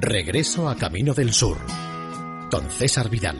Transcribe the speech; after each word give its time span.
Regreso 0.00 0.68
a 0.68 0.76
Camino 0.76 1.12
del 1.12 1.32
Sur 1.32 1.58
con 2.52 2.70
César 2.70 3.10
Vidal. 3.10 3.36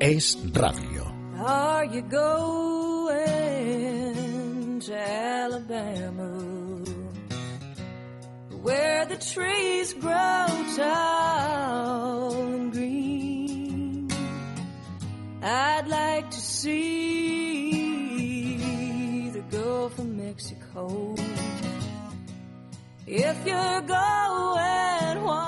Es 0.00 0.36
Radio. 0.52 1.14
Are 1.46 1.86
you 1.86 2.02
going 2.02 3.20
to 4.80 4.92
Alabama? 4.92 6.82
Where 8.62 9.06
the 9.06 9.16
trees 9.16 9.94
grow 9.94 10.46
tall 10.76 12.32
and 12.34 12.72
green. 12.72 14.08
I'd 15.40 15.86
like 15.86 16.30
to 16.30 16.40
see 16.40 17.70
the 19.32 19.42
Gulf 19.56 20.00
of 20.00 20.06
Mexico. 20.06 21.14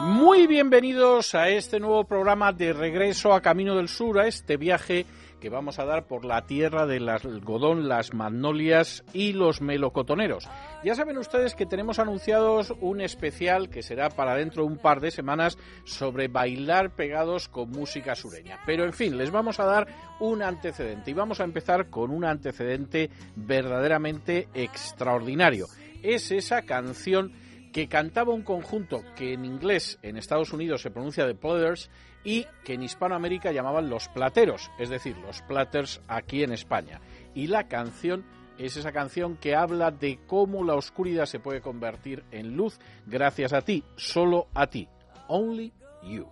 Muy 0.02 0.48
bienvenidos 0.48 1.36
a 1.36 1.48
este 1.48 1.78
nuevo 1.78 2.02
programa 2.02 2.52
de 2.52 2.72
regreso 2.72 3.32
a 3.32 3.40
Camino 3.40 3.76
del 3.76 3.86
Sur, 3.86 4.18
a 4.18 4.26
este 4.26 4.56
viaje 4.56 5.06
que 5.40 5.48
vamos 5.48 5.78
a 5.78 5.84
dar 5.84 6.08
por 6.08 6.24
la 6.24 6.44
tierra 6.44 6.86
del 6.86 7.08
algodón, 7.08 7.88
las 7.88 8.14
magnolias 8.14 9.04
y 9.12 9.32
los 9.32 9.60
melocotoneros. 9.60 10.48
Ya 10.82 10.96
saben 10.96 11.18
ustedes 11.18 11.54
que 11.54 11.66
tenemos 11.66 12.00
anunciados 12.00 12.74
un 12.80 13.00
especial 13.00 13.70
que 13.70 13.82
será 13.82 14.08
para 14.08 14.34
dentro 14.34 14.64
de 14.64 14.68
un 14.68 14.78
par 14.78 15.00
de 15.00 15.12
semanas 15.12 15.56
sobre 15.84 16.26
bailar 16.26 16.96
pegados 16.96 17.48
con 17.48 17.70
música 17.70 18.16
sureña. 18.16 18.58
Pero 18.66 18.84
en 18.84 18.92
fin, 18.92 19.16
les 19.16 19.30
vamos 19.30 19.60
a 19.60 19.66
dar 19.66 19.86
un 20.18 20.42
antecedente 20.42 21.12
y 21.12 21.14
vamos 21.14 21.38
a 21.38 21.44
empezar 21.44 21.90
con 21.90 22.10
un 22.10 22.24
antecedente 22.24 23.08
verdaderamente 23.36 24.48
extraordinario. 24.52 25.68
Es 26.02 26.32
esa 26.32 26.62
canción 26.62 27.32
que 27.72 27.88
cantaba 27.88 28.34
un 28.34 28.42
conjunto 28.42 29.02
que 29.16 29.32
en 29.32 29.44
inglés 29.44 29.98
en 30.02 30.16
Estados 30.16 30.52
Unidos 30.52 30.82
se 30.82 30.90
pronuncia 30.90 31.26
The 31.26 31.34
Platters 31.34 31.90
y 32.22 32.46
que 32.64 32.74
en 32.74 32.82
Hispanoamérica 32.82 33.50
llamaban 33.50 33.88
Los 33.88 34.08
Plateros, 34.08 34.70
es 34.78 34.90
decir, 34.90 35.16
Los 35.18 35.42
Platters 35.42 36.00
aquí 36.06 36.42
en 36.42 36.52
España. 36.52 37.00
Y 37.34 37.46
la 37.46 37.68
canción 37.68 38.24
es 38.58 38.76
esa 38.76 38.92
canción 38.92 39.36
que 39.36 39.56
habla 39.56 39.90
de 39.90 40.20
cómo 40.26 40.62
la 40.64 40.74
oscuridad 40.74 41.26
se 41.26 41.40
puede 41.40 41.60
convertir 41.60 42.22
en 42.30 42.56
luz 42.56 42.78
gracias 43.06 43.52
a 43.52 43.62
ti, 43.62 43.82
solo 43.96 44.48
a 44.54 44.66
ti. 44.66 44.88
Only 45.28 45.72
you. 46.02 46.28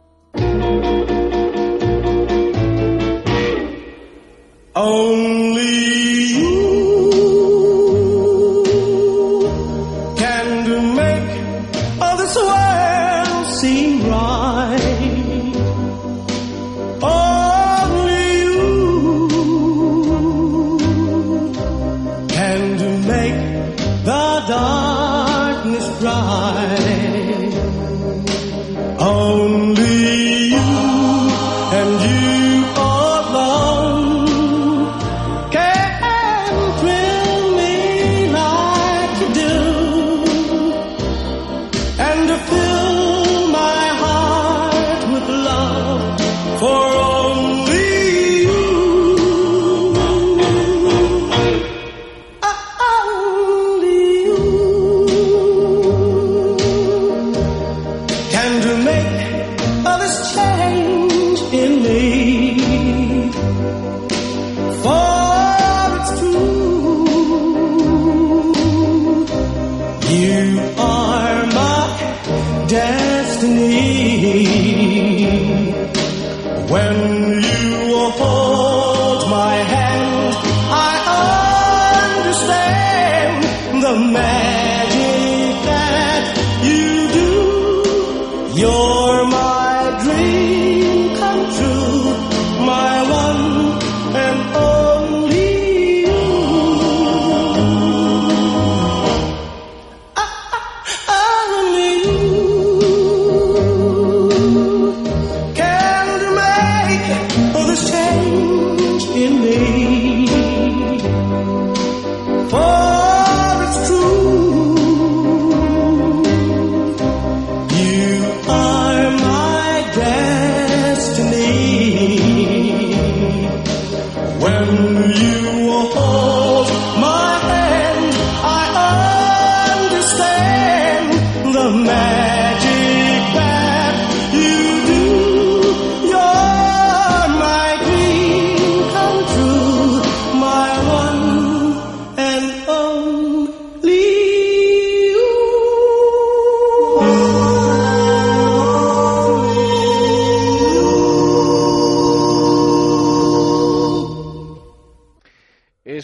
Only 4.73 6.10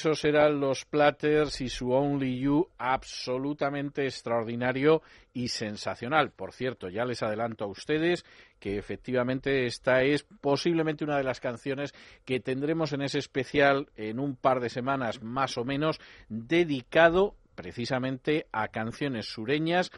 Esos 0.06 0.24
eran 0.24 0.60
los 0.60 0.84
Platters 0.84 1.60
y 1.60 1.68
su 1.68 1.90
Only 1.90 2.38
You, 2.38 2.68
absolutamente 2.78 4.04
extraordinario 4.04 5.02
y 5.32 5.48
sensacional. 5.48 6.30
Por 6.30 6.52
cierto, 6.52 6.88
ya 6.88 7.04
les 7.04 7.24
adelanto 7.24 7.64
a 7.64 7.66
ustedes 7.66 8.24
que 8.60 8.78
efectivamente 8.78 9.66
esta 9.66 10.02
es 10.02 10.22
posiblemente 10.40 11.02
una 11.02 11.16
de 11.16 11.24
las 11.24 11.40
canciones 11.40 11.92
que 12.24 12.38
tendremos 12.38 12.92
en 12.92 13.02
ese 13.02 13.18
especial 13.18 13.88
en 13.96 14.20
un 14.20 14.36
par 14.36 14.60
de 14.60 14.68
semanas 14.68 15.24
más 15.24 15.58
o 15.58 15.64
menos, 15.64 15.98
dedicado 16.28 17.34
precisamente 17.56 18.46
a 18.52 18.68
canciones 18.68 19.26
sureñas 19.26 19.90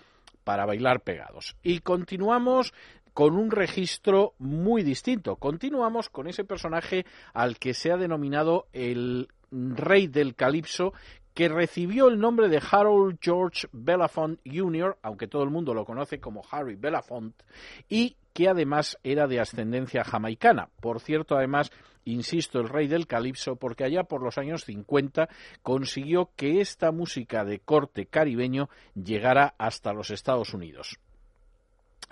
para 0.42 0.64
bailar 0.64 1.02
pegados. 1.02 1.54
Y 1.62 1.80
continuamos 1.80 2.72
con 3.12 3.36
un 3.36 3.50
registro 3.50 4.32
muy 4.38 4.82
distinto. 4.84 5.36
Continuamos 5.36 6.08
con 6.08 6.28
ese 6.28 6.44
personaje 6.44 7.04
al 7.34 7.58
que 7.58 7.74
se 7.74 7.92
ha 7.92 7.98
denominado 7.98 8.68
el 8.72 9.28
rey 9.50 10.06
del 10.06 10.34
calipso, 10.34 10.92
que 11.34 11.48
recibió 11.48 12.08
el 12.08 12.18
nombre 12.18 12.48
de 12.48 12.60
Harold 12.68 13.18
George 13.20 13.68
Belafonte 13.70 14.42
Jr., 14.44 14.98
aunque 15.02 15.28
todo 15.28 15.44
el 15.44 15.50
mundo 15.50 15.72
lo 15.72 15.84
conoce 15.84 16.18
como 16.18 16.42
Harry 16.50 16.74
Belafonte, 16.74 17.44
y 17.88 18.16
que 18.32 18.48
además 18.48 18.98
era 19.04 19.26
de 19.26 19.40
ascendencia 19.40 20.02
jamaicana. 20.04 20.68
Por 20.80 21.00
cierto, 21.00 21.36
además, 21.36 21.70
insisto, 22.04 22.60
el 22.60 22.68
rey 22.68 22.88
del 22.88 23.06
calipso, 23.06 23.56
porque 23.56 23.84
allá 23.84 24.04
por 24.04 24.22
los 24.22 24.36
años 24.38 24.64
50 24.64 25.28
consiguió 25.62 26.30
que 26.34 26.60
esta 26.60 26.90
música 26.90 27.44
de 27.44 27.60
corte 27.60 28.06
caribeño 28.06 28.68
llegara 28.94 29.54
hasta 29.58 29.92
los 29.92 30.10
Estados 30.10 30.54
Unidos. 30.54 30.98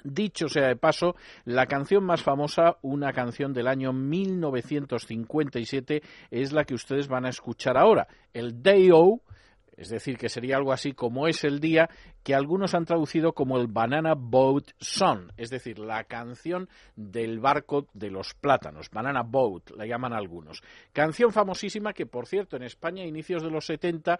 Dicho 0.05 0.49
sea 0.49 0.69
de 0.69 0.77
paso, 0.77 1.17
la 1.45 1.67
canción 1.67 2.05
más 2.05 2.23
famosa, 2.23 2.77
una 2.83 3.13
canción 3.13 3.53
del 3.53 3.67
año 3.67 3.93
1957, 3.93 6.03
es 6.31 6.53
la 6.53 6.63
que 6.65 6.75
ustedes 6.75 7.09
van 7.09 7.27
a 7.27 7.31
escuchar 7.31 7.77
ahora, 7.77 8.07
el 8.33 8.63
Day 8.63 8.91
O, 8.93 9.23
es 9.77 9.89
decir, 9.89 10.17
que 10.17 10.29
sería 10.29 10.57
algo 10.57 10.73
así 10.73 10.93
como 10.93 11.29
es 11.29 11.45
el 11.45 11.61
día 11.61 11.89
que 12.23 12.35
algunos 12.35 12.75
han 12.75 12.87
traducido 12.87 13.35
como 13.35 13.59
el 13.59 13.69
Banana 13.69 14.15
Boat 14.17 14.71
Song, 14.79 15.31
es 15.37 15.51
decir, 15.51 15.79
la 15.79 16.05
canción 16.05 16.69
del 16.97 17.39
barco 17.39 17.87
de 17.93 18.11
los 18.11 18.35
plátanos, 18.35 18.91
Banana 18.91 19.23
Boat, 19.23 19.71
la 19.77 19.87
llaman 19.87 20.13
algunos. 20.13 20.63
Canción 20.93 21.33
famosísima 21.33 21.93
que, 21.93 22.07
por 22.07 22.27
cierto, 22.27 22.57
en 22.57 22.65
España 22.65 23.05
a 23.05 23.07
inicios 23.07 23.43
de 23.43 23.51
los 23.51 23.67
70 23.67 24.19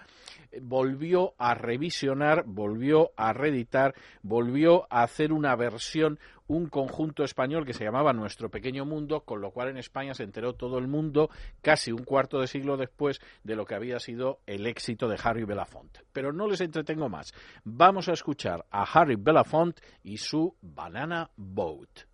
eh, 0.53 0.61
volvió 0.63 1.35
a 1.39 1.55
revisionar, 1.55 2.45
volvió 2.47 3.11
a 3.17 3.33
reeditar, 3.33 3.95
volvió 4.23 4.87
a 4.91 5.03
hacer 5.03 5.33
una 5.33 5.57
versión 5.57 6.19
un 6.49 6.69
conjunto 6.69 7.25
español 7.25 7.65
que 7.65 7.73
se 7.73 7.85
llamaba 7.85 8.13
Nuestro 8.13 8.51
Pequeño 8.51 8.85
Mundo, 8.85 9.21
con 9.21 9.41
lo 9.41 9.51
cual 9.51 9.69
en 9.69 9.79
España 9.79 10.15
se 10.15 10.23
enteró 10.23 10.55
todo 10.55 10.79
el 10.79 10.89
mundo 10.89 11.31
casi 11.63 11.93
un 11.93 12.05
cuarto 12.05 12.41
de 12.41 12.47
siglo 12.47 12.77
después 12.77 13.21
de 13.45 13.57
lo 13.57 13.65
que 13.65 13.75
había 13.75 13.99
sido 13.99 14.41
el 14.47 14.67
éxito 14.67 15.09
de 15.09 15.19
Harry 15.23 15.45
Belafonte. 15.45 16.01
Pero 16.13 16.33
no 16.33 16.47
les 16.47 16.61
entretengo 16.61 17.09
más. 17.09 17.33
Vamos 17.65 18.09
a 18.09 18.13
escuchar 18.13 18.65
a 18.71 18.83
Harry 18.83 19.17
Belafonte 19.17 19.83
y 20.03 20.19
su 20.19 20.55
Banana 20.61 21.31
Boat. 21.37 22.07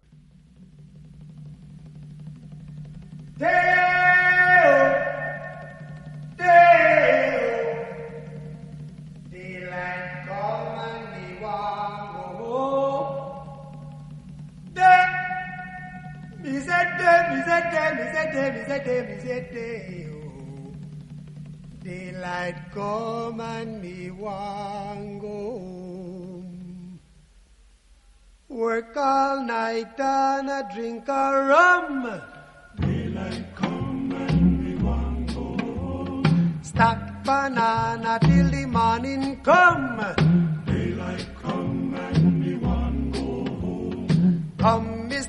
Daylight 21.84 22.70
come 22.73 23.40
and 23.40 23.82
me 23.82 24.11
want 24.11 25.20
go 25.20 25.29
home. 25.29 27.00
Work 28.49 28.96
all 28.96 29.43
night 29.43 29.99
and 29.99 30.49
a 30.49 30.69
drink 30.73 31.08
a 31.08 31.44
rum. 31.50 32.23
Daylight 32.81 33.56
come 33.56 34.12
and 34.12 34.64
me 34.64 34.76
want 34.76 35.35
go 35.35 35.56
home. 35.76 36.61
Stack 36.62 37.25
banana 37.25 38.19
till 38.23 38.49
the 38.50 38.67
morning 38.67 39.40
come. 39.43 39.99
Daylight 40.64 41.26
come 41.43 41.94
and 41.94 42.40
me 42.40 42.55
want 42.56 43.12
go 43.12 43.44
home. 43.61 44.52
Come, 44.58 45.01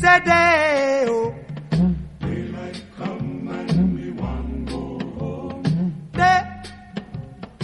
is 0.00 0.06
a 0.06 0.20
day. 0.24 1.04
Oh. 1.08 1.34
Daylight 2.20 2.82
come 2.96 3.48
and 3.48 3.94
me 3.94 4.10
want 4.12 4.66
go 4.66 4.82
home. 5.18 5.62
Day 6.12 6.40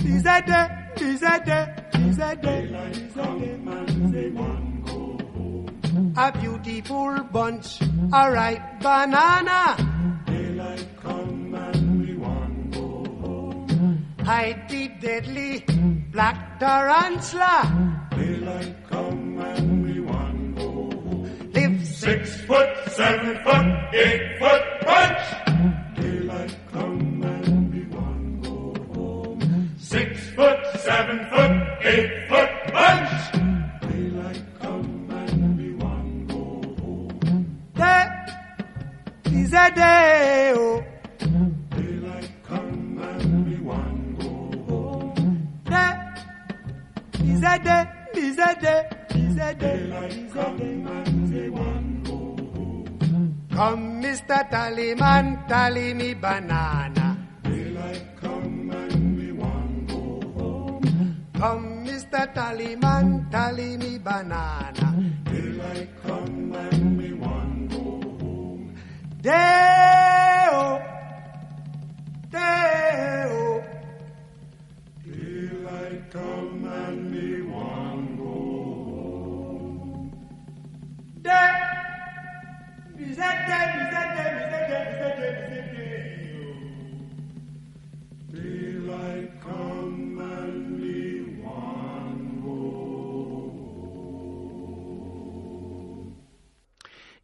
is 0.04 0.26
a 0.26 0.42
day. 0.42 0.68
Is 1.00 1.22
a 1.22 1.36
day. 1.46 1.66
Is 1.94 2.18
a 2.18 2.36
day. 2.36 2.66
Daylight 2.66 3.14
come 3.14 3.68
and 3.68 4.12
me 4.12 4.30
want 4.30 4.84
go 4.84 4.98
home. 5.34 6.14
A 6.16 6.32
beautiful 6.32 7.24
bunch, 7.32 7.80
a 8.12 8.30
ripe 8.30 8.80
banana. 8.82 9.62
Daylight 10.26 10.88
come 11.02 11.54
and 11.54 12.06
we 12.06 12.14
want 12.16 12.70
go 12.74 12.88
home. 13.22 14.14
Hide 14.24 14.68
the 14.68 14.88
deadly 15.00 15.64
black 16.12 16.58
tarantula. 16.60 18.08
Daylight 18.10 18.76
come 18.90 19.38
and 19.40 19.85
six 22.06 22.40
foot, 22.42 22.68
seven 22.92 23.34
foot, 23.42 23.66
eight 23.92 24.38
foot 24.38 24.62
bunch. 24.86 25.22
Daylight 25.96 26.56
come 26.72 27.22
and 27.24 27.74
we 27.74 27.82
want 27.96 28.42
go 28.44 28.94
home. 28.94 29.70
Six 29.76 30.30
foot, 30.36 30.60
seven 30.78 31.25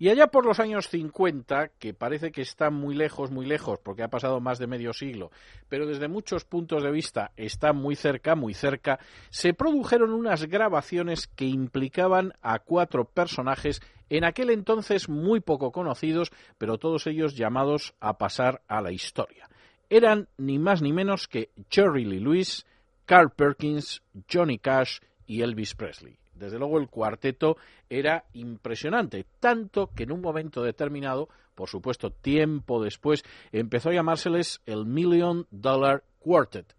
Y 0.02 0.08
allá 0.08 0.26
por 0.26 0.44
los 0.44 0.58
años 0.58 0.88
50, 0.88 1.68
que 1.78 1.94
parece 1.94 2.32
que 2.32 2.42
está 2.42 2.70
muy 2.70 2.92
lejos, 2.92 3.30
muy 3.30 3.46
lejos, 3.46 3.78
porque 3.78 4.02
ha 4.02 4.08
pasado 4.08 4.40
más 4.40 4.58
de 4.58 4.66
medio 4.66 4.92
siglo, 4.92 5.30
pero 5.68 5.86
desde 5.86 6.08
muchos 6.08 6.44
puntos 6.44 6.82
de 6.82 6.90
vista 6.90 7.30
está 7.36 7.72
muy 7.72 7.94
cerca, 7.94 8.34
muy 8.34 8.52
cerca, 8.52 8.98
se 9.30 9.54
produjeron 9.54 10.12
unas 10.12 10.46
grabaciones 10.46 11.28
que 11.28 11.44
implicaban 11.44 12.32
a 12.42 12.58
cuatro 12.58 13.04
personajes 13.04 13.80
en 14.10 14.24
aquel 14.24 14.50
entonces 14.50 15.08
muy 15.08 15.38
poco 15.38 15.70
conocidos, 15.70 16.32
pero 16.58 16.78
todos 16.78 17.06
ellos 17.06 17.36
llamados 17.36 17.94
a 18.00 18.18
pasar 18.18 18.60
a 18.66 18.80
la 18.80 18.90
historia. 18.90 19.48
Eran 19.88 20.26
ni 20.36 20.58
más 20.58 20.82
ni 20.82 20.92
menos 20.92 21.28
que 21.28 21.50
Jerry 21.70 22.04
Lee 22.04 22.18
Lewis, 22.18 22.66
Carl 23.06 23.30
Perkins, 23.30 24.02
Johnny 24.28 24.58
Cash 24.58 24.98
y 25.28 25.42
Elvis 25.42 25.76
Presley. 25.76 26.21
Desde 26.42 26.58
luego 26.58 26.78
el 26.78 26.88
cuarteto 26.88 27.56
era 27.88 28.24
impresionante, 28.32 29.24
tanto 29.38 29.90
que 29.94 30.02
en 30.02 30.12
un 30.12 30.20
momento 30.20 30.62
determinado, 30.62 31.28
por 31.54 31.68
supuesto 31.68 32.10
tiempo 32.10 32.82
después, 32.82 33.22
empezó 33.52 33.90
a 33.90 33.94
llamárseles 33.94 34.60
el 34.66 34.84
Million 34.84 35.46
Dollar 35.52 36.02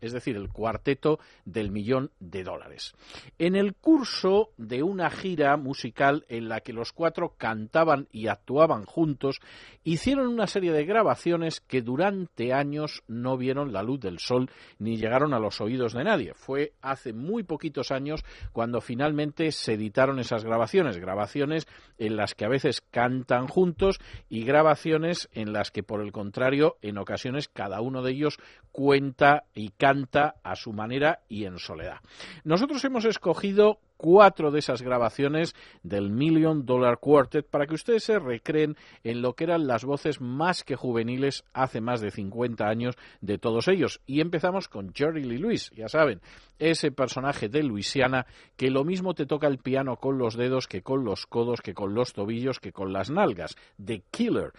Es 0.02 0.14
decir, 0.14 0.36
el 0.36 0.50
cuarteto 0.50 1.20
del 1.46 1.72
millón 1.72 2.12
de 2.20 2.44
dólares. 2.44 2.94
En 3.38 3.56
el 3.56 3.76
curso 3.76 4.52
de 4.58 4.84
una 4.84 5.10
gira 5.10 5.58
musical 5.58 6.26
en 6.30 6.50
la 6.50 6.62
que 6.62 6.74
los 6.74 6.94
cuatro 6.94 7.36
cantaban 7.38 8.08
y 8.12 8.28
actuaban 8.28 8.86
juntos, 8.86 9.40
hicieron 9.84 10.28
una 10.28 10.48
serie 10.48 10.72
de 10.72 10.86
grabaciones 10.86 11.62
que 11.62 11.82
durante 11.82 12.54
años 12.54 13.04
no 13.08 13.38
vieron 13.38 13.74
la 13.74 13.84
luz 13.84 14.00
del 14.00 14.20
sol 14.20 14.50
ni 14.80 14.98
llegaron 14.98 15.34
a 15.34 15.40
los 15.40 15.62
oídos 15.62 15.94
de 15.94 16.04
nadie. 16.04 16.34
Fue 16.34 16.74
hace 16.82 17.14
muy 17.14 17.44
poquitos 17.44 17.92
años 17.92 18.24
cuando 18.52 18.82
finalmente 18.82 19.52
se 19.52 19.74
editaron 19.74 20.20
esas 20.20 20.44
grabaciones, 20.44 20.98
grabaciones 20.98 21.68
en 21.98 22.16
las 22.16 22.36
que 22.36 22.46
a 22.46 22.50
veces 22.50 22.82
cantan 22.82 23.48
juntos 23.48 24.00
y 24.30 24.44
grabaciones 24.44 25.30
en 25.34 25.54
las 25.54 25.72
que, 25.72 25.84
por 25.84 26.02
el 26.02 26.12
contrario, 26.12 26.78
en 26.82 26.98
ocasiones 26.98 27.48
cada 27.48 27.82
uno 27.82 28.02
de 28.02 28.12
ellos 28.12 28.38
cuenta 28.72 29.33
y 29.54 29.70
canta 29.70 30.36
a 30.44 30.56
su 30.56 30.74
manera 30.74 31.20
y 31.30 31.46
en 31.46 31.58
soledad. 31.58 31.98
Nosotros 32.44 32.84
hemos 32.86 33.06
escogido 33.06 33.80
cuatro 34.04 34.52
de 34.52 34.60
esas 34.60 34.82
grabaciones 34.82 35.56
del 35.82 36.10
Million 36.10 36.66
Dollar 36.66 36.98
Quartet 37.00 37.48
para 37.48 37.66
que 37.66 37.76
ustedes 37.76 38.04
se 38.04 38.20
recreen 38.20 38.76
en 39.06 39.22
lo 39.22 39.34
que 39.34 39.46
eran 39.46 39.66
las 39.66 39.86
voces 39.86 40.20
más 40.20 40.64
que 40.64 40.76
juveniles 40.76 41.46
hace 41.54 41.80
más 41.80 42.02
de 42.02 42.12
50 42.12 42.68
años 42.68 42.96
de 43.22 43.38
todos 43.38 43.70
ellos. 43.70 44.02
Y 44.06 44.20
empezamos 44.20 44.68
con 44.68 44.94
Jerry 44.94 45.24
Lee 45.24 45.38
Lewis, 45.38 45.72
ya 45.72 45.88
saben, 45.88 46.20
ese 46.60 46.92
personaje 46.92 47.48
de 47.48 47.64
Luisiana 47.64 48.26
que 48.58 48.70
lo 48.70 48.84
mismo 48.84 49.14
te 49.14 49.26
toca 49.26 49.48
el 49.48 49.60
piano 49.60 49.96
con 49.96 50.18
los 50.18 50.36
dedos 50.36 50.68
que 50.68 50.82
con 50.82 51.06
los 51.06 51.26
codos, 51.26 51.62
que 51.62 51.74
con 51.74 51.94
los 51.94 52.12
tobillos, 52.12 52.60
que 52.60 52.74
con 52.74 52.92
las 52.92 53.10
nalgas. 53.10 53.56
The 53.84 54.04
Killer 54.12 54.52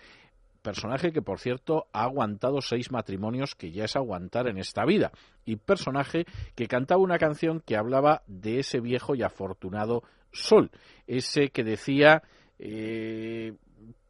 personaje 0.64 1.12
que, 1.12 1.22
por 1.22 1.38
cierto, 1.38 1.86
ha 1.92 2.04
aguantado 2.04 2.60
seis 2.62 2.90
matrimonios, 2.90 3.54
que 3.54 3.70
ya 3.70 3.84
es 3.84 3.94
aguantar 3.94 4.48
en 4.48 4.58
esta 4.58 4.84
vida, 4.84 5.12
y 5.44 5.56
personaje 5.56 6.24
que 6.56 6.66
cantaba 6.66 7.02
una 7.02 7.18
canción 7.18 7.60
que 7.60 7.76
hablaba 7.76 8.22
de 8.26 8.58
ese 8.60 8.80
viejo 8.80 9.14
y 9.14 9.22
afortunado 9.22 10.02
sol, 10.32 10.70
ese 11.06 11.50
que 11.50 11.62
decía 11.62 12.22
eh, 12.58 13.52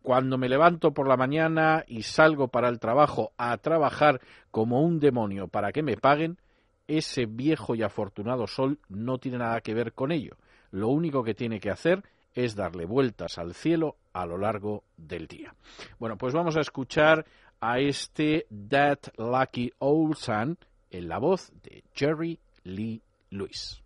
cuando 0.01 0.39
me 0.39 0.49
levanto 0.49 0.95
por 0.95 1.09
la 1.09 1.17
mañana 1.17 1.85
y 1.87 2.03
salgo 2.03 2.49
para 2.49 2.69
el 2.69 2.79
trabajo 2.79 3.33
a 3.37 3.57
trabajar 3.59 4.21
como 4.51 4.81
un 4.81 5.01
demonio 5.01 5.49
para 5.49 5.73
que 5.73 5.83
me 5.83 5.97
paguen, 5.97 6.39
ese 6.87 7.27
viejo 7.27 7.75
y 7.75 7.83
afortunado 7.83 8.47
sol 8.47 8.79
no 8.89 9.19
tiene 9.19 9.39
nada 9.39 9.61
que 9.61 9.75
ver 9.75 9.93
con 9.93 10.13
ello. 10.13 10.37
Lo 10.71 10.89
único 10.89 11.25
que 11.25 11.35
tiene 11.35 11.59
que 11.59 11.71
hacer 11.71 12.05
es 12.35 12.55
darle 12.55 12.85
vueltas 12.85 13.39
al 13.39 13.55
cielo 13.55 13.97
a 14.13 14.27
lo 14.27 14.39
largo 14.39 14.85
del 14.97 15.27
día. 15.27 15.55
Bueno, 15.99 16.17
pues 16.17 16.35
vamos 16.35 16.57
a 16.57 16.61
escuchar 16.61 17.25
a 17.61 17.79
este 17.79 18.47
That 18.69 18.99
Lucky 19.17 19.73
Old 19.79 20.17
Sun 20.17 20.59
en 20.91 21.09
la 21.09 21.19
voz 21.19 21.53
de 21.63 21.85
Jerry 21.95 22.39
Lee 22.65 23.03
Lewis. 23.31 23.83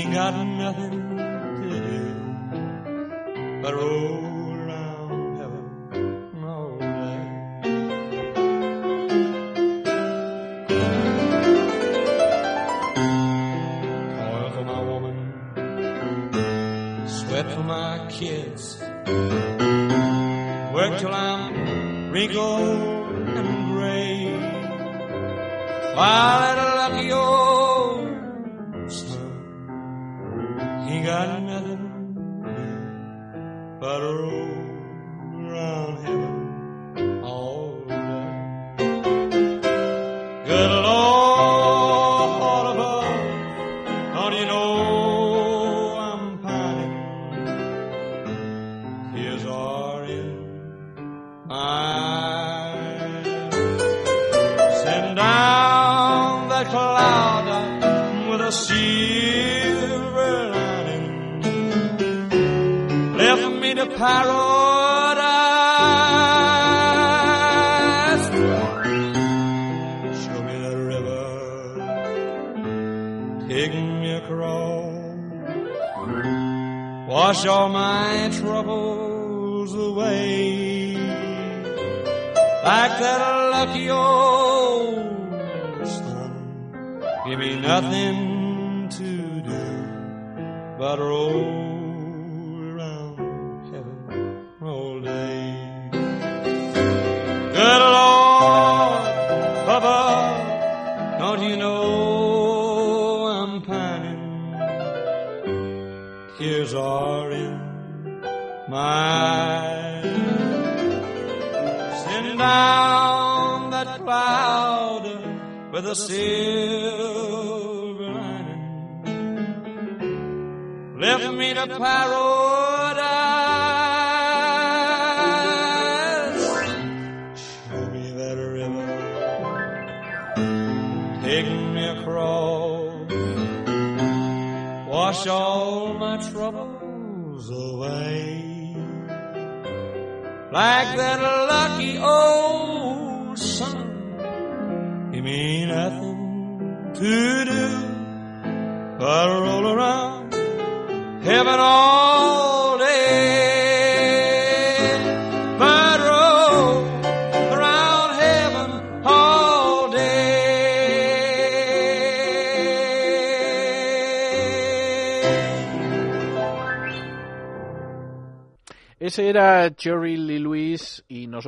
Ain't 0.00 0.14
got 0.14 0.34
nothing 0.34 1.16
to 1.62 1.80
do 1.88 2.00
but 3.60 3.74
roll 3.74 4.54
around 4.54 5.36
heaven 5.36 5.64
all 6.42 6.78
day. 6.78 7.20
Toil 14.16 14.50
for 14.54 14.64
my 14.64 14.80
woman, 14.90 15.16
sweat 17.06 17.52
for 17.52 17.62
my 17.62 18.06
kids. 18.08 18.78
Work 20.72 20.98
till 20.98 21.12
I'm 21.12 22.10
wrinkled 22.10 22.89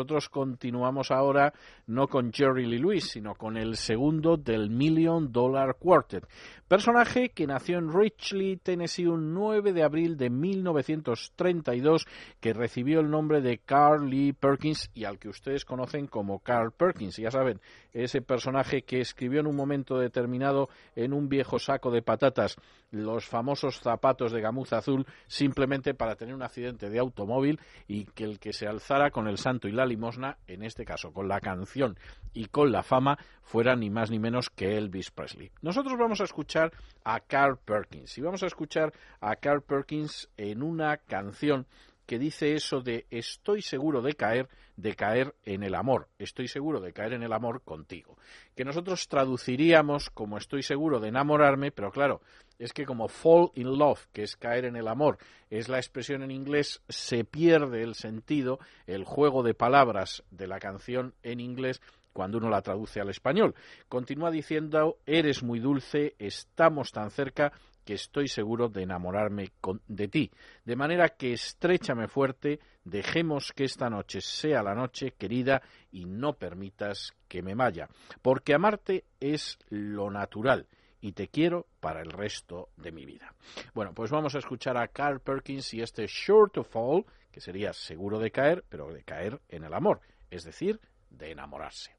nosotros 0.03 0.31
continuamos 0.31 1.13
ahora 1.13 1.53
no 1.87 2.09
con 2.09 2.33
Jerry 2.33 2.67
Lee 2.67 2.81
Lewis, 2.81 3.11
sino 3.11 3.37
con 3.37 3.57
el 3.57 3.77
segundo 3.77 4.37
del 4.37 4.69
Million 4.69 5.31
Dollar 5.31 5.77
Quartet. 5.79 6.27
Personaje 6.67 7.29
que 7.29 7.47
nació 7.47 7.79
en 7.79 7.93
Richley, 7.93 8.57
Tennessee, 8.57 9.07
un 9.07 9.33
9 9.33 9.73
de 9.73 9.85
abril 9.85 10.17
de 10.17 10.29
1932, 10.29 12.05
que 12.41 12.53
recibió 12.53 12.99
el 12.99 13.11
nombre 13.11 13.41
de 13.43 13.59
Carl 13.59 14.11
Lee 14.11 14.33
Perkins 14.33 14.91
y 14.93 15.05
al 15.05 15.21
que 15.21 15.29
ustedes 15.29 15.65
conocen 15.65 16.09
como 16.09 16.41
Carl 16.41 16.73
Perkins. 16.73 17.19
Ya 17.19 17.31
saben, 17.31 17.61
ese 17.93 18.23
personaje 18.23 18.83
que 18.83 19.01
escribió 19.01 19.41
en 19.41 19.47
un 19.47 19.57
momento 19.57 19.99
determinado 19.99 20.69
en 20.97 21.13
un 21.13 21.29
viejo 21.29 21.59
saco 21.59 21.91
de 21.91 22.03
patatas 22.03 22.57
los 22.91 23.27
famosos 23.27 23.81
zapatos 23.81 24.33
de 24.33 24.41
gamuza 24.41 24.79
azul 24.79 25.07
simplemente 25.27 25.95
para 25.95 26.15
tener 26.15 26.35
un 26.35 26.43
accidente 26.43 26.91
de 26.91 26.99
automóvil 26.99 27.59
y 27.89 28.05
que 28.05 28.25
el 28.25 28.39
que 28.39 28.53
se 28.53 28.67
alzara 28.67 29.11
con 29.11 29.27
el 29.29 29.39
santo 29.39 29.67
y 29.67 29.73
la 29.73 29.87
limosna, 29.87 30.37
en 30.47 30.63
este 30.63 30.85
caso 30.85 31.13
con 31.13 31.27
la 31.27 31.41
canción 31.41 31.99
y 32.35 32.47
con 32.47 32.71
la 32.71 32.83
fama, 32.83 33.19
fuera 33.43 33.75
ni 33.77 33.91
más 33.91 34.11
ni 34.11 34.19
menos 34.19 34.51
que 34.51 34.77
Elvis 34.77 35.11
Presley. 35.11 35.51
Nosotros 35.63 35.99
vamos 35.99 36.21
a 36.21 36.25
escuchar 36.25 36.73
a 37.05 37.21
Carl 37.21 37.59
Perkins 37.59 38.17
y 38.19 38.21
vamos 38.21 38.43
a 38.43 38.47
escuchar 38.47 38.93
a 39.21 39.37
Carl 39.37 39.63
Perkins 39.63 40.29
en 40.37 40.63
una 40.63 40.99
canción 40.99 41.67
que 42.13 42.19
dice 42.19 42.53
eso 42.53 42.83
de 42.83 43.07
estoy 43.09 43.63
seguro 43.63 44.03
de 44.03 44.13
caer, 44.13 44.47
de 44.77 44.95
caer 44.95 45.35
en 45.47 45.63
el 45.63 45.75
amor, 45.75 46.09
estoy 46.19 46.47
seguro 46.47 46.79
de 46.79 46.93
caer 46.93 47.15
en 47.15 47.23
el 47.23 47.33
amor 47.33 47.63
contigo. 47.63 48.19
Que 48.55 48.67
nosotros 48.67 49.09
traduciríamos 49.09 50.11
como 50.11 50.37
estoy 50.37 50.63
seguro 50.63 51.01
de 51.01 51.09
enamorarme, 51.09 51.73
pero 51.73 51.91
claro, 51.91 52.21
es 52.59 52.75
que 52.75 52.85
como 52.85 53.09
fall 53.09 53.51
in 53.55 53.79
love, 53.79 54.09
que 54.13 54.25
es 54.25 54.37
caer 54.37 54.67
en 54.67 54.77
el 54.77 54.89
amor, 54.89 55.17
es 55.49 55.71
la 55.71 55.79
expresión 55.79 56.23
en 56.23 56.33
inglés, 56.33 56.83
se 56.87 57.25
pierde 57.25 57.83
el 57.83 57.95
sentido, 57.95 58.59
el 58.87 59.05
juego 59.05 59.43
de 59.43 59.55
palabras 59.55 60.23
de 60.31 60.49
la 60.49 60.59
canción 60.59 61.15
en 61.23 61.41
inglés 61.41 61.81
cuando 62.13 62.37
uno 62.37 62.51
la 62.51 62.61
traduce 62.61 63.01
al 63.01 63.09
español. 63.09 63.55
Continúa 63.89 64.31
diciendo, 64.31 64.99
eres 65.07 65.43
muy 65.43 65.61
dulce, 65.61 66.15
estamos 66.19 66.93
tan 66.93 67.11
cerca 67.11 67.55
que 67.85 67.95
estoy 67.95 68.29
seguro 68.29 68.69
de 68.69 68.83
enamorarme 68.83 69.53
de 69.89 70.09
ti. 70.09 70.31
De 70.65 70.77
manera 70.77 71.11
que 71.11 71.33
estrechame 71.33 72.09
fuerte, 72.09 72.61
dejemos 72.85 73.53
que 73.53 73.65
esta 73.65 73.91
noche 73.91 74.21
sea 74.21 74.63
la 74.63 74.75
noche, 74.75 75.15
querida, 75.19 75.63
y 75.91 76.05
no 76.05 76.35
permitas 76.35 77.13
que 77.29 77.43
me 77.43 77.55
vaya. 77.55 77.89
Porque 78.21 78.55
amarte 78.55 79.05
es 79.21 79.59
lo 79.69 80.11
natural 80.11 80.67
y 81.01 81.13
te 81.13 81.29
quiero 81.29 81.67
para 81.81 82.01
el 82.01 82.11
resto 82.11 82.71
de 82.77 82.93
mi 82.93 83.05
vida. 83.05 83.35
Bueno, 83.75 83.93
pues 83.93 84.11
vamos 84.11 84.35
a 84.35 84.39
escuchar 84.39 84.79
a 84.79 84.89
Carl 84.89 85.21
Perkins 85.21 85.75
y 85.75 85.83
este 85.83 86.07
Sure 86.09 86.51
to 86.51 86.63
Fall, 86.63 87.05
que 87.31 87.41
sería 87.41 87.73
seguro 87.73 88.19
de 88.19 88.31
caer, 88.31 88.65
pero 88.69 88.93
de 88.93 89.03
caer 89.03 89.41
en 89.49 89.65
el 89.65 89.75
amor, 89.75 90.01
es 90.31 90.45
decir, 90.45 90.81
de 91.11 91.33
enamorarse. 91.33 91.93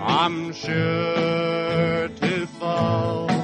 I'm 0.00 0.52
sure 0.52 2.08
to 2.08 2.46
fall. 2.46 3.37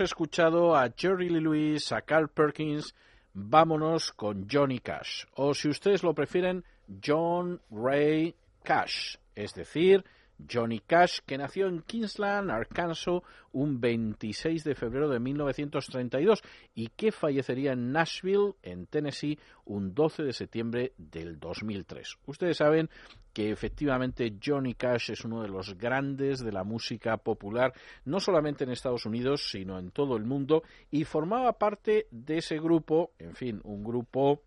Escuchado 0.00 0.74
a 0.74 0.90
Jerry 0.96 1.28
Lee 1.28 1.40
Lewis, 1.40 1.92
a 1.92 2.00
Carl 2.00 2.28
Perkins, 2.28 2.94
vámonos 3.34 4.12
con 4.12 4.46
Johnny 4.50 4.78
Cash, 4.78 5.24
o 5.34 5.54
si 5.54 5.68
ustedes 5.68 6.02
lo 6.02 6.14
prefieren, 6.14 6.64
John 7.04 7.60
Ray 7.70 8.34
Cash, 8.62 9.16
es 9.34 9.54
decir, 9.54 10.04
Johnny 10.48 10.80
Cash, 10.80 11.20
que 11.26 11.38
nació 11.38 11.66
en 11.66 11.82
Kingsland, 11.82 12.50
Arkansas, 12.50 13.22
un 13.52 13.80
26 13.80 14.64
de 14.64 14.74
febrero 14.74 15.08
de 15.08 15.18
1932 15.18 16.42
y 16.74 16.88
que 16.88 17.12
fallecería 17.12 17.72
en 17.72 17.92
Nashville, 17.92 18.54
en 18.62 18.86
Tennessee, 18.86 19.38
un 19.64 19.94
12 19.94 20.22
de 20.22 20.32
septiembre 20.32 20.92
del 20.98 21.38
2003. 21.38 22.18
Ustedes 22.26 22.56
saben 22.56 22.88
que 23.32 23.50
efectivamente 23.50 24.36
Johnny 24.44 24.74
Cash 24.74 25.12
es 25.12 25.24
uno 25.24 25.42
de 25.42 25.48
los 25.48 25.76
grandes 25.76 26.40
de 26.40 26.52
la 26.52 26.64
música 26.64 27.16
popular, 27.16 27.72
no 28.04 28.20
solamente 28.20 28.64
en 28.64 28.70
Estados 28.70 29.06
Unidos, 29.06 29.48
sino 29.50 29.78
en 29.78 29.90
todo 29.90 30.16
el 30.16 30.24
mundo, 30.24 30.62
y 30.90 31.04
formaba 31.04 31.52
parte 31.52 32.06
de 32.10 32.38
ese 32.38 32.58
grupo, 32.58 33.12
en 33.18 33.34
fin, 33.34 33.60
un 33.64 33.84
grupo 33.84 34.42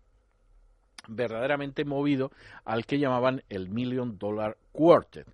verdaderamente 1.08 1.84
movido 1.84 2.30
al 2.64 2.86
que 2.86 2.98
llamaban 2.98 3.42
el 3.48 3.68
Million 3.68 4.18
Dollar 4.18 4.56
Quartet. 4.72 5.26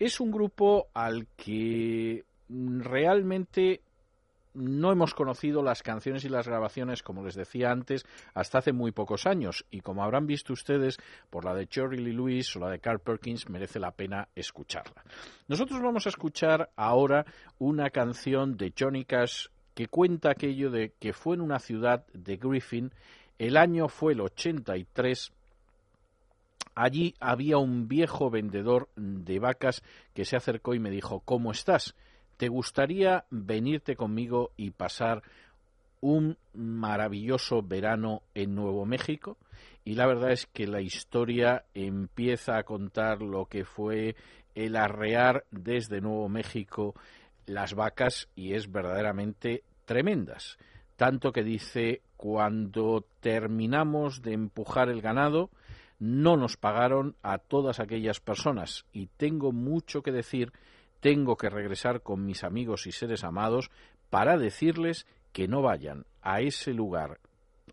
Es 0.00 0.18
un 0.18 0.32
grupo 0.32 0.88
al 0.94 1.28
que 1.36 2.24
mm, 2.48 2.80
realmente 2.80 3.82
no 4.54 4.90
hemos 4.90 5.14
conocido 5.14 5.62
las 5.62 5.82
canciones 5.82 6.24
y 6.24 6.28
las 6.28 6.48
grabaciones, 6.48 7.02
como 7.02 7.22
les 7.22 7.34
decía 7.34 7.70
antes, 7.70 8.04
hasta 8.34 8.58
hace 8.58 8.72
muy 8.72 8.92
pocos 8.92 9.26
años. 9.26 9.64
Y 9.70 9.82
como 9.82 10.02
habrán 10.02 10.26
visto 10.26 10.52
ustedes, 10.52 10.98
por 11.28 11.44
la 11.44 11.54
de 11.54 11.68
Jerry 11.70 11.98
Lee 11.98 12.12
Lewis 12.12 12.56
o 12.56 12.60
la 12.60 12.70
de 12.70 12.80
Carl 12.80 12.98
Perkins, 12.98 13.48
merece 13.48 13.78
la 13.78 13.92
pena 13.92 14.28
escucharla. 14.34 15.04
Nosotros 15.46 15.80
vamos 15.80 16.06
a 16.06 16.08
escuchar 16.08 16.70
ahora 16.76 17.24
una 17.58 17.90
canción 17.90 18.56
de 18.56 18.72
Johnny 18.76 19.04
Cash 19.04 19.48
que 19.74 19.86
cuenta 19.86 20.30
aquello 20.30 20.70
de 20.70 20.94
que 20.98 21.12
fue 21.12 21.36
en 21.36 21.42
una 21.42 21.58
ciudad 21.58 22.06
de 22.12 22.36
Griffin, 22.36 22.90
el 23.38 23.56
año 23.56 23.88
fue 23.88 24.14
el 24.14 24.20
83, 24.20 25.32
Allí 26.74 27.14
había 27.20 27.58
un 27.58 27.88
viejo 27.88 28.30
vendedor 28.30 28.88
de 28.96 29.38
vacas 29.38 29.82
que 30.14 30.24
se 30.24 30.36
acercó 30.36 30.74
y 30.74 30.78
me 30.78 30.90
dijo, 30.90 31.20
¿cómo 31.20 31.50
estás? 31.50 31.94
¿Te 32.36 32.48
gustaría 32.48 33.24
venirte 33.30 33.96
conmigo 33.96 34.52
y 34.56 34.70
pasar 34.70 35.22
un 36.00 36.38
maravilloso 36.54 37.62
verano 37.62 38.22
en 38.34 38.54
Nuevo 38.54 38.86
México? 38.86 39.36
Y 39.84 39.94
la 39.94 40.06
verdad 40.06 40.32
es 40.32 40.46
que 40.46 40.66
la 40.66 40.80
historia 40.80 41.64
empieza 41.74 42.56
a 42.56 42.62
contar 42.62 43.20
lo 43.22 43.46
que 43.46 43.64
fue 43.64 44.16
el 44.54 44.76
arrear 44.76 45.44
desde 45.50 46.00
Nuevo 46.00 46.28
México 46.28 46.94
las 47.46 47.74
vacas 47.74 48.28
y 48.34 48.54
es 48.54 48.70
verdaderamente 48.70 49.64
tremendas. 49.84 50.58
Tanto 50.96 51.32
que 51.32 51.42
dice, 51.42 52.02
cuando 52.16 53.04
terminamos 53.20 54.22
de 54.22 54.34
empujar 54.34 54.88
el 54.88 55.00
ganado, 55.00 55.50
no 56.00 56.36
nos 56.36 56.56
pagaron 56.56 57.14
a 57.22 57.38
todas 57.38 57.78
aquellas 57.78 58.20
personas 58.20 58.86
y 58.92 59.06
tengo 59.18 59.52
mucho 59.52 60.02
que 60.02 60.10
decir, 60.10 60.52
tengo 61.00 61.36
que 61.36 61.50
regresar 61.50 62.02
con 62.02 62.24
mis 62.24 62.42
amigos 62.42 62.86
y 62.86 62.92
seres 62.92 63.22
amados 63.22 63.70
para 64.08 64.38
decirles 64.38 65.06
que 65.32 65.46
no 65.46 65.62
vayan 65.62 66.06
a 66.22 66.40
ese 66.40 66.72
lugar 66.72 67.20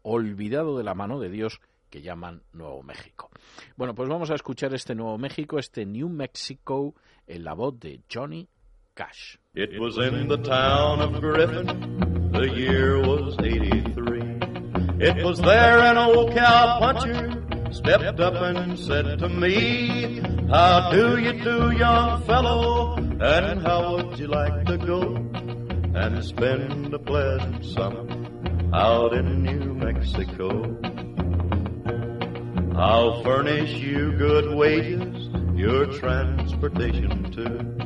olvidado 0.04 0.78
de 0.78 0.84
la 0.84 0.94
mano 0.94 1.20
de 1.20 1.30
Dios 1.30 1.62
que 1.90 2.02
llaman 2.02 2.44
Nuevo 2.52 2.84
México. 2.84 3.30
Bueno, 3.78 3.96
pues 3.96 4.10
vamos 4.10 4.30
a 4.30 4.36
escuchar 4.36 4.74
este 4.74 4.94
Nuevo 4.94 5.18
México, 5.18 5.58
este 5.58 5.86
New 5.86 6.10
Mexico, 6.10 6.96
en 7.26 7.46
la 7.46 7.54
voz 7.54 7.80
de 7.80 8.02
Johnny 8.12 8.48
Cash. 8.94 9.38
It 9.54 9.80
was 9.80 9.98
in 9.98 10.28
the 10.28 10.38
town 10.38 11.00
of 11.00 11.22
Griffin, 11.22 12.32
the 12.32 12.50
year 12.54 13.00
was 13.00 13.38
83. 13.40 14.20
It 15.00 15.24
was 15.24 15.40
there 15.40 15.80
an 15.80 15.98
old 15.98 16.34
cowpuncher 16.34 17.47
stepped 17.71 18.19
up 18.19 18.36
and 18.36 18.77
said 18.77 19.19
to 19.19 19.30
me, 19.30 20.21
How 20.49 20.91
do 20.91 21.17
you 21.17 21.34
do, 21.43 21.71
young 21.71 22.23
fellow, 22.23 22.95
and 22.95 23.62
how 23.62 23.95
would 23.95 24.19
you 24.19 24.27
like 24.27 24.65
to 24.65 24.77
go 24.77 25.15
and 25.95 26.23
spend 26.23 26.93
a 26.93 26.99
pleasant 26.99 27.65
summer 27.65 28.08
out 28.73 29.13
in 29.13 29.43
New 29.43 29.73
Mexico? 29.73 30.77
I'll 32.75 33.23
furnish 33.23 33.71
you 33.71 34.12
good 34.13 34.56
wages, 34.56 35.30
your 35.56 35.88
transportation 35.97 37.32
too. 37.32 37.77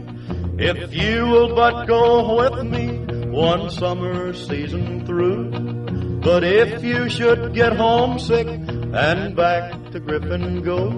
If 0.59 0.93
you 0.93 1.25
will 1.25 1.55
but 1.55 1.85
go 1.85 2.35
with 2.35 2.65
me 2.65 2.99
one 3.31 3.69
summer 3.71 4.33
season 4.33 5.05
through. 5.05 6.19
But 6.21 6.43
if 6.43 6.83
you 6.83 7.09
should 7.09 7.55
get 7.55 7.75
homesick 7.75 8.47
and 8.93 9.35
back 9.37 9.91
to 9.91 9.99
Griffin 10.01 10.61
go, 10.63 10.89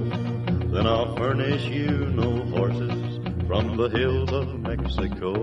then 0.71 0.87
I'll 0.87 1.15
furnish 1.15 1.63
you 1.65 2.07
no 2.07 2.43
horses 2.45 3.19
from 3.45 3.77
the 3.77 3.87
hills 3.89 4.31
of 4.31 4.59
Mexico. 4.59 5.33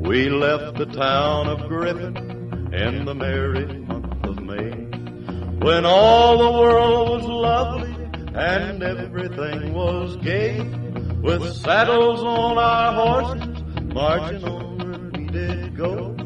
We 0.00 0.28
left 0.30 0.78
the 0.78 0.86
town 0.86 1.46
of 1.46 1.68
Griffin 1.68 2.16
in 2.74 3.04
the 3.04 3.14
merry 3.14 3.66
month 3.66 4.24
of 4.24 4.42
May, 4.42 4.72
when 5.64 5.86
all 5.86 6.38
the 6.38 6.58
world 6.58 7.08
was 7.10 7.24
lovely 7.24 7.94
and 8.34 8.82
everything 8.82 9.74
was 9.74 10.16
gay, 10.16 10.60
with 11.20 11.54
saddles 11.54 12.20
on 12.24 12.58
our 12.58 12.92
horses, 12.94 13.62
marching 13.94 14.44
on 14.44 15.12
we 15.12 15.26
did 15.26 15.76
go, 15.76 16.16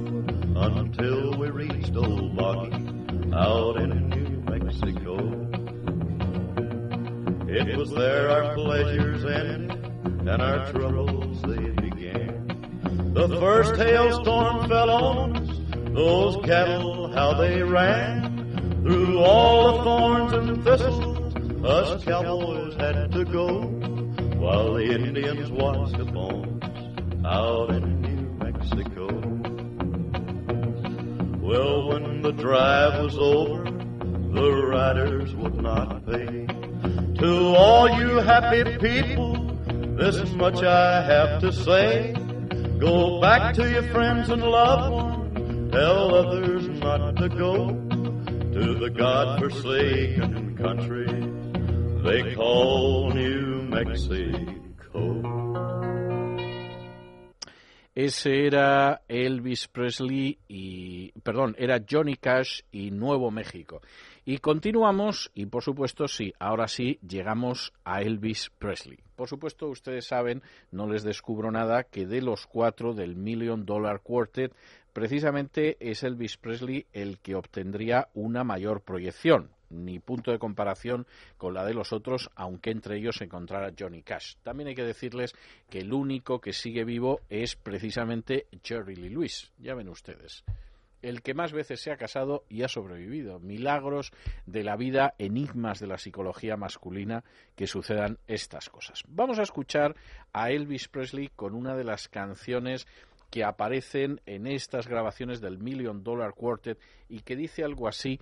until 0.63 1.37
we 1.39 1.51
reached 1.51 1.95
Old 1.95 2.35
Boggy 2.35 2.73
out 3.35 3.77
in 3.77 4.09
New 4.09 4.43
Mexico. 4.51 5.17
It 7.49 7.77
was 7.77 7.91
there 7.91 8.31
our 8.31 8.55
pleasures 8.55 9.25
ended 9.25 9.73
and 10.29 10.43
our 10.43 10.73
troubles 10.73 11.43
they 11.43 11.69
began. 11.71 13.13
The 13.13 13.29
first 13.39 13.77
hailstorm 13.77 14.69
fell 14.69 14.91
on 14.91 15.37
us, 15.37 15.61
those 15.95 16.45
cattle 16.45 17.13
how 17.13 17.35
they 17.35 17.63
ran 17.63 18.83
through 18.83 19.19
all 19.19 19.79
the 19.79 19.85
thorns 19.85 20.33
and 20.33 20.65
thistles. 20.65 21.65
Us 21.65 22.05
cowboys 22.05 22.75
had 22.77 23.13
to 23.13 23.25
go 23.25 23.63
while 24.39 24.75
the 24.75 24.95
Indians 24.95 25.51
watched 25.51 25.97
upon 25.97 26.63
us 26.63 27.27
out 27.27 27.71
in 27.71 28.01
New 28.01 28.45
Mexico. 28.45 29.26
Well, 31.47 31.87
when 31.87 32.23
the 32.23 32.33
drive 32.33 33.05
was 33.05 33.17
over, 33.17 33.63
the 33.63 34.67
riders 34.67 35.33
would 35.37 35.55
not 35.55 36.05
pay. 36.05 36.47
To 37.21 37.55
all 37.55 37.89
you 37.89 38.19
happy 38.19 38.77
people, 38.79 39.57
this 39.97 40.33
much 40.33 40.65
I 40.65 41.03
have 41.03 41.41
to 41.43 41.53
say. 41.53 42.15
Go 42.81 43.21
back 43.21 43.55
to 43.55 43.71
your 43.71 43.85
friends 43.93 44.29
and 44.29 44.43
loved 44.43 44.93
ones, 44.93 45.73
tell 45.73 46.15
others 46.17 46.69
not 46.81 47.15
to 47.15 47.29
go 47.29 47.69
to 47.69 48.75
the 48.75 48.91
God-forsaken 48.91 50.57
country 50.57 51.07
they 52.03 52.35
call 52.35 53.13
New 53.13 53.63
Mexico. 53.63 55.36
Ese 57.97 58.47
era 58.47 59.01
Elvis 59.09 59.69
Presley 59.69 60.39
y, 60.49 61.13
perdón, 61.23 61.57
era 61.59 61.83
Johnny 61.91 62.17
Cash 62.17 62.61
y 62.71 62.91
Nuevo 62.91 63.31
México. 63.31 63.81
Y 64.27 64.37
continuamos, 64.37 65.31
y 65.33 65.47
por 65.47 65.63
supuesto, 65.63 66.07
sí, 66.07 66.35
ahora 66.39 66.69
sí, 66.69 66.99
llegamos 67.01 67.73
a 67.87 68.03
Elvis 68.03 68.51
Presley. 68.59 68.99
Por 69.17 69.31
supuesto, 69.31 69.69
ustedes 69.69 70.07
saben, 70.07 70.43
no 70.71 70.87
les 70.87 71.05
descubro 71.05 71.51
nada, 71.51 71.85
que 71.85 72.05
de 72.05 72.21
los 72.21 72.47
cuatro 72.47 72.93
del 72.93 73.17
Million 73.17 73.65
Dollar 73.65 74.03
Quartet, 74.03 74.55
precisamente 74.93 75.79
es 75.81 76.03
Elvis 76.03 76.37
Presley 76.37 76.85
el 76.93 77.19
que 77.21 77.35
obtendría 77.35 78.09
una 78.13 78.45
mayor 78.45 78.83
proyección 78.83 79.56
ni 79.71 79.99
punto 79.99 80.31
de 80.31 80.39
comparación 80.39 81.07
con 81.37 81.55
la 81.55 81.65
de 81.65 81.75
los 81.75 81.93
otros, 81.93 82.31
aunque 82.35 82.71
entre 82.71 82.97
ellos 82.97 83.17
se 83.17 83.25
encontrara 83.25 83.73
Johnny 83.79 84.03
Cash. 84.03 84.37
También 84.43 84.69
hay 84.69 84.75
que 84.75 84.85
decirles 84.85 85.35
que 85.69 85.81
el 85.81 85.93
único 85.93 86.41
que 86.41 86.53
sigue 86.53 86.85
vivo 86.85 87.21
es 87.29 87.57
precisamente 87.57 88.47
Jerry 88.63 88.97
Lee 88.97 89.11
Lewis. 89.11 89.53
Ya 89.59 89.75
ven 89.75 89.89
ustedes. 89.89 90.45
El 91.03 91.23
que 91.23 91.35
más 91.35 91.53
veces 91.53 91.81
se 91.81 91.93
ha 91.93 91.97
casado 91.97 92.45
y 92.49 92.63
ha 92.63 92.69
sobrevivido. 92.69 93.39
Milagros 93.39 94.13
de 94.47 94.65
la 94.65 94.77
vida, 94.77 95.15
enigmas 95.19 95.79
de 95.79 95.87
la 95.87 95.99
psicología 95.99 96.57
masculina 96.57 97.23
que 97.55 97.67
sucedan 97.67 98.19
estas 98.27 98.71
cosas. 98.71 99.05
Vamos 99.07 99.39
a 99.39 99.43
escuchar 99.43 99.95
a 100.33 100.51
Elvis 100.51 100.89
Presley 100.89 101.31
con 101.37 101.55
una 101.55 101.77
de 101.77 101.85
las 101.85 102.09
canciones 102.09 102.87
que 103.31 103.45
aparecen 103.45 104.21
en 104.27 104.47
estas 104.47 104.89
grabaciones 104.89 105.41
del 105.41 105.59
Million 105.59 106.03
Dollar 106.03 106.33
Quartet 106.35 106.79
y 107.09 107.21
que 107.21 107.37
dice 107.37 107.65
algo 107.65 107.89
así 107.89 108.21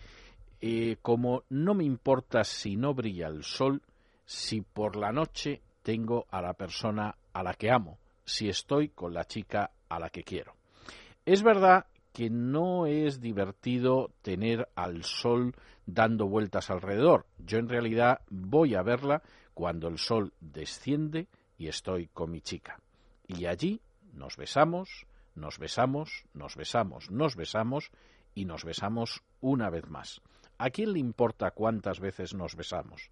eh, 0.67 0.97
como 1.03 1.43
no 1.51 1.75
me 1.75 1.85
importa 1.85 2.43
si 2.43 2.75
no 2.75 2.95
brilla 2.95 3.27
el 3.27 3.45
sol, 3.45 3.83
si 4.25 4.63
por 4.63 4.97
la 4.97 5.13
noche 5.13 5.61
tengo 5.83 6.25
a 6.31 6.41
la 6.41 6.55
persona 6.55 7.15
a 7.35 7.43
la 7.43 7.53
que 7.53 7.71
amo, 7.71 7.99
si 8.25 8.49
estoy 8.49 8.89
con 8.89 9.13
la 9.13 9.27
chica 9.27 9.73
a 9.91 9.99
la 9.99 10.09
que 10.09 10.25
quiero. 10.25 10.55
Es 11.27 11.43
verdad 11.43 11.85
que 12.15 12.31
no 12.31 12.87
es 12.87 13.21
divertido 13.21 14.11
tener 14.23 14.67
al 14.75 15.05
sol 15.05 15.55
dando 15.85 16.29
vueltas 16.29 16.71
alrededor. 16.71 17.27
Yo 17.37 17.59
en 17.59 17.69
realidad 17.69 18.23
voy 18.31 18.75
a 18.75 18.81
verla 18.81 19.21
cuando 19.53 19.89
el 19.89 19.99
sol 19.99 20.33
desciende 20.41 21.29
y 21.59 21.69
estoy 21.69 22.07
con 22.07 22.31
mi 22.31 22.41
chica. 22.41 22.81
Y 23.27 23.45
allí 23.45 23.83
nos 24.15 24.39
besamos, 24.39 25.07
nos 25.35 25.59
besamos, 25.59 26.25
nos 26.33 26.57
besamos, 26.57 27.11
nos 27.11 27.37
besamos 27.37 27.91
y 28.35 28.47
nos 28.47 28.65
besamos 28.65 29.23
una 29.43 29.69
vez 29.69 29.91
más. 29.91 30.23
¿A 30.65 30.71
quién 30.71 30.95
le 30.95 30.99
importa 30.99 31.51
cuántas 31.51 32.01
veces 32.01 32.33
nos 32.33 32.57
besamos? 32.57 33.11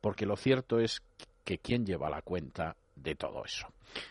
Porque 0.00 0.24
lo 0.24 0.36
cierto 0.36 0.78
es 0.78 1.02
que 1.42 1.58
quién 1.58 1.84
lleva 1.84 2.08
la 2.08 2.22
cuenta 2.22 2.76
de 2.94 3.16
todo 3.16 3.44
eso. 3.44 3.66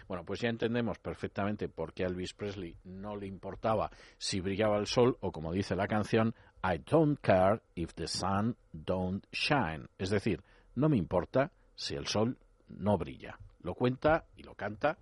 Bueno, 0.09 0.25
pues 0.25 0.41
ya 0.41 0.49
entendemos 0.49 0.99
perfectamente 0.99 1.69
por 1.69 1.93
qué 1.93 2.03
a 2.03 2.07
Elvis 2.07 2.33
Presley 2.33 2.75
no 2.83 3.15
le 3.15 3.27
importaba 3.27 3.89
si 4.17 4.41
brillaba 4.41 4.77
el 4.77 4.87
sol 4.87 5.17
o 5.21 5.31
como 5.31 5.53
dice 5.53 5.73
la 5.73 5.87
canción, 5.87 6.35
I 6.61 6.79
don't 6.79 7.17
care 7.21 7.61
if 7.75 7.93
the 7.93 8.09
sun 8.09 8.57
don't 8.73 9.25
shine. 9.31 9.87
Es 9.97 10.09
decir, 10.09 10.43
no 10.75 10.89
me 10.89 10.97
importa 10.97 11.49
si 11.73 11.95
el 11.95 12.07
sol 12.07 12.37
no 12.67 12.97
brilla. 12.97 13.39
Lo 13.61 13.73
cuenta 13.73 14.25
y 14.35 14.43
lo 14.43 14.53
canta 14.55 14.97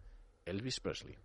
Elvis 0.45 0.79
Presley. 0.79 1.17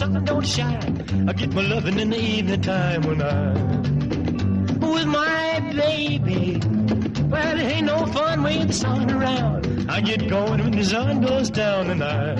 Sun 0.00 0.24
don't 0.24 0.46
shine. 0.46 1.28
I 1.28 1.32
get 1.34 1.52
my 1.52 1.60
loving 1.60 1.98
in 1.98 2.08
the 2.08 2.18
evening 2.18 2.62
time 2.62 3.02
when 3.02 3.20
I'm 3.20 4.80
with 4.80 5.06
my 5.06 5.60
baby. 5.76 6.58
Well, 7.28 7.60
it 7.60 7.66
ain't 7.74 7.86
no 7.86 8.06
fun 8.06 8.42
with 8.42 8.68
the 8.68 8.72
sun 8.72 9.10
around. 9.10 9.90
I 9.90 10.00
get 10.00 10.26
going 10.26 10.62
when 10.64 10.72
the 10.72 10.84
sun 10.84 11.20
goes 11.20 11.50
down 11.50 11.90
and 11.90 12.02
I'm 12.02 12.38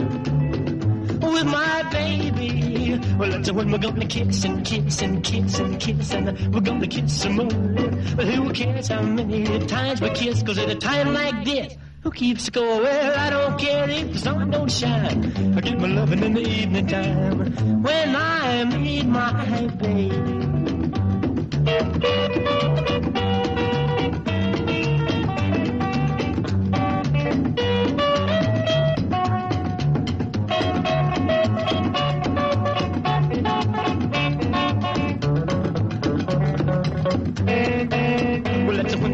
with 1.34 1.48
my 1.58 1.82
baby. 1.92 2.98
Well, 3.18 3.30
that's 3.30 3.52
when 3.52 3.70
we're 3.70 3.84
gonna 3.86 4.06
kiss 4.06 4.42
and 4.44 4.64
kiss 4.64 5.02
and 5.02 5.22
kiss 5.22 5.58
and 5.58 5.78
kiss 5.78 6.14
and 6.14 6.54
we're 6.54 6.62
gonna 6.62 6.86
kiss 6.86 7.12
some 7.22 7.36
more. 7.36 7.84
But 8.16 8.26
who 8.26 8.54
cares 8.54 8.88
how 8.88 9.02
many 9.02 9.66
times 9.66 10.00
we 10.00 10.08
kiss? 10.10 10.42
Cause 10.42 10.56
at 10.56 10.70
a 10.70 10.76
time 10.76 11.12
like 11.12 11.44
this, 11.44 11.76
who 12.02 12.10
keeps 12.10 12.44
score? 12.44 12.80
Well, 12.82 13.18
I 13.18 13.30
don't 13.30 13.58
care 13.58 13.88
if 13.88 14.12
the 14.12 14.18
sun 14.18 14.50
don't 14.50 14.70
shine. 14.70 15.54
I 15.56 15.60
get 15.60 15.78
my 15.78 15.88
loving 15.88 16.22
in 16.22 16.34
the 16.34 16.40
evening 16.40 16.86
time 16.86 17.82
when 17.82 18.16
I 18.16 18.64
meet 18.64 19.06
my 19.06 19.30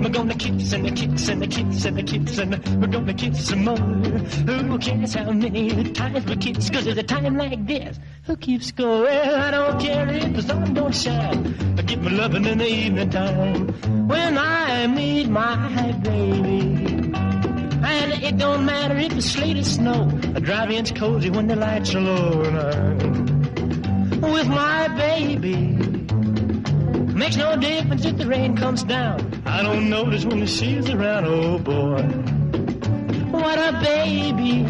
baby. 0.03 0.17
and 0.17 0.31
a 0.31 0.35
kiss 0.97 1.29
and 1.29 1.43
kiss 1.51 1.85
and 1.85 1.97
the 1.97 2.03
kits 2.03 2.39
and 2.39 2.81
we're 2.81 2.89
gonna 2.89 3.15
kiss 3.15 3.49
some 3.49 3.65
more. 3.65 3.77
Who 3.77 4.79
cares 4.79 5.15
how 5.15 5.31
many 5.33 5.93
times 5.93 6.25
we 6.27 6.37
kiss? 6.37 6.71
Cause 6.71 6.85
there's 6.85 6.99
a 6.99 7.03
time 7.03 7.37
like 7.37 7.67
this. 7.67 7.99
Who 8.25 8.37
keeps 8.37 8.71
going? 8.73 9.03
Well, 9.03 9.37
I 9.37 9.51
don't 9.51 9.81
care 9.81 10.09
if 10.09 10.35
the 10.35 10.43
sun 10.43 10.75
don't 10.75 10.95
shine. 10.95 11.55
I 11.79 11.83
get 11.83 12.03
my 12.03 12.11
loving 12.11 12.45
in 12.45 12.59
the 12.59 12.67
evening 12.67 13.11
time 13.11 13.69
when 14.09 14.39
I 14.39 14.87
meet 14.87 15.29
my 15.29 15.93
baby. 16.03 17.13
And 17.89 18.13
it 18.23 18.37
don't 18.37 18.65
matter 18.65 18.97
if 18.97 19.13
it's 19.17 19.27
sleet 19.27 19.59
or 19.59 19.65
snow. 19.65 20.11
I 20.35 20.41
drive 20.41 20.71
in's 20.71 20.93
cozy 20.93 21.31
when 21.31 21.47
the 21.47 21.57
lights 21.57 21.95
are 21.95 22.01
low 22.01 22.43
and 22.43 22.59
I'm 22.59 24.21
with 24.21 24.49
my 24.49 24.89
baby. 24.89 25.96
Makes 27.17 27.39
no 27.39 27.57
difference 27.57 28.05
if 28.05 28.19
the 28.19 28.27
rain 28.27 28.55
comes 28.55 28.83
down. 28.83 29.43
I 29.47 29.63
don't 29.63 29.89
notice 29.89 30.27
when 30.27 30.41
the 30.41 30.47
she's 30.47 30.91
around. 30.91 31.25
Oh 31.25 31.59
boy, 31.59 32.03
what 33.33 33.59
a 33.59 33.73
baby. 33.83 34.63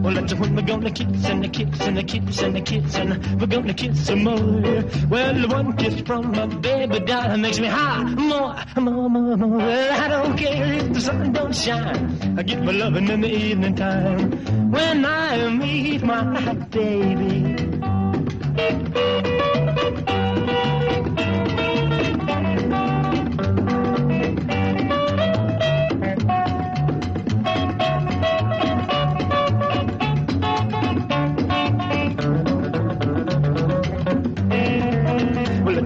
Well, 0.00 0.14
that's 0.14 0.32
when 0.32 0.54
we're 0.54 0.62
gonna 0.62 0.92
kiss 0.92 1.24
and 1.24 1.44
a 1.44 1.48
kiss 1.48 1.80
and 1.80 1.98
a 1.98 2.04
kiss 2.04 2.40
and 2.40 2.56
a 2.56 2.60
kiss 2.60 2.94
and 2.94 3.40
we're 3.40 3.48
gonna 3.48 3.74
kiss 3.74 4.06
some 4.06 4.22
more. 4.22 4.84
Well, 5.10 5.48
one 5.48 5.76
kiss 5.76 6.00
from 6.02 6.30
my 6.30 6.46
baby 6.46 7.00
doll 7.00 7.36
makes 7.36 7.58
me 7.58 7.66
high 7.66 8.04
more, 8.04 8.54
more, 8.76 9.10
more, 9.10 9.36
more. 9.36 9.58
Well, 9.58 10.00
I 10.00 10.06
don't 10.06 10.38
care 10.38 10.72
if 10.74 10.92
the 10.92 11.00
sun 11.00 11.32
don't 11.32 11.52
shine. 11.52 12.38
I 12.38 12.44
get 12.44 12.62
my 12.62 12.70
loving 12.70 13.08
in 13.08 13.22
the 13.22 13.28
evening 13.28 13.74
time 13.74 14.70
when 14.70 15.04
I 15.04 15.48
meet 15.48 16.04
my 16.04 16.54
baby. 16.70 17.56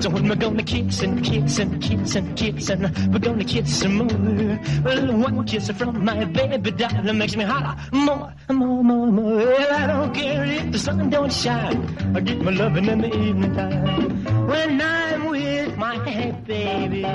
That's 0.02 0.14
when 0.14 0.28
we're 0.28 0.34
gonna 0.34 0.64
kiss 0.64 1.00
and 1.02 1.22
kiss 1.22 1.60
and 1.60 1.80
kiss 1.80 2.16
and 2.16 2.36
kiss 2.36 2.70
and 2.70 3.12
we're 3.12 3.20
gonna 3.20 3.44
kiss 3.44 3.78
some 3.78 3.98
more. 3.98 4.58
Well, 4.82 5.16
one 5.16 5.44
kiss 5.46 5.70
from 5.70 6.04
my 6.04 6.24
baby 6.24 6.72
doll 6.72 7.12
makes 7.12 7.36
me 7.36 7.44
holler 7.44 7.76
more, 7.92 8.34
more, 8.48 8.82
more, 8.82 9.06
more. 9.06 9.36
Well, 9.36 9.72
I 9.72 9.86
don't 9.86 10.12
care 10.12 10.44
if 10.44 10.72
the 10.72 10.78
sun 10.80 11.08
don't 11.08 11.32
shine. 11.32 12.16
I 12.16 12.20
get 12.20 12.42
my 12.42 12.50
loving 12.50 12.86
in 12.86 13.00
the 13.00 13.16
evening 13.16 13.54
time 13.54 14.24
when 14.48 14.80
I'm 14.80 15.26
with 15.26 15.76
my 15.76 15.98
baby. 16.48 17.06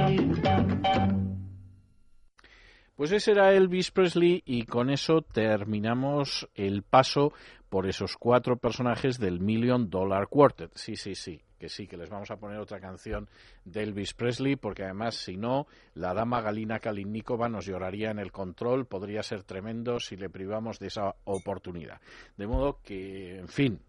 Pues 2.95 3.11
ese 3.11 3.31
era 3.31 3.53
Elvis 3.53 3.91
Presley 3.91 4.43
y 4.45 4.63
con 4.63 4.89
eso 4.89 5.23
terminamos 5.23 6.47
el 6.55 6.83
paso 6.83 7.33
por 7.67 7.85
esos 7.85 8.15
cuatro 8.15 8.55
personajes 8.55 9.19
del 9.19 9.41
Million 9.41 9.89
Dollar 9.89 10.29
Quartet. 10.29 10.71
Sí, 10.75 10.95
sí, 10.95 11.15
sí, 11.15 11.41
que 11.57 11.69
sí, 11.69 11.87
que 11.87 11.97
les 11.97 12.09
vamos 12.09 12.31
a 12.31 12.37
poner 12.37 12.59
otra 12.59 12.79
canción 12.79 13.29
de 13.65 13.83
Elvis 13.83 14.13
Presley, 14.13 14.55
porque 14.55 14.83
además, 14.83 15.15
si 15.15 15.37
no, 15.37 15.67
la 15.93 16.13
dama 16.13 16.41
Galina 16.41 16.79
Kalinnikova 16.79 17.49
nos 17.49 17.65
lloraría 17.65 18.11
en 18.11 18.19
el 18.19 18.31
control, 18.31 18.85
podría 18.85 19.23
ser 19.23 19.43
tremendo 19.43 19.99
si 19.99 20.15
le 20.15 20.29
privamos 20.29 20.79
de 20.79 20.87
esa 20.87 21.15
oportunidad. 21.25 21.99
De 22.37 22.47
modo 22.47 22.79
que, 22.83 23.39
en 23.39 23.47
fin, 23.47 23.79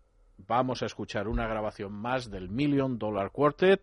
vamos 0.46 0.82
a 0.82 0.86
escuchar 0.86 1.28
una 1.28 1.46
grabación 1.46 1.92
más 1.92 2.30
del 2.30 2.48
Million 2.48 2.98
Dollar 2.98 3.30
Quartet 3.30 3.82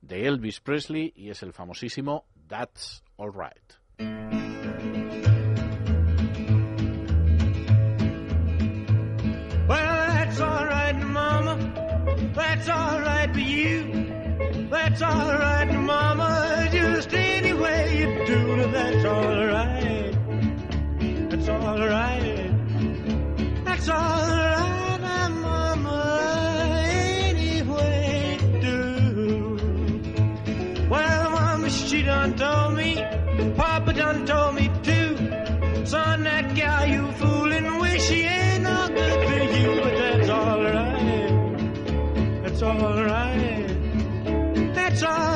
de 0.00 0.26
Elvis 0.26 0.60
Presley 0.60 1.12
y 1.16 1.30
es 1.30 1.42
el 1.42 1.52
famosísimo 1.52 2.24
That's 2.48 3.02
Alright. 3.18 3.76
That's 10.38 10.40
all 10.40 10.66
right, 10.66 10.86
you. 13.68 14.68
That's 14.70 15.02
all 15.02 15.32
right, 15.44 15.70
Mama. 15.72 16.68
Just 16.72 17.12
any 17.12 17.52
way 17.52 17.98
you 18.00 18.24
do 18.26 18.56
that's 18.70 19.04
all 19.04 19.46
right. 19.46 20.12
That's 21.30 21.48
all 21.48 21.78
right. 21.78 22.50
That's 23.64 23.88
all 23.88 23.96
right, 23.96 24.98
Mama. 25.30 26.78
Any 26.82 27.62
way 27.62 28.38
you 28.42 28.60
do. 28.60 29.58
Well, 30.90 31.30
Mama, 31.30 31.70
she 31.70 32.02
done 32.02 32.34
told 32.36 32.74
me. 32.74 32.96
Papa 33.56 33.92
done 33.92 34.26
told 34.26 34.54
me 34.54 34.70
too. 34.82 35.16
Son, 35.86 36.22
that 36.24 36.54
gal 36.54 36.86
you 36.86 37.10
fooling 37.12 37.78
with, 37.78 38.02
she 38.02 38.22
ain't 38.22 38.62
no 38.64 38.88
good 38.88 39.28
for 39.28 39.38
you, 39.58 39.80
but 39.82 39.94
that's 39.96 40.28
alright. 40.28 42.42
That's 42.42 42.62
alright. 42.62 43.25
That's 44.98 45.35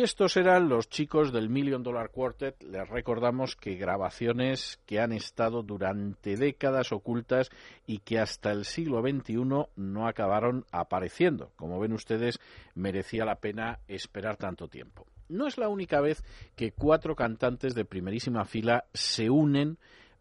Y 0.00 0.02
estos 0.02 0.38
eran 0.38 0.70
los 0.70 0.88
chicos 0.88 1.30
del 1.30 1.50
Million 1.50 1.82
Dollar 1.82 2.08
Quartet. 2.08 2.62
Les 2.62 2.88
recordamos 2.88 3.54
que 3.54 3.74
grabaciones 3.74 4.80
que 4.86 4.98
han 4.98 5.12
estado 5.12 5.62
durante 5.62 6.38
décadas 6.38 6.90
ocultas 6.90 7.50
y 7.86 7.98
que 7.98 8.18
hasta 8.18 8.50
el 8.50 8.64
siglo 8.64 9.02
XXI 9.02 9.44
no 9.76 10.08
acabaron 10.08 10.64
apareciendo. 10.72 11.52
Como 11.54 11.78
ven 11.78 11.92
ustedes, 11.92 12.38
merecía 12.74 13.26
la 13.26 13.40
pena 13.40 13.80
esperar 13.88 14.38
tanto 14.38 14.68
tiempo. 14.68 15.04
No 15.28 15.46
es 15.46 15.58
la 15.58 15.68
única 15.68 16.00
vez 16.00 16.24
que 16.56 16.72
cuatro 16.72 17.14
cantantes 17.14 17.74
de 17.74 17.84
primerísima 17.84 18.46
fila 18.46 18.86
se 18.94 19.28
unen 19.28 19.76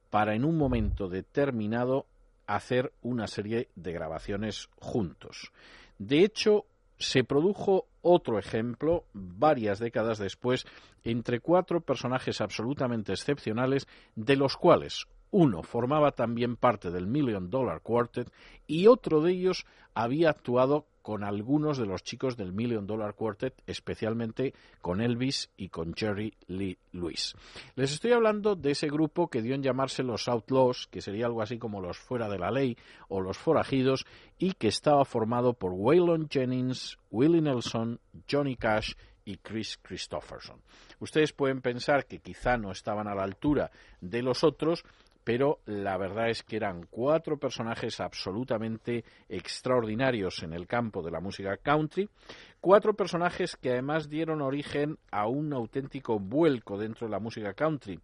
para 0.10 0.36
en 0.36 0.44
un 0.44 0.58
momento 0.58 1.08
determinado 1.08 2.06
hacer 2.48 2.92
una 3.02 3.28
serie 3.28 3.70
de 3.76 3.94
grabaciones 3.94 4.68
juntos. 4.76 5.54
De 6.00 6.26
hecho, 6.26 6.66
se 6.98 7.24
produjo 7.24 7.86
otro 8.02 8.40
ejemplo 8.40 9.06
varias 9.14 9.80
décadas 9.80 10.18
después 10.18 10.66
entre 11.04 11.40
cuatro 11.40 11.82
personajes 11.82 12.42
absolutamente 12.42 13.14
excepcionales, 13.14 13.88
de 14.16 14.36
los 14.36 14.58
cuales 14.58 15.08
uno 15.32 15.64
formaba 15.64 16.12
también 16.12 16.56
parte 16.56 16.92
del 16.92 17.08
Million 17.08 17.50
Dollar 17.50 17.82
Quartet 17.82 18.32
y 18.68 18.88
otro 18.88 19.22
de 19.22 19.32
ellos 19.34 19.66
había 19.94 20.32
actuado 20.32 20.86
con 21.10 21.24
algunos 21.24 21.80
de 21.80 21.88
los 21.88 22.04
chicos 22.04 22.38
del 22.38 22.54
Million 22.54 22.86
Dollar 22.86 23.16
Quartet, 23.16 23.64
especialmente 23.66 24.54
con 24.80 25.02
Elvis 25.02 25.50
y 25.58 25.70
con 25.70 25.96
Jerry 25.96 26.36
Lee 26.46 26.78
Lewis. 26.92 27.34
Les 27.76 27.92
estoy 27.92 28.12
hablando 28.12 28.56
de 28.56 28.70
ese 28.70 28.90
grupo 28.90 29.28
que 29.28 29.42
dio 29.42 29.56
en 29.56 29.64
llamarse 29.64 30.04
los 30.04 30.28
Outlaws, 30.28 30.86
que 30.86 31.02
sería 31.02 31.26
algo 31.26 31.42
así 31.42 31.58
como 31.58 31.82
los 31.82 31.98
fuera 31.98 32.30
de 32.30 32.38
la 32.38 32.52
ley 32.52 32.78
o 33.08 33.22
los 33.22 33.40
forajidos, 33.40 34.06
y 34.38 34.52
que 34.52 34.68
estaba 34.68 35.04
formado 35.04 35.54
por 35.54 35.72
Waylon 35.74 36.30
Jennings, 36.30 37.00
Willie 37.10 37.42
Nelson, 37.42 38.00
Johnny 38.30 38.56
Cash 38.56 38.94
y 39.26 39.38
Chris 39.38 39.80
Christopherson. 39.82 40.62
Ustedes 41.00 41.34
pueden 41.34 41.62
pensar 41.62 42.06
que 42.06 42.20
quizá 42.20 42.56
no 42.58 42.72
estaban 42.72 43.08
a 43.08 43.16
la 43.16 43.24
altura 43.24 43.72
de 44.00 44.22
los 44.22 44.44
otros, 44.44 44.84
pero 45.30 45.60
la 45.68 45.96
verdad 45.96 46.32
es 46.32 46.42
que 46.42 46.56
eran 46.56 46.88
cuatro 46.90 47.38
personajes 47.38 48.00
absolutamente 48.00 49.04
extraordinarios 49.28 50.42
en 50.42 50.54
el 50.54 50.66
campo 50.66 51.04
de 51.04 51.12
la 51.12 51.20
música 51.20 51.56
country, 51.58 52.10
cuatro 52.60 52.96
personajes 52.96 53.56
que 53.56 53.74
además 53.74 54.10
dieron 54.10 54.42
origen 54.42 54.98
a 55.12 55.28
un 55.28 55.54
auténtico 55.54 56.18
vuelco 56.18 56.80
dentro 56.80 57.06
de 57.06 57.12
la 57.12 57.20
música 57.20 57.54
country 57.54 58.00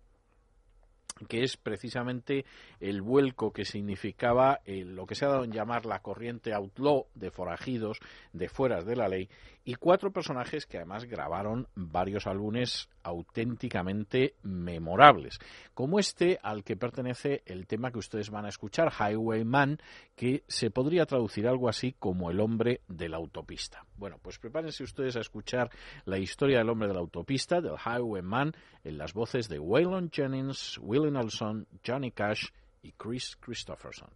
que 1.28 1.43
es 1.43 1.56
precisamente 1.56 2.45
el 2.80 3.01
vuelco 3.01 3.54
que 3.54 3.63
significaba 3.63 4.60
eh, 4.65 4.84
lo 4.84 5.06
que 5.06 5.15
se 5.15 5.25
ha 5.25 5.30
dado 5.30 5.45
en 5.45 5.51
llamar 5.51 5.86
la 5.86 5.99
corriente 5.99 6.54
outlaw 6.54 7.08
de 7.15 7.32
forajidos 7.32 7.99
de 8.34 8.49
fueras 8.49 8.86
de 8.86 8.97
la 8.97 9.08
ley 9.08 9.30
y 9.63 9.75
cuatro 9.75 10.12
personajes 10.12 10.67
que 10.67 10.78
además 10.78 11.06
grabaron 11.06 11.67
varios 11.73 12.28
álbumes 12.28 12.88
auténticamente 13.01 14.36
memorables, 14.43 15.39
como 15.73 15.99
este 15.99 16.39
al 16.43 16.63
que 16.63 16.75
pertenece 16.78 17.41
el 17.45 17.65
tema 17.65 17.91
que 17.91 17.97
ustedes 17.97 18.30
van 18.30 18.45
a 18.45 18.49
escuchar, 18.49 18.91
Highwayman, 18.91 19.80
que 20.15 20.43
se 20.47 20.69
podría 20.69 21.06
traducir 21.06 21.47
algo 21.47 21.67
así 21.67 21.95
como 21.97 22.30
el 22.30 22.39
hombre 22.39 22.82
de 22.88 23.10
la 23.10 23.17
autopista. 23.17 23.86
Bueno, 23.97 24.19
pues 24.21 24.38
prepárense 24.38 24.84
ustedes 24.84 25.15
a 25.15 25.21
escuchar 25.21 25.71
la 26.06 26.19
historia 26.19 26.60
del 26.60 26.69
hombre 26.69 26.88
de 26.88 26.93
la 26.93 26.99
autopista, 26.99 27.60
del 27.60 27.75
Highwayman, 27.75 28.54
en 28.86 28.98
las 29.00 29.13
voces 29.13 29.50
de 29.50 29.60
Waylon 29.60 30.12
Jennings, 30.12 30.78
Willie 30.78 31.12
Nelson, 31.12 31.65
Johnny 31.84 32.12
Cash 32.12 32.52
y 32.84 32.93
Chris 32.98 33.36
Christopherson. 33.36 34.10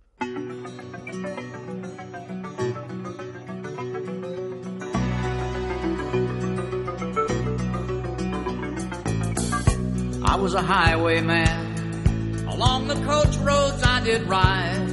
I 10.23 10.35
was 10.35 10.53
a 10.53 10.61
highwayman. 10.61 12.47
Along 12.47 12.87
the 12.87 12.95
coach 13.05 13.35
roads 13.37 13.81
I 13.83 14.01
did 14.03 14.27
ride. 14.29 14.91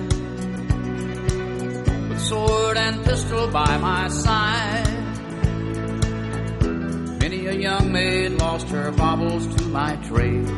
With 2.09 2.21
sword 2.21 2.79
and 2.79 3.05
pistol 3.05 3.49
by 3.49 3.77
my 3.77 4.09
side. 4.09 4.86
Many 7.29 7.47
a 7.47 7.55
young 7.55 7.91
maid 7.91 8.33
lost 8.35 8.69
her 8.69 8.93
baubles 8.93 9.49
to 9.57 9.65
my 9.65 9.97
trade. 9.97 10.49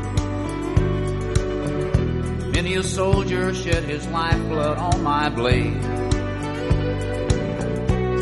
Many 2.53 2.75
a 2.75 2.83
soldier 2.83 3.55
shed 3.55 3.85
his 3.85 4.07
lifeblood 4.09 4.77
on 4.77 5.03
my 5.03 5.31
blade. 5.31 5.81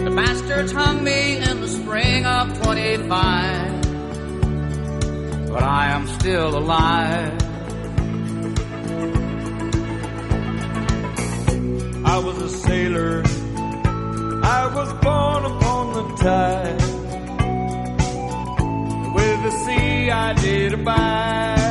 The 0.04 0.12
bastards 0.14 0.70
hung 0.70 1.02
me 1.02 1.38
in 1.38 1.60
the 1.60 1.66
spring 1.66 2.24
of 2.24 2.62
25 2.62 3.82
but 5.50 5.64
I 5.64 5.88
am 5.88 6.06
still 6.06 6.56
alive. 6.56 7.42
I 12.04 12.18
was 12.20 12.40
a 12.42 12.48
sailor. 12.48 13.24
I 14.44 14.70
was 14.72 14.92
born 15.02 15.44
upon 15.46 15.94
the 15.94 16.14
tide. 16.22 16.95
With 19.16 19.38
the 19.46 19.50
sea 19.64 20.10
I 20.10 20.34
did 20.34 20.74
abide. 20.74 21.66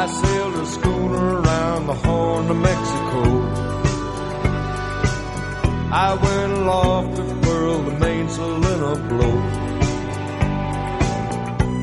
I 0.00 0.06
sailed 0.06 0.54
a 0.54 0.66
schooner 0.66 1.40
around 1.40 1.86
the 1.86 1.94
Horn 2.04 2.50
of 2.50 2.56
Mexico. 2.56 3.24
I 6.06 6.10
went 6.24 6.52
aloft 6.60 7.16
to 7.16 7.24
furl 7.42 7.82
the 7.88 7.96
mainsail 8.04 8.66
in 8.72 8.80
a 8.92 8.96
blow. 9.10 9.38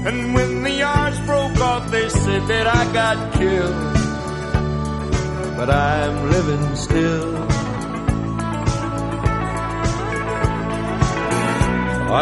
And 0.07 0.33
when 0.35 0.63
the 0.63 0.73
yards 0.85 1.19
broke 1.21 1.57
off, 1.69 1.89
they 1.91 2.09
said 2.09 2.43
that 2.47 2.67
I 2.79 2.81
got 2.91 3.17
killed. 3.33 3.79
But 5.57 5.69
I'm 5.69 6.15
living 6.31 6.75
still. 6.75 7.37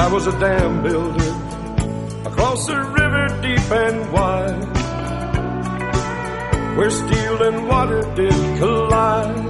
I 0.02 0.08
was 0.14 0.28
a 0.28 0.40
dam 0.40 0.84
builder 0.84 1.29
across 2.40 2.70
a 2.70 2.82
river 2.82 3.28
deep 3.42 3.70
and 3.70 4.14
wide. 4.14 4.78
Where 6.78 6.90
steel 6.90 7.44
and 7.44 7.68
water 7.68 8.02
did 8.16 8.58
collide. 8.58 9.46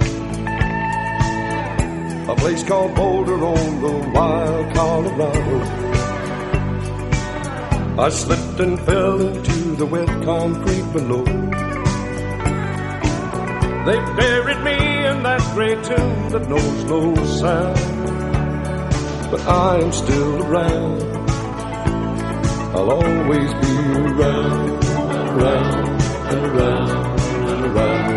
A 2.28 2.34
place 2.34 2.64
called 2.64 2.96
Boulder 2.96 3.44
on 3.44 3.80
the 3.80 4.10
wild 4.12 4.74
Colorado. 4.74 5.58
I 7.96 8.08
slipped 8.08 8.58
and 8.58 8.80
fell 8.80 9.20
into 9.20 9.76
the 9.76 9.86
wet 9.86 10.08
concrete 10.24 10.92
below. 10.92 11.24
They 13.86 13.98
buried 14.20 14.62
me 14.64 14.78
in 15.10 15.22
that 15.22 15.42
gray 15.54 15.76
tomb 15.76 16.30
that 16.30 16.48
knows 16.48 16.84
no 16.86 17.14
sound. 17.38 19.30
But 19.30 19.42
I 19.46 19.78
am 19.78 19.92
still 19.92 20.42
around. 20.42 21.19
I'll 22.72 22.88
always 22.88 23.52
be 23.54 23.72
around, 23.98 24.84
around, 25.34 26.00
and 26.30 26.46
around, 26.46 26.90
and 27.50 27.64
around. 27.66 28.10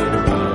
and 0.00 0.14
around. 0.16 0.52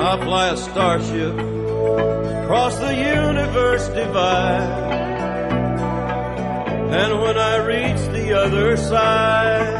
I 0.00 0.24
fly 0.24 0.48
a 0.50 0.56
starship 0.56 1.34
across 2.44 2.78
the 2.78 2.94
universe 2.94 3.88
divide. 3.88 4.90
And 6.92 7.20
when 7.20 7.36
I 7.36 7.56
reach 7.56 8.00
the 8.12 8.32
other 8.32 8.76
side, 8.76 9.79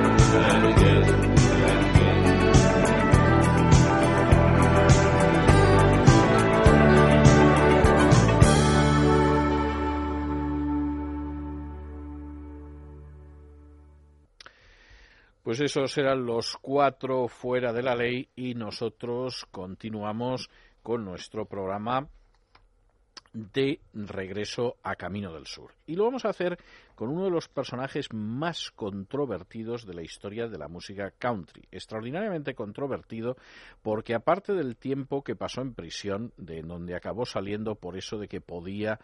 Pues 15.51 15.59
esos 15.59 15.97
eran 15.97 16.25
los 16.25 16.55
cuatro 16.61 17.27
fuera 17.27 17.73
de 17.73 17.83
la 17.83 17.93
ley 17.93 18.29
y 18.37 18.55
nosotros 18.55 19.45
continuamos 19.51 20.49
con 20.81 21.03
nuestro 21.03 21.43
programa 21.43 22.07
de 23.33 23.81
regreso 23.93 24.77
a 24.81 24.95
Camino 24.95 25.33
del 25.33 25.47
Sur. 25.47 25.73
Y 25.87 25.97
lo 25.97 26.05
vamos 26.05 26.23
a 26.23 26.29
hacer 26.29 26.57
con 26.95 27.09
uno 27.09 27.25
de 27.25 27.31
los 27.31 27.49
personajes 27.49 28.13
más 28.13 28.71
controvertidos 28.71 29.85
de 29.85 29.93
la 29.93 30.03
historia 30.03 30.47
de 30.47 30.57
la 30.57 30.69
música 30.69 31.11
country. 31.11 31.63
Extraordinariamente 31.69 32.55
controvertido 32.55 33.35
porque 33.81 34.13
aparte 34.13 34.53
del 34.53 34.77
tiempo 34.77 35.21
que 35.21 35.35
pasó 35.35 35.59
en 35.59 35.73
prisión, 35.73 36.31
de 36.37 36.61
donde 36.61 36.95
acabó 36.95 37.25
saliendo 37.25 37.75
por 37.75 37.97
eso 37.97 38.17
de 38.17 38.29
que 38.29 38.39
podía 38.39 39.01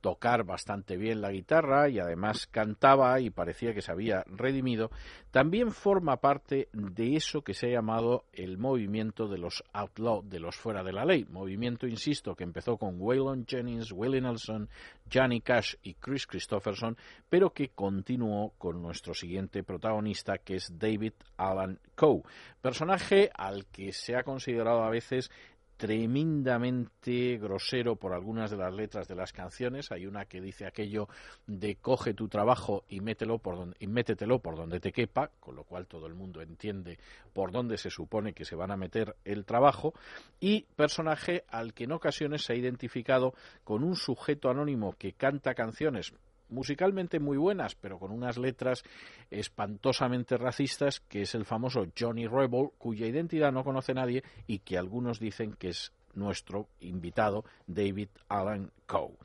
tocar 0.00 0.44
bastante 0.44 0.96
bien 0.96 1.20
la 1.20 1.32
guitarra 1.32 1.88
y 1.88 1.98
además 1.98 2.46
cantaba 2.46 3.20
y 3.20 3.30
parecía 3.30 3.74
que 3.74 3.82
se 3.82 3.92
había 3.92 4.24
redimido, 4.26 4.90
también 5.30 5.72
forma 5.72 6.18
parte 6.18 6.68
de 6.72 7.16
eso 7.16 7.42
que 7.42 7.54
se 7.54 7.66
ha 7.66 7.72
llamado 7.72 8.24
el 8.32 8.58
movimiento 8.58 9.28
de 9.28 9.38
los 9.38 9.64
outlaw, 9.72 10.22
de 10.22 10.40
los 10.40 10.56
fuera 10.56 10.82
de 10.82 10.92
la 10.92 11.04
ley. 11.04 11.26
Movimiento, 11.28 11.86
insisto, 11.86 12.34
que 12.34 12.44
empezó 12.44 12.76
con 12.76 13.00
Waylon 13.00 13.46
Jennings, 13.46 13.92
Willie 13.92 14.20
Nelson, 14.20 14.68
Johnny 15.12 15.40
Cash 15.40 15.74
y 15.82 15.94
Chris 15.94 16.26
Christopherson, 16.26 16.96
pero 17.28 17.50
que 17.50 17.70
continuó 17.70 18.52
con 18.58 18.80
nuestro 18.80 19.14
siguiente 19.14 19.62
protagonista, 19.62 20.38
que 20.38 20.56
es 20.56 20.78
David 20.78 21.12
Alan 21.36 21.78
Coe, 21.94 22.22
personaje 22.60 23.30
al 23.34 23.66
que 23.66 23.92
se 23.92 24.16
ha 24.16 24.22
considerado 24.22 24.82
a 24.82 24.90
veces 24.90 25.30
tremendamente 25.78 27.38
grosero 27.38 27.96
por 27.96 28.12
algunas 28.12 28.50
de 28.50 28.56
las 28.56 28.74
letras 28.74 29.06
de 29.08 29.14
las 29.14 29.32
canciones. 29.32 29.90
Hay 29.92 30.06
una 30.06 30.26
que 30.26 30.40
dice 30.40 30.66
aquello 30.66 31.08
de 31.46 31.76
coge 31.76 32.14
tu 32.14 32.28
trabajo 32.28 32.84
y, 32.88 33.00
mételo 33.00 33.38
por 33.38 33.56
donde, 33.56 33.76
y 33.78 33.86
métetelo 33.86 34.40
por 34.40 34.56
donde 34.56 34.80
te 34.80 34.92
quepa, 34.92 35.30
con 35.40 35.54
lo 35.54 35.62
cual 35.64 35.86
todo 35.86 36.06
el 36.06 36.14
mundo 36.14 36.42
entiende 36.42 36.98
por 37.32 37.52
dónde 37.52 37.78
se 37.78 37.90
supone 37.90 38.34
que 38.34 38.44
se 38.44 38.56
van 38.56 38.72
a 38.72 38.76
meter 38.76 39.16
el 39.24 39.44
trabajo. 39.44 39.94
Y 40.40 40.66
personaje 40.74 41.44
al 41.48 41.72
que 41.72 41.84
en 41.84 41.92
ocasiones 41.92 42.44
se 42.44 42.52
ha 42.52 42.56
identificado 42.56 43.32
con 43.62 43.84
un 43.84 43.94
sujeto 43.94 44.50
anónimo 44.50 44.94
que 44.98 45.12
canta 45.12 45.54
canciones 45.54 46.12
musicalmente 46.48 47.20
muy 47.20 47.36
buenas, 47.36 47.74
pero 47.74 47.98
con 47.98 48.10
unas 48.10 48.38
letras 48.38 48.82
espantosamente 49.30 50.36
racistas, 50.36 51.00
que 51.00 51.22
es 51.22 51.34
el 51.34 51.44
famoso 51.44 51.86
Johnny 51.98 52.26
Rebel, 52.26 52.70
cuya 52.78 53.06
identidad 53.06 53.52
no 53.52 53.64
conoce 53.64 53.94
nadie 53.94 54.22
y 54.46 54.60
que 54.60 54.78
algunos 54.78 55.20
dicen 55.20 55.54
que 55.54 55.68
es 55.68 55.92
nuestro 56.14 56.68
invitado 56.80 57.44
David 57.66 58.08
Allen 58.28 58.70
Coe. 58.86 59.16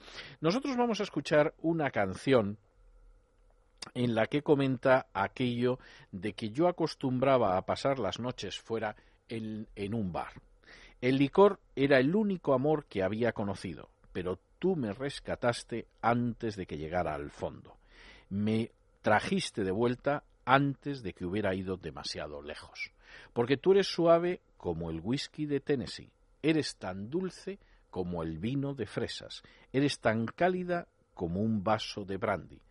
Nosotros 0.42 0.78
vamos 0.78 1.00
a 1.00 1.04
escuchar 1.04 1.54
una 1.62 1.92
canción 1.92 2.58
en 3.94 4.16
la 4.16 4.28
que 4.28 4.44
comenta 4.44 5.08
aquello 5.14 5.80
de 6.12 6.34
que 6.34 6.52
yo 6.52 6.68
acostumbraba 6.68 7.58
a 7.58 7.66
pasar 7.66 8.00
las 8.00 8.20
noches 8.20 8.60
fuera 8.60 8.96
en, 9.28 9.68
en 9.76 9.94
un 9.94 10.12
bar. 10.12 10.34
El 11.02 11.18
licor 11.18 11.60
era 11.76 12.00
el 12.00 12.16
único 12.16 12.54
amor 12.54 12.86
que 12.86 13.04
había 13.04 13.34
conocido, 13.34 13.90
pero 14.14 14.40
tú 14.64 14.78
me 14.78 14.94
rescataste 14.94 15.88
antes 16.02 16.56
de 16.56 16.66
que 16.66 16.78
llegara 16.78 17.14
al 17.14 17.32
fondo. 17.32 17.76
Me 18.30 18.72
trajiste 19.02 19.66
de 19.66 19.72
vuelta 19.72 20.24
antes 20.46 21.04
de 21.04 21.12
que 21.12 21.26
hubiera 21.26 21.54
ido 21.54 21.76
demasiado 21.76 22.42
lejos. 22.42 22.94
Porque 23.34 23.58
tú 23.58 23.74
eres 23.74 23.88
suave 23.88 24.40
como 24.56 24.90
el 24.90 25.02
whisky 25.02 25.48
de 25.48 25.60
Tennessee, 25.60 26.14
eres 26.42 26.78
tan 26.78 27.10
dulce 27.10 27.60
como 27.90 28.24
el 28.24 28.38
vino 28.38 28.74
de 28.74 28.86
fresas, 28.86 29.44
eres 29.74 30.00
tan 30.00 30.28
cálida 30.28 30.88
como 31.14 31.42
un 31.42 31.62
vaso 31.62 32.06
de 32.06 32.16
brandy. 32.16 32.62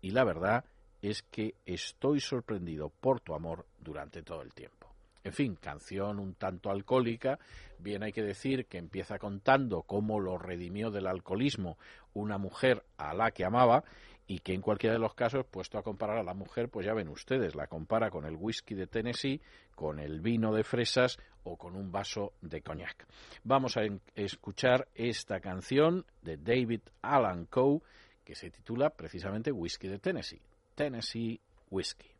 Y 0.00 0.12
la 0.12 0.24
verdad 0.24 0.64
es 1.02 1.20
que 1.20 1.56
estoy 1.66 2.20
sorprendido 2.20 2.88
por 2.88 3.20
tu 3.20 3.34
amor 3.34 3.66
durante 3.78 4.22
todo 4.22 4.40
el 4.40 4.54
tiempo. 4.54 4.82
En 5.24 5.32
fin, 5.32 5.56
canción 5.56 6.18
un 6.18 6.34
tanto 6.34 6.70
alcohólica. 6.70 7.38
Bien 7.82 8.02
hay 8.02 8.12
que 8.12 8.22
decir 8.22 8.66
que 8.66 8.78
empieza 8.78 9.18
contando 9.18 9.82
cómo 9.82 10.20
lo 10.20 10.38
redimió 10.38 10.90
del 10.90 11.08
alcoholismo 11.08 11.78
una 12.14 12.38
mujer 12.38 12.84
a 12.96 13.12
la 13.12 13.32
que 13.32 13.44
amaba 13.44 13.82
y 14.26 14.38
que 14.38 14.54
en 14.54 14.60
cualquiera 14.60 14.94
de 14.94 15.00
los 15.00 15.14
casos, 15.14 15.44
puesto 15.44 15.78
a 15.78 15.82
comparar 15.82 16.18
a 16.18 16.22
la 16.22 16.32
mujer, 16.32 16.68
pues 16.68 16.86
ya 16.86 16.94
ven 16.94 17.08
ustedes, 17.08 17.56
la 17.56 17.66
compara 17.66 18.08
con 18.08 18.24
el 18.24 18.36
whisky 18.36 18.74
de 18.74 18.86
Tennessee, 18.86 19.40
con 19.74 19.98
el 19.98 20.20
vino 20.20 20.54
de 20.54 20.62
fresas 20.62 21.18
o 21.42 21.56
con 21.56 21.74
un 21.74 21.90
vaso 21.90 22.34
de 22.40 22.62
coñac. 22.62 23.06
Vamos 23.42 23.76
a 23.76 23.82
escuchar 24.14 24.88
esta 24.94 25.40
canción 25.40 26.06
de 26.22 26.36
David 26.36 26.82
Alan 27.02 27.46
Coe 27.46 27.80
que 28.24 28.36
se 28.36 28.50
titula 28.50 28.90
precisamente 28.90 29.50
Whisky 29.50 29.88
de 29.88 29.98
Tennessee. 29.98 30.40
Tennessee 30.76 31.40
Whiskey. 31.70 32.12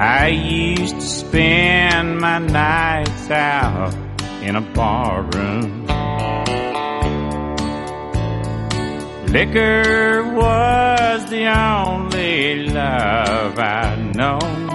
I 0.00 0.28
used 0.28 0.94
to 0.94 1.00
spend 1.00 2.20
my 2.20 2.38
nights 2.38 3.30
out 3.30 3.92
in 4.42 4.54
a 4.54 4.60
bar 4.60 5.22
room. 5.22 5.86
Liquor 9.26 10.22
was 10.36 11.28
the 11.30 11.48
only 11.48 12.66
love 12.66 13.58
I'd 13.58 14.14
known. 14.14 14.68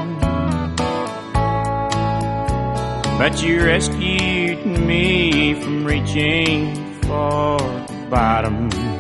But 3.18 3.42
you 3.42 3.64
rescued 3.64 4.66
me 4.66 5.54
from 5.54 5.86
reaching 5.86 6.76
for 7.04 7.60
the 7.60 8.08
bottom. 8.10 8.93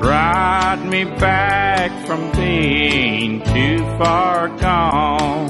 Brought 0.00 0.84
me 0.84 1.04
back 1.04 1.90
from 2.06 2.30
being 2.32 3.42
too 3.42 3.78
far 3.98 4.48
gone. 4.48 5.48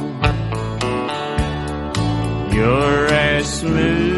You're 2.52 3.06
as 3.06 3.60
smooth 3.60 4.08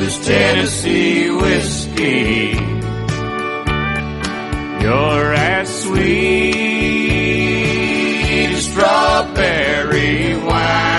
as 0.00 0.26
Tennessee 0.26 1.30
whiskey. 1.30 2.56
You're 4.82 5.34
as 5.34 5.82
sweet 5.82 6.54
as 8.54 8.64
strawberry 8.70 10.36
wine. 10.36 10.96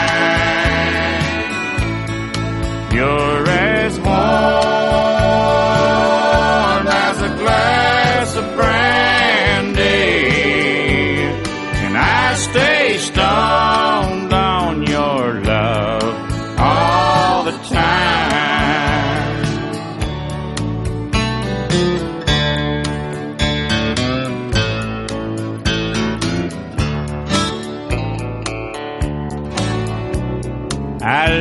You're 2.94 3.37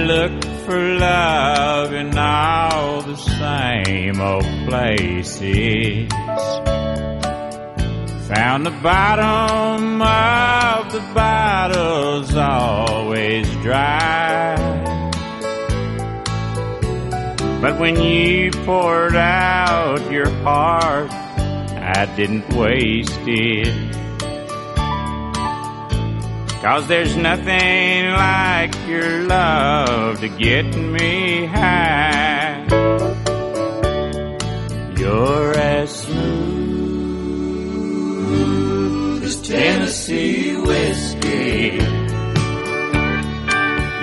look 0.06 0.44
for 0.64 0.80
love 0.80 1.92
in 1.92 2.16
all 2.16 3.02
the 3.02 3.16
same 3.16 4.20
old 4.20 4.44
places. 4.68 6.08
Found 8.28 8.66
the 8.66 8.76
bottom 8.82 10.00
of 10.00 10.92
the 10.92 11.00
bottles 11.12 12.36
always 12.36 13.50
dry. 13.62 14.54
But 17.60 17.80
when 17.80 18.00
you 18.00 18.52
poured 18.64 19.16
out 19.16 20.08
your 20.12 20.30
heart, 20.44 21.10
I 21.10 22.06
didn't 22.14 22.48
waste 22.54 23.18
it. 23.26 23.85
Cause 26.66 26.88
there's 26.88 27.14
nothing 27.14 28.10
like 28.10 28.74
your 28.88 29.22
love 29.22 30.18
to 30.18 30.28
get 30.28 30.64
me 30.74 31.46
high. 31.46 32.66
You're 34.98 35.56
as 35.56 35.90
smooth 35.94 36.42
as 39.22 39.40
Tennessee 39.42 40.56
whiskey. 40.56 41.78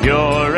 You're 0.05 0.50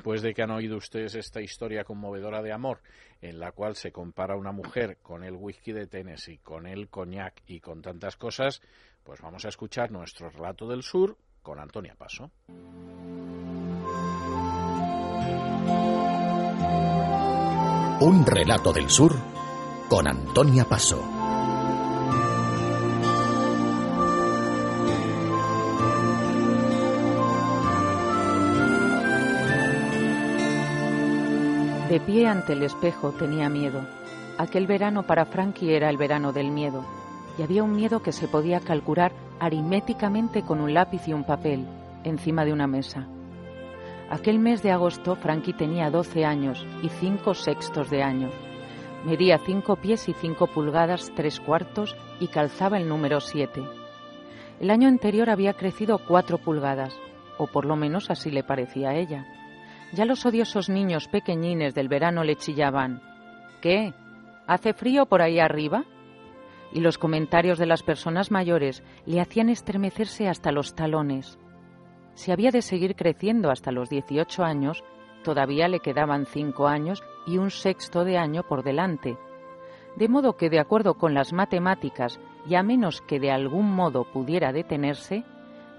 después 0.00 0.22
de 0.22 0.32
que 0.32 0.40
han 0.42 0.50
oído 0.50 0.78
ustedes 0.78 1.14
esta 1.14 1.42
historia 1.42 1.84
conmovedora 1.84 2.40
de 2.40 2.52
amor, 2.52 2.80
en 3.20 3.38
la 3.38 3.52
cual 3.52 3.76
se 3.76 3.92
compara 3.92 4.34
una 4.34 4.50
mujer 4.50 4.96
con 5.02 5.24
el 5.24 5.34
whisky 5.34 5.72
de 5.72 5.86
Tennessee, 5.86 6.38
con 6.38 6.66
el 6.66 6.88
coñac 6.88 7.42
y 7.46 7.60
con 7.60 7.82
tantas 7.82 8.16
cosas, 8.16 8.62
pues 9.04 9.20
vamos 9.20 9.44
a 9.44 9.50
escuchar 9.50 9.90
nuestro 9.90 10.30
relato 10.30 10.66
del 10.66 10.82
sur 10.82 11.18
con 11.42 11.60
Antonia 11.60 11.94
Paso. 11.98 12.30
Un 18.00 18.24
relato 18.24 18.72
del 18.72 18.88
sur 18.88 19.14
con 19.90 20.08
Antonia 20.08 20.64
Paso. 20.64 21.39
De 31.90 31.98
pie 31.98 32.28
ante 32.28 32.52
el 32.52 32.62
espejo 32.62 33.10
tenía 33.10 33.48
miedo. 33.48 33.80
Aquel 34.38 34.68
verano 34.68 35.02
para 35.02 35.24
Frankie 35.24 35.74
era 35.74 35.90
el 35.90 35.96
verano 35.96 36.32
del 36.32 36.52
miedo, 36.52 36.84
y 37.36 37.42
había 37.42 37.64
un 37.64 37.74
miedo 37.74 38.00
que 38.00 38.12
se 38.12 38.28
podía 38.28 38.60
calcular 38.60 39.10
aritméticamente 39.40 40.42
con 40.42 40.60
un 40.60 40.72
lápiz 40.72 41.08
y 41.08 41.12
un 41.12 41.24
papel, 41.24 41.66
encima 42.04 42.44
de 42.44 42.52
una 42.52 42.68
mesa. 42.68 43.08
Aquel 44.08 44.38
mes 44.38 44.62
de 44.62 44.70
agosto 44.70 45.16
Frankie 45.16 45.52
tenía 45.52 45.90
12 45.90 46.24
años 46.24 46.64
y 46.80 46.90
cinco 46.90 47.34
sextos 47.34 47.90
de 47.90 48.04
año. 48.04 48.30
Medía 49.04 49.38
cinco 49.44 49.74
pies 49.74 50.08
y 50.08 50.12
cinco 50.12 50.46
pulgadas, 50.46 51.10
tres 51.16 51.40
cuartos 51.40 51.96
y 52.20 52.28
calzaba 52.28 52.78
el 52.78 52.88
número 52.88 53.20
siete. 53.20 53.64
El 54.60 54.70
año 54.70 54.86
anterior 54.86 55.28
había 55.28 55.54
crecido 55.54 55.98
cuatro 56.06 56.38
pulgadas, 56.38 56.94
o 57.36 57.48
por 57.48 57.64
lo 57.64 57.74
menos 57.74 58.10
así 58.10 58.30
le 58.30 58.44
parecía 58.44 58.90
a 58.90 58.94
ella. 58.94 59.26
Ya 59.92 60.04
los 60.04 60.24
odiosos 60.24 60.68
niños 60.68 61.08
pequeñines 61.08 61.74
del 61.74 61.88
verano 61.88 62.22
le 62.22 62.36
chillaban. 62.36 63.02
¿Qué? 63.60 63.92
¿Hace 64.46 64.72
frío 64.72 65.06
por 65.06 65.20
ahí 65.22 65.38
arriba? 65.40 65.84
Y 66.72 66.80
los 66.80 66.98
comentarios 66.98 67.58
de 67.58 67.66
las 67.66 67.82
personas 67.82 68.30
mayores 68.30 68.82
le 69.04 69.20
hacían 69.20 69.48
estremecerse 69.48 70.28
hasta 70.28 70.52
los 70.52 70.74
talones. 70.74 71.38
Si 72.14 72.30
había 72.30 72.50
de 72.50 72.62
seguir 72.62 72.94
creciendo 72.94 73.50
hasta 73.50 73.72
los 73.72 73.88
18 73.88 74.44
años, 74.44 74.84
todavía 75.24 75.68
le 75.68 75.80
quedaban 75.80 76.26
cinco 76.26 76.68
años 76.68 77.02
y 77.26 77.38
un 77.38 77.50
sexto 77.50 78.04
de 78.04 78.18
año 78.18 78.44
por 78.44 78.62
delante. 78.62 79.18
De 79.96 80.08
modo 80.08 80.36
que, 80.36 80.50
de 80.50 80.60
acuerdo 80.60 80.94
con 80.94 81.14
las 81.14 81.32
matemáticas, 81.32 82.20
y 82.48 82.54
a 82.54 82.62
menos 82.62 83.00
que 83.02 83.18
de 83.18 83.30
algún 83.32 83.74
modo 83.74 84.04
pudiera 84.04 84.52
detenerse, 84.52 85.24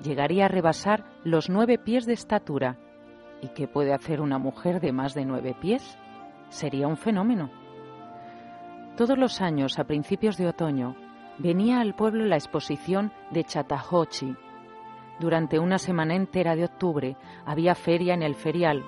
llegaría 0.04 0.46
a 0.46 0.50
rebasar 0.50 1.06
los 1.24 1.50
nueve 1.50 1.78
pies 1.78 2.06
de 2.06 2.14
estatura. 2.14 2.78
¿Y 3.42 3.50
qué 3.50 3.68
puede 3.68 3.94
hacer 3.94 4.22
una 4.22 4.38
mujer 4.38 4.80
de 4.80 4.92
más 4.92 5.14
de 5.14 5.26
nueve 5.26 5.56
pies? 5.60 5.98
Sería 6.50 6.88
un 6.88 6.98
fenómeno. 6.98 7.50
Todos 8.98 9.18
los 9.18 9.42
años, 9.42 9.80
a 9.80 9.86
principios 9.86 10.38
de 10.38 10.48
otoño, 10.48 10.96
venía 11.38 11.80
al 11.80 11.96
pueblo 11.96 12.26
la 12.26 12.36
exposición 12.36 13.12
de 13.32 13.44
Chattahoochee. 13.44 14.36
Durante 15.20 15.60
una 15.60 15.80
semana 15.80 16.16
entera 16.16 16.56
de 16.56 16.66
octubre 16.66 17.16
había 17.46 17.74
feria 17.74 18.14
en 18.14 18.22
el 18.22 18.36
ferial. 18.36 18.84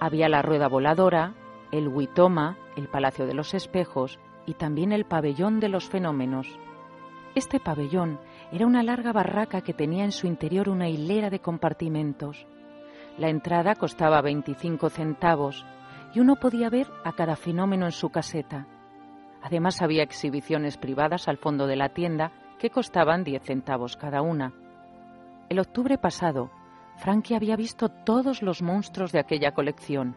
Había 0.00 0.28
la 0.28 0.42
rueda 0.42 0.68
voladora, 0.68 1.34
el 1.70 1.88
Huitoma, 1.88 2.56
el 2.76 2.88
Palacio 2.88 3.26
de 3.26 3.34
los 3.34 3.54
Espejos 3.54 4.18
y 4.46 4.54
también 4.54 4.90
el 4.92 5.04
pabellón 5.04 5.60
de 5.60 5.68
los 5.68 5.88
fenómenos. 5.88 6.58
Este 7.34 7.60
pabellón 7.60 8.18
era 8.50 8.66
una 8.66 8.82
larga 8.82 9.12
barraca 9.12 9.60
que 9.60 9.74
tenía 9.74 10.04
en 10.04 10.12
su 10.12 10.26
interior 10.26 10.68
una 10.68 10.88
hilera 10.88 11.30
de 11.30 11.40
compartimentos. 11.40 12.46
La 13.18 13.28
entrada 13.28 13.74
costaba 13.74 14.22
25 14.22 14.88
centavos 14.90 15.64
y 16.14 16.20
uno 16.20 16.36
podía 16.36 16.70
ver 16.70 16.88
a 17.04 17.12
cada 17.12 17.36
fenómeno 17.36 17.86
en 17.86 17.92
su 17.92 18.10
caseta. 18.10 18.66
Además 19.42 19.82
había 19.82 20.02
exhibiciones 20.02 20.76
privadas 20.76 21.28
al 21.28 21.38
fondo 21.38 21.66
de 21.66 21.76
la 21.76 21.90
tienda 21.90 22.32
que 22.58 22.70
costaban 22.70 23.24
10 23.24 23.42
centavos 23.42 23.96
cada 23.96 24.22
una. 24.22 24.52
El 25.48 25.58
octubre 25.58 25.98
pasado, 25.98 26.50
Frankie 26.98 27.34
había 27.34 27.56
visto 27.56 27.88
todos 27.88 28.42
los 28.42 28.62
monstruos 28.62 29.12
de 29.12 29.20
aquella 29.20 29.52
colección. 29.52 30.14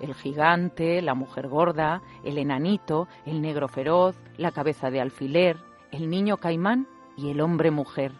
El 0.00 0.14
gigante, 0.14 1.02
la 1.02 1.14
mujer 1.14 1.48
gorda, 1.48 2.02
el 2.24 2.38
enanito, 2.38 3.06
el 3.26 3.40
negro 3.42 3.68
feroz, 3.68 4.18
la 4.38 4.50
cabeza 4.50 4.90
de 4.90 5.00
alfiler, 5.00 5.58
el 5.92 6.10
niño 6.10 6.38
caimán 6.38 6.88
y 7.16 7.30
el 7.30 7.40
hombre 7.40 7.70
mujer. 7.70 8.12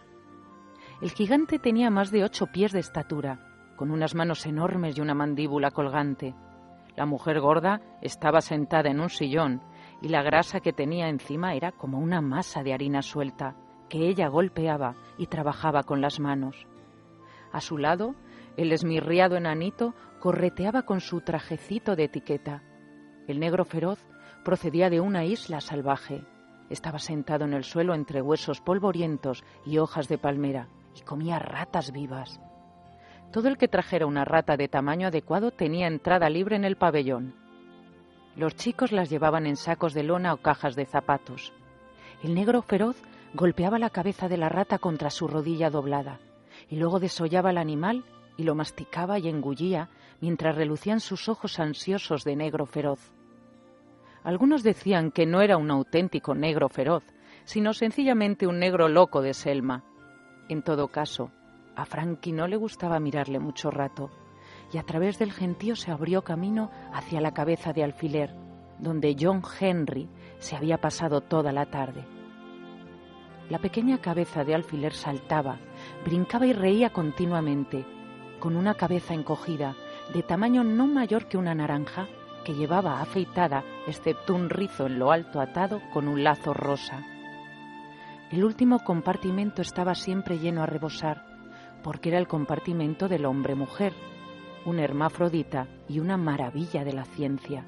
El 1.01 1.11
gigante 1.11 1.59
tenía 1.59 1.89
más 1.89 2.11
de 2.11 2.23
ocho 2.23 2.47
pies 2.47 2.71
de 2.71 2.79
estatura, 2.79 3.54
con 3.75 3.91
unas 3.91 4.15
manos 4.15 4.45
enormes 4.45 4.97
y 4.97 5.01
una 5.01 5.13
mandíbula 5.13 5.71
colgante. 5.71 6.35
La 6.95 7.05
mujer 7.05 7.39
gorda 7.39 7.81
estaba 8.01 8.41
sentada 8.41 8.89
en 8.89 8.99
un 8.99 9.09
sillón 9.09 9.61
y 10.01 10.09
la 10.09 10.23
grasa 10.23 10.59
que 10.59 10.73
tenía 10.73 11.09
encima 11.09 11.55
era 11.55 11.71
como 11.71 11.99
una 11.99 12.21
masa 12.21 12.63
de 12.63 12.73
harina 12.73 13.01
suelta 13.01 13.55
que 13.89 14.07
ella 14.07 14.27
golpeaba 14.27 14.95
y 15.17 15.27
trabajaba 15.27 15.83
con 15.83 16.01
las 16.01 16.19
manos. 16.19 16.67
A 17.51 17.61
su 17.61 17.77
lado, 17.77 18.15
el 18.57 18.71
esmirriado 18.71 19.35
enanito 19.35 19.93
correteaba 20.19 20.83
con 20.83 21.01
su 21.01 21.21
trajecito 21.21 21.95
de 21.95 22.05
etiqueta. 22.05 22.63
El 23.27 23.39
negro 23.39 23.65
feroz 23.65 24.05
procedía 24.43 24.89
de 24.89 25.01
una 25.01 25.25
isla 25.25 25.61
salvaje 25.61 26.25
estaba 26.69 26.99
sentado 26.99 27.45
en 27.45 27.53
el 27.53 27.63
suelo 27.63 27.93
entre 27.93 28.21
huesos 28.21 28.61
polvorientos 28.61 29.43
y 29.65 29.77
hojas 29.77 30.07
de 30.07 30.17
palmera 30.17 30.67
y 30.95 31.01
comía 31.01 31.37
ratas 31.39 31.91
vivas. 31.91 32.39
Todo 33.31 33.47
el 33.47 33.57
que 33.57 33.67
trajera 33.67 34.05
una 34.05 34.25
rata 34.25 34.57
de 34.57 34.67
tamaño 34.67 35.07
adecuado 35.07 35.51
tenía 35.51 35.87
entrada 35.87 36.29
libre 36.29 36.55
en 36.55 36.63
el 36.65 36.77
pabellón. 36.77 37.35
Los 38.35 38.55
chicos 38.55 38.91
las 38.91 39.09
llevaban 39.09 39.45
en 39.45 39.55
sacos 39.55 39.93
de 39.93 40.03
lona 40.03 40.33
o 40.33 40.37
cajas 40.37 40.75
de 40.75 40.85
zapatos. 40.85 41.53
El 42.23 42.35
negro 42.35 42.61
feroz 42.61 42.97
golpeaba 43.33 43.79
la 43.79 43.89
cabeza 43.89 44.27
de 44.27 44.37
la 44.37 44.49
rata 44.49 44.77
contra 44.77 45.09
su 45.09 45.27
rodilla 45.27 45.69
doblada 45.69 46.19
y 46.69 46.77
luego 46.77 46.99
desollaba 46.99 47.49
al 47.49 47.57
animal 47.57 48.03
y 48.37 48.43
lo 48.43 48.55
masticaba 48.55 49.19
y 49.19 49.27
engullía 49.27 49.89
mientras 50.21 50.55
relucían 50.55 50.99
sus 50.99 51.29
ojos 51.29 51.59
ansiosos 51.59 52.23
de 52.23 52.35
negro 52.35 52.65
feroz. 52.65 53.13
Algunos 54.23 54.63
decían 54.63 55.11
que 55.11 55.25
no 55.25 55.41
era 55.41 55.57
un 55.57 55.69
auténtico 55.69 56.33
negro 56.33 56.67
feroz, 56.67 57.03
sino 57.43 57.73
sencillamente 57.73 58.47
un 58.47 58.59
negro 58.59 58.87
loco 58.87 59.21
de 59.21 59.33
Selma. 59.33 59.83
En 60.49 60.63
todo 60.63 60.87
caso, 60.87 61.31
a 61.75 61.85
Frankie 61.85 62.31
no 62.31 62.47
le 62.47 62.55
gustaba 62.57 62.99
mirarle 62.99 63.39
mucho 63.39 63.71
rato, 63.71 64.11
y 64.71 64.77
a 64.77 64.83
través 64.83 65.19
del 65.19 65.31
gentío 65.31 65.75
se 65.75 65.91
abrió 65.91 66.23
camino 66.23 66.71
hacia 66.93 67.21
la 67.21 67.33
cabeza 67.33 67.73
de 67.73 67.83
alfiler, 67.83 68.35
donde 68.79 69.15
John 69.19 69.41
Henry 69.59 70.09
se 70.39 70.55
había 70.55 70.79
pasado 70.79 71.21
toda 71.21 71.51
la 71.51 71.65
tarde. 71.67 72.05
La 73.49 73.59
pequeña 73.59 73.99
cabeza 73.99 74.43
de 74.43 74.55
alfiler 74.55 74.93
saltaba, 74.93 75.59
brincaba 76.03 76.47
y 76.47 76.53
reía 76.53 76.89
continuamente, 76.89 77.85
con 78.39 78.55
una 78.55 78.73
cabeza 78.73 79.13
encogida, 79.13 79.75
de 80.13 80.23
tamaño 80.23 80.63
no 80.63 80.87
mayor 80.87 81.27
que 81.27 81.37
una 81.37 81.53
naranja, 81.53 82.07
que 82.43 82.53
llevaba 82.53 83.01
afeitada, 83.01 83.63
excepto 83.87 84.35
un 84.35 84.49
rizo 84.49 84.85
en 84.87 84.99
lo 84.99 85.11
alto 85.11 85.41
atado 85.41 85.81
con 85.93 86.07
un 86.07 86.23
lazo 86.23 86.53
rosa. 86.53 87.03
El 88.31 88.43
último 88.43 88.83
compartimento 88.83 89.61
estaba 89.61 89.95
siempre 89.95 90.39
lleno 90.39 90.63
a 90.63 90.65
rebosar, 90.65 91.34
porque 91.85 92.09
era 92.09 92.17
el 92.17 92.27
compartimento 92.27 93.07
del 93.07 93.25
hombre-mujer, 93.27 93.93
un 94.65 94.79
hermafrodita 94.79 95.67
y 95.87 95.99
una 95.99 96.17
maravilla 96.17 96.83
de 96.83 96.93
la 96.93 97.05
ciencia. 97.05 97.63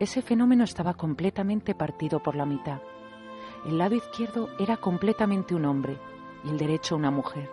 Ese 0.00 0.22
fenómeno 0.22 0.64
estaba 0.64 0.94
completamente 0.94 1.72
partido 1.76 2.20
por 2.20 2.34
la 2.34 2.44
mitad. 2.44 2.80
El 3.64 3.78
lado 3.78 3.94
izquierdo 3.94 4.48
era 4.58 4.76
completamente 4.78 5.54
un 5.54 5.66
hombre 5.66 5.98
y 6.42 6.48
el 6.48 6.58
derecho 6.58 6.96
una 6.96 7.12
mujer. 7.12 7.48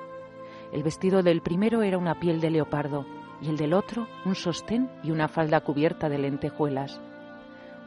El 0.71 0.81
vestido 0.81 1.21
del 1.21 1.41
primero 1.41 1.83
era 1.83 1.99
una 1.99 2.19
piel 2.19 2.41
de 2.41 2.49
leopardo 2.49 3.05
y 3.39 3.49
el 3.49 3.57
del 3.57 3.75
otro 3.75 4.07
un 4.25 4.33
sostén 4.33 4.89
y 5.03 5.11
una 5.11 5.27
falda 5.27 5.61
cubierta 5.61 6.09
de 6.09 6.17
lentejuelas. 6.17 6.99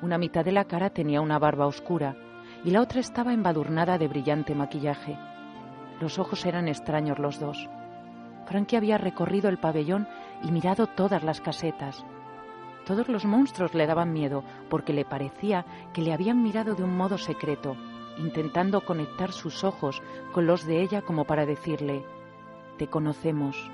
Una 0.02 0.18
mitad 0.18 0.44
de 0.44 0.52
la 0.52 0.66
cara 0.66 0.90
tenía 0.90 1.20
una 1.20 1.40
barba 1.40 1.66
oscura 1.66 2.14
y 2.62 2.70
la 2.70 2.80
otra 2.80 3.00
estaba 3.00 3.34
embadurnada 3.34 3.98
de 3.98 4.06
brillante 4.06 4.54
maquillaje. 4.54 5.18
Los 6.01 6.18
ojos 6.18 6.44
eran 6.44 6.68
extraños 6.68 7.18
los 7.18 7.40
dos. 7.40 7.68
Frankie 8.47 8.76
había 8.76 8.99
recorrido 8.99 9.49
el 9.49 9.59
pabellón 9.59 10.07
y 10.42 10.51
mirado 10.53 10.86
todas 10.86 11.22
las 11.22 11.40
casetas. 11.40 12.05
Todos 12.84 13.09
los 13.09 13.24
monstruos 13.24 13.74
le 13.74 13.86
daban 13.86 14.12
miedo 14.12 14.44
porque 14.70 14.92
le 14.92 15.05
parecía 15.05 15.64
que 15.92 16.03
le 16.03 16.12
habían 16.12 16.42
mirado 16.42 16.74
de 16.74 16.84
un 16.84 16.97
modo 16.97 17.18
secreto, 17.18 17.76
intentando 18.18 18.82
conectar 18.82 19.32
sus 19.32 19.64
ojos 19.64 20.03
con 20.32 20.47
los 20.47 20.64
de 20.66 20.82
ella 20.82 21.03
como 21.03 21.24
para 21.24 21.47
decirle, 21.47 22.05
Te 22.78 22.86
conocemos. 22.86 23.70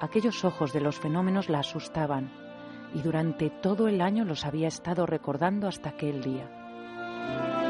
Aquellos 0.00 0.44
ojos 0.44 0.72
de 0.72 0.80
los 0.80 0.98
fenómenos 0.98 1.48
la 1.48 1.60
asustaban 1.60 2.30
y 2.94 3.02
durante 3.02 3.50
todo 3.50 3.88
el 3.88 4.00
año 4.00 4.24
los 4.24 4.44
había 4.44 4.68
estado 4.68 5.06
recordando 5.06 5.68
hasta 5.68 5.90
aquel 5.90 6.22
día. 6.22 7.61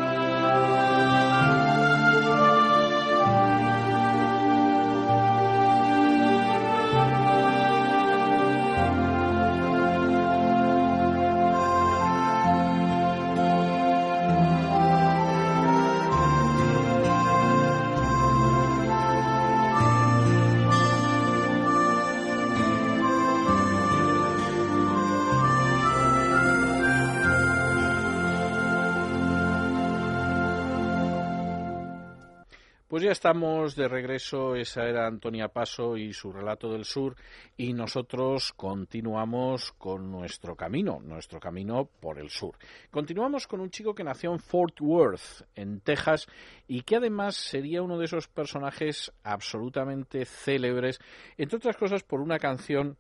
Estamos 33.12 33.76
de 33.76 33.88
regreso, 33.88 34.56
esa 34.56 34.88
era 34.88 35.06
Antonia 35.06 35.48
Paso 35.48 35.98
y 35.98 36.14
su 36.14 36.32
relato 36.32 36.72
del 36.72 36.86
sur 36.86 37.14
y 37.58 37.74
nosotros 37.74 38.54
continuamos 38.54 39.72
con 39.72 40.10
nuestro 40.10 40.56
camino, 40.56 40.98
nuestro 41.04 41.38
camino 41.38 41.88
por 42.00 42.18
el 42.18 42.30
sur. 42.30 42.56
Continuamos 42.90 43.46
con 43.46 43.60
un 43.60 43.68
chico 43.68 43.94
que 43.94 44.02
nació 44.02 44.32
en 44.32 44.40
Fort 44.40 44.80
Worth, 44.80 45.42
en 45.54 45.80
Texas, 45.80 46.26
y 46.66 46.82
que 46.82 46.96
además 46.96 47.36
sería 47.36 47.82
uno 47.82 47.98
de 47.98 48.06
esos 48.06 48.28
personajes 48.28 49.12
absolutamente 49.22 50.24
célebres, 50.24 50.98
entre 51.36 51.58
otras 51.58 51.76
cosas 51.76 52.02
por 52.02 52.20
una 52.20 52.38
canción 52.38 52.96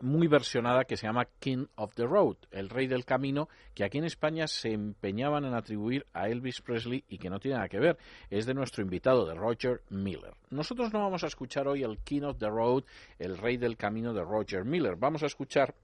muy 0.00 0.26
versionada 0.26 0.84
que 0.84 0.96
se 0.96 1.06
llama 1.06 1.28
King 1.38 1.66
of 1.76 1.94
the 1.94 2.04
Road, 2.04 2.36
el 2.50 2.68
rey 2.68 2.86
del 2.86 3.04
camino, 3.04 3.48
que 3.74 3.84
aquí 3.84 3.98
en 3.98 4.04
España 4.04 4.46
se 4.46 4.72
empeñaban 4.72 5.44
en 5.44 5.54
atribuir 5.54 6.06
a 6.12 6.28
Elvis 6.28 6.60
Presley 6.60 7.04
y 7.08 7.18
que 7.18 7.30
no 7.30 7.38
tiene 7.38 7.56
nada 7.56 7.68
que 7.68 7.78
ver. 7.78 7.96
Es 8.28 8.46
de 8.46 8.54
nuestro 8.54 8.82
invitado, 8.82 9.24
de 9.24 9.34
Roger 9.34 9.82
Miller. 9.90 10.34
Nosotros 10.50 10.92
no 10.92 11.00
vamos 11.00 11.22
a 11.24 11.28
escuchar 11.28 11.68
hoy 11.68 11.82
el 11.82 11.98
King 11.98 12.22
of 12.22 12.38
the 12.38 12.48
Road, 12.48 12.84
el 13.18 13.38
rey 13.38 13.56
del 13.56 13.76
camino 13.76 14.12
de 14.12 14.24
Roger 14.24 14.64
Miller. 14.64 14.96
Vamos 14.96 15.22
a 15.22 15.26
escuchar 15.26 15.74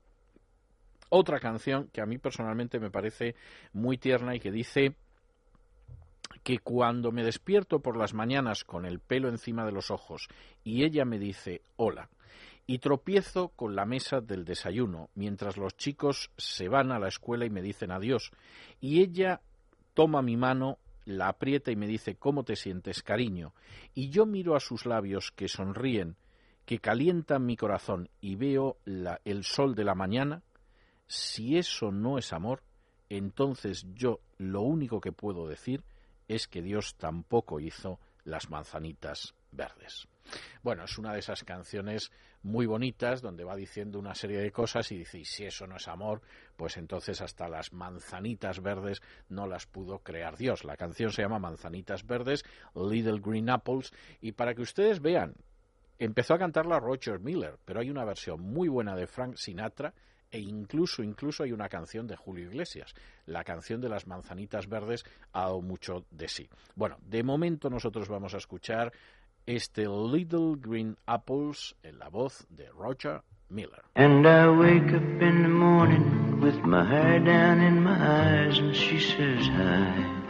otra 1.09 1.39
canción 1.39 1.89
que 1.93 2.01
a 2.01 2.07
mí 2.07 2.19
personalmente 2.19 2.81
me 2.81 2.91
parece 2.91 3.35
muy 3.73 3.99
tierna 3.99 4.35
y 4.35 4.41
que 4.41 4.51
dice 4.51 4.97
que 6.43 6.59
cuando 6.59 7.13
me 7.13 7.25
despierto 7.25 7.81
por 7.81 7.97
las 7.97 8.15
mañanas 8.15 8.65
con 8.65 8.87
el 8.87 9.01
pelo 9.01 9.29
encima 9.29 9.67
de 9.67 9.73
los 9.73 9.91
ojos 9.91 10.29
y 10.65 10.85
ella 10.85 11.05
me 11.05 11.19
dice 11.19 11.63
hola, 11.77 12.09
y 12.67 12.79
tropiezo 12.79 13.49
con 13.51 13.75
la 13.75 13.85
mesa 13.85 14.21
del 14.21 14.45
desayuno 14.45 15.11
mientras 15.15 15.57
los 15.57 15.77
chicos 15.77 16.31
se 16.37 16.69
van 16.69 16.93
a 16.93 16.99
la 16.99 17.09
escuela 17.09 17.45
y 17.45 17.51
me 17.51 17.63
dicen 17.63 17.91
adiós. 17.91 18.31
Y 18.81 19.01
ella 19.01 19.41
toma 19.95 20.23
mi 20.23 20.37
mano, 20.37 20.79
la 21.05 21.29
aprieta 21.29 21.71
y 21.71 21.77
me 21.77 21.87
dice 21.87 22.17
¿Cómo 22.17 22.45
te 22.45 22.57
sientes, 22.57 23.03
cariño? 23.03 23.55
Y 23.95 24.11
yo 24.11 24.27
miro 24.27 24.55
a 24.55 24.61
sus 24.61 24.87
labios 24.87 25.33
que 25.33 25.49
sonríen, 25.49 26.17
que 26.65 26.79
calientan 26.79 27.45
mi 27.45 27.57
corazón 27.57 28.09
y 28.21 28.37
veo 28.37 28.77
el 29.25 29.45
sol 29.45 29.75
de 29.75 29.85
la 29.85 29.95
mañana. 29.95 30.43
Si 31.07 31.59
eso 31.59 31.91
no 31.91 32.19
es 32.19 32.33
amor, 32.33 32.63
entonces 33.09 33.85
yo 33.95 34.21
lo 34.39 34.63
único 34.63 35.01
que 35.01 35.11
puedo 35.11 35.49
decir 35.49 35.83
es 36.29 36.47
que 36.47 36.63
Dios 36.63 36.95
tampoco 36.95 37.59
hizo 37.59 37.99
las 38.25 38.51
manzanitas 38.51 39.35
verdes. 39.51 40.07
Bueno, 40.63 40.85
es 40.85 40.99
una 40.99 41.13
de 41.13 41.21
esas 41.21 41.45
canciones 41.45 42.11
muy 42.43 42.67
bonitas 42.67 43.21
donde 43.21 43.45
va 43.45 43.57
diciendo 43.57 43.99
una 43.99 44.15
serie 44.15 44.41
de 44.41 44.51
cosas 44.51 44.91
y 44.93 44.99
dice, 44.99 45.19
y 45.19 45.25
si 45.25 45.45
eso 45.45 45.67
no 45.67 45.77
es 45.77 45.89
amor, 45.89 46.23
pues 46.57 46.77
entonces 46.77 47.21
hasta 47.21 47.49
las 47.49 47.73
manzanitas 47.73 48.61
verdes 48.63 49.03
no 49.29 49.47
las 49.47 49.67
pudo 49.67 49.99
crear 49.99 50.37
Dios. 50.37 50.65
La 50.65 50.77
canción 50.77 51.13
se 51.13 51.23
llama 51.23 51.39
Manzanitas 51.39 52.07
Verdes, 52.07 52.45
Little 52.75 53.21
Green 53.21 53.51
Apples, 53.51 53.93
y 54.21 54.33
para 54.33 54.55
que 54.55 54.63
ustedes 54.63 55.01
vean, 55.01 55.35
empezó 55.99 56.35
a 56.35 56.39
cantarla 56.39 56.81
Roger 56.81 57.21
Miller, 57.21 57.59
pero 57.65 57.81
hay 57.81 57.91
una 57.91 58.05
versión 58.05 58.41
muy 58.41 58.69
buena 58.69 58.97
de 58.97 59.07
Frank 59.07 59.37
Sinatra 59.37 59.93
e 60.31 60.39
incluso 60.39 61.03
incluso 61.03 61.43
hay 61.43 61.53
una 61.53 61.69
canción 61.69 62.07
de 62.07 62.17
Julio 62.17 62.47
Iglesias. 62.47 62.95
La 63.27 63.45
canción 63.45 63.81
de 63.81 63.89
las 63.89 64.07
manzanitas 64.07 64.69
verdes 64.69 65.05
ha 65.33 65.43
dado 65.43 65.61
mucho 65.61 66.05
de 66.11 66.29
sí. 66.29 66.49
Bueno, 66.75 66.99
de 67.03 67.23
momento 67.23 67.69
nosotros 67.69 68.09
vamos 68.09 68.35
a 68.35 68.39
escuchar 68.39 68.93
este 69.47 69.89
Little 69.89 70.57
Green 70.57 70.97
Apples 71.07 71.75
en 71.83 71.99
la 71.99 72.09
voz 72.09 72.47
de 72.51 72.69
Roger 72.77 73.23
Miller. 73.51 73.83
And 73.97 74.27
I 74.27 74.49
wake 74.49 74.93
up 74.95 75.23
in 75.23 75.43
the 75.43 75.49
morning 75.49 76.41
with 76.41 76.57
my 76.65 76.85
hair 76.85 77.19
down 77.19 77.61
in 77.61 77.83
my 77.83 77.99
eyes 77.99 78.59
and 78.59 78.75
she 78.75 79.01
says 79.01 79.47
hi. 79.47 80.21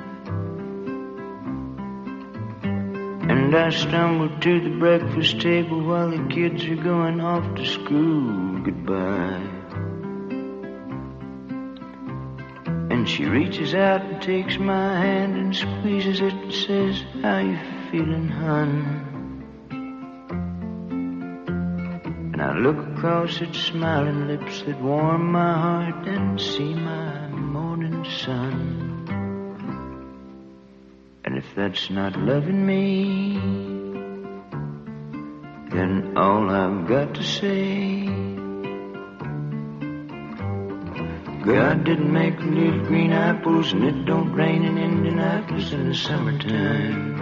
And 3.31 3.55
I 3.55 3.71
stumble 3.71 4.41
to 4.41 4.61
the 4.61 4.77
breakfast 4.79 5.41
table 5.41 5.85
while 5.85 6.11
the 6.11 6.27
kids 6.35 6.65
are 6.65 6.77
going 6.77 7.21
off 7.21 7.55
to 7.57 7.65
school. 7.65 8.61
Goodbye. 8.63 9.59
And 12.91 13.09
she 13.09 13.25
reaches 13.25 13.75
out 13.75 14.03
and 14.03 14.21
takes 14.21 14.59
my 14.59 15.01
hand 15.01 15.37
and 15.37 15.55
squeezes 15.55 16.21
it 16.21 16.33
and 16.33 16.53
says, 16.53 17.05
How 17.23 17.39
you 17.39 17.57
feeling, 17.91 18.29
hun? 18.29 19.07
And 22.33 22.41
I 22.41 22.57
look 22.57 22.79
across 22.97 23.43
at 23.43 23.55
smiling 23.55 24.29
lips 24.29 24.63
that 24.63 24.81
warm 24.81 25.33
my 25.33 25.53
heart 25.53 26.07
and 26.07 26.41
see 26.41 26.73
my 26.75 27.27
morning 27.29 28.05
sun. 28.05 29.09
And 31.25 31.37
if 31.37 31.55
that's 31.57 31.91
not 31.91 32.17
loving 32.17 32.65
me, 32.65 33.35
then 35.71 36.17
all 36.17 36.49
I've 36.49 36.87
got 36.87 37.15
to 37.15 37.23
say. 37.25 38.07
God 41.45 41.85
didn't 41.85 42.13
make 42.13 42.39
little 42.39 42.85
green 42.87 43.13
apples 43.13 43.73
and 43.73 43.85
it 43.85 44.05
don't 44.05 44.33
rain 44.33 44.63
in 44.63 44.79
Indianapolis 44.79 45.73
in 45.73 45.89
the 45.89 45.95
summertime. 45.95 47.20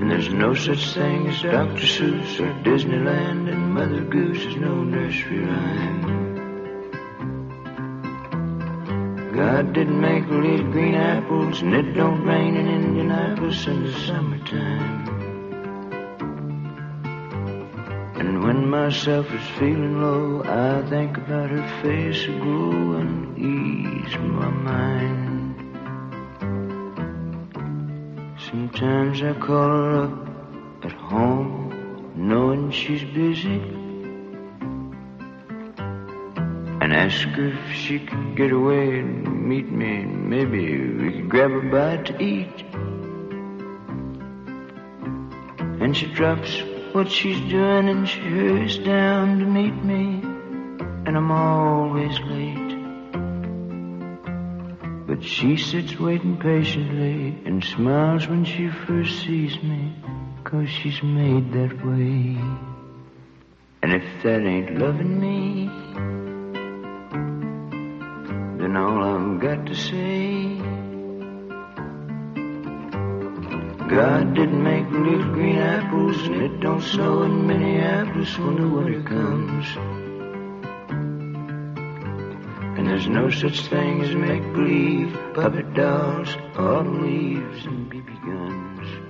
And 0.00 0.10
there's 0.10 0.28
no 0.28 0.54
such 0.54 0.92
thing 0.92 1.28
as 1.28 1.40
Dr. 1.40 1.86
Seuss 1.86 2.40
or 2.40 2.52
Disneyland, 2.62 3.48
and 3.50 3.72
Mother 3.72 4.02
Goose 4.02 4.44
is 4.44 4.56
no 4.56 4.82
nursery 4.82 5.38
rhyme. 5.38 6.24
God 9.34 9.72
didn't 9.72 10.00
make 10.00 10.28
little 10.28 10.70
green 10.70 10.94
apples, 10.94 11.60
and 11.60 11.74
it 11.74 11.92
don't 11.94 12.24
rain 12.24 12.56
in 12.56 12.68
Indianapolis 12.68 13.66
in 13.66 13.84
the 13.84 13.92
summertime. 14.00 15.08
And 18.16 18.44
when 18.44 18.68
myself 18.68 19.26
is 19.32 19.46
feeling 19.58 20.00
low, 20.00 20.42
I 20.44 20.88
think 20.88 21.16
about 21.16 21.50
her 21.50 21.82
face 21.82 22.24
aglow 22.24 22.98
and 22.98 23.38
ease 23.38 24.16
my 24.18 24.48
mind. 24.50 25.33
Sometimes 28.54 29.20
I 29.20 29.32
call 29.32 29.68
her 29.68 30.04
up 30.04 30.84
at 30.84 30.92
home, 30.92 32.12
knowing 32.14 32.70
she's 32.70 33.02
busy, 33.02 33.60
and 36.80 36.92
ask 36.94 37.26
her 37.30 37.48
if 37.48 37.72
she 37.72 37.98
could 37.98 38.36
get 38.36 38.52
away 38.52 39.00
and 39.00 39.48
meet 39.48 39.68
me. 39.68 40.02
And 40.02 40.30
maybe 40.30 40.86
we 40.86 41.12
could 41.14 41.28
grab 41.28 41.50
a 41.50 41.62
bite 41.62 42.06
to 42.06 42.22
eat. 42.22 42.64
And 45.82 45.96
she 45.96 46.06
drops 46.14 46.62
what 46.92 47.10
she's 47.10 47.40
doing 47.50 47.88
and 47.88 48.08
she 48.08 48.20
hurries 48.20 48.78
down 48.78 49.40
to 49.40 49.46
meet 49.46 49.84
me, 49.84 50.20
and 51.06 51.16
I'm 51.16 51.32
always 51.32 52.20
late. 52.20 52.63
But 55.06 55.22
she 55.22 55.58
sits 55.58 56.00
waiting 56.00 56.38
patiently 56.38 57.38
and 57.44 57.62
smiles 57.62 58.26
when 58.26 58.46
she 58.46 58.70
first 58.70 59.20
sees 59.20 59.62
me, 59.62 59.94
cause 60.44 60.68
she's 60.70 61.02
made 61.02 61.52
that 61.52 61.84
way. 61.84 62.38
And 63.82 63.92
if 63.92 64.22
that 64.22 64.40
ain't 64.40 64.78
loving 64.78 65.20
me, 65.20 65.66
then 68.58 68.76
all 68.78 69.04
I've 69.04 69.40
got 69.40 69.66
to 69.66 69.74
say. 69.74 70.56
God 73.90 74.34
didn't 74.34 74.62
make 74.62 74.88
little 74.90 75.32
green 75.34 75.58
apples, 75.58 76.16
and 76.28 76.42
it 76.42 76.60
don't 76.60 76.80
snow 76.80 77.24
in 77.24 77.46
Minneapolis 77.46 78.38
when 78.38 78.56
the 78.56 78.68
winter 78.68 79.02
comes. 79.02 79.93
And 82.84 82.92
there's 82.92 83.08
no 83.08 83.30
such 83.30 83.60
thing 83.68 84.02
as 84.02 84.14
make 84.14 84.42
believe, 84.52 85.10
puppet 85.32 85.72
dolls, 85.72 86.36
autumn 86.54 87.00
leaves, 87.00 87.64
and 87.64 87.90
BB 87.90 88.10
guns. 88.20 89.04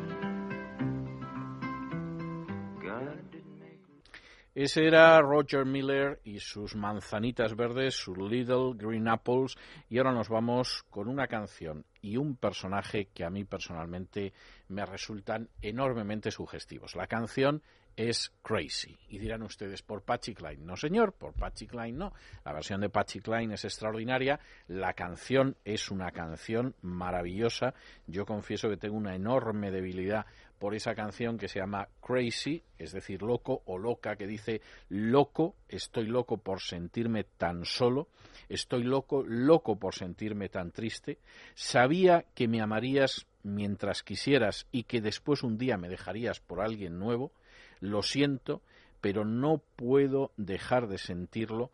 Ese 4.55 4.77
era 4.77 5.21
Roger 5.21 5.65
Miller 5.65 6.21
y 6.23 6.39
sus 6.39 6.77
manzanitas 6.77 7.57
verdes, 7.57 7.97
sus 7.97 8.17
Little 8.17 8.75
Green 8.77 9.09
Apples. 9.09 9.57
Y 9.91 9.99
ahora 9.99 10.13
nos 10.13 10.29
vamos 10.29 10.85
con 10.89 11.09
una 11.09 11.27
canción 11.27 11.85
y 12.01 12.17
un 12.17 12.37
personaje 12.37 13.09
que 13.13 13.25
a 13.25 13.31
mí 13.31 13.43
personalmente 13.43 14.33
me 14.69 14.87
resultan 14.87 15.49
enormemente 15.61 16.31
sugestivos. 16.31 16.95
La 16.95 17.09
canción 17.09 17.61
es 17.97 18.33
Crazy. 18.43 18.97
Y 19.09 19.19
dirán 19.19 19.43
ustedes, 19.43 19.83
¿por 19.83 20.03
Patsy 20.03 20.35
Cline? 20.35 20.65
No, 20.65 20.77
señor, 20.77 21.13
por 21.13 21.35
Patsy 21.35 21.67
Cline 21.67 21.97
no. 21.97 22.13
La 22.45 22.53
versión 22.53 22.81
de 22.81 22.89
Patsy 22.89 23.21
Cline 23.21 23.55
es 23.55 23.65
extraordinaria. 23.65 24.41
La 24.69 24.93
canción 24.95 25.57
es 25.65 25.91
una 25.91 26.11
canción 26.11 26.75
maravillosa. 26.83 27.75
Yo 28.07 28.27
confieso 28.27 28.69
que 28.69 28.77
tengo 28.77 28.97
una 28.97 29.15
enorme 29.15 29.71
debilidad 29.71 30.27
por 30.59 30.75
esa 30.75 30.95
canción 30.95 31.37
que 31.37 31.49
se 31.49 31.59
llama 31.59 31.89
Crazy, 32.01 32.63
es 32.79 32.93
decir, 32.93 33.23
loco 33.23 33.63
o 33.67 33.77
loca, 33.77 34.17
que 34.17 34.27
dice 34.27 34.63
loco, 34.89 35.57
estoy 35.69 36.07
loco 36.07 36.39
por 36.39 36.61
sentirme 36.61 37.25
tan 37.25 37.65
solo, 37.65 38.09
estoy 38.49 38.83
loco, 38.83 39.23
loco 39.27 39.79
por 39.79 39.95
sentirme 39.95 40.49
tan 40.49 40.71
triste, 40.71 41.19
sabía 41.55 42.25
que 42.35 42.49
me 42.49 42.63
amarías 42.63 43.27
mientras 43.43 44.03
quisieras 44.03 44.67
y 44.73 44.85
que 44.85 45.01
después 45.01 45.43
un 45.43 45.59
día 45.59 45.77
me 45.77 45.89
dejarías 45.89 46.41
por 46.41 46.63
alguien 46.63 46.99
nuevo, 46.99 47.33
lo 47.85 48.03
siento, 48.03 48.63
pero 49.01 49.25
no 49.25 49.59
puedo 49.77 50.33
dejar 50.37 50.89
de 50.89 50.99
sentirlo 50.99 51.71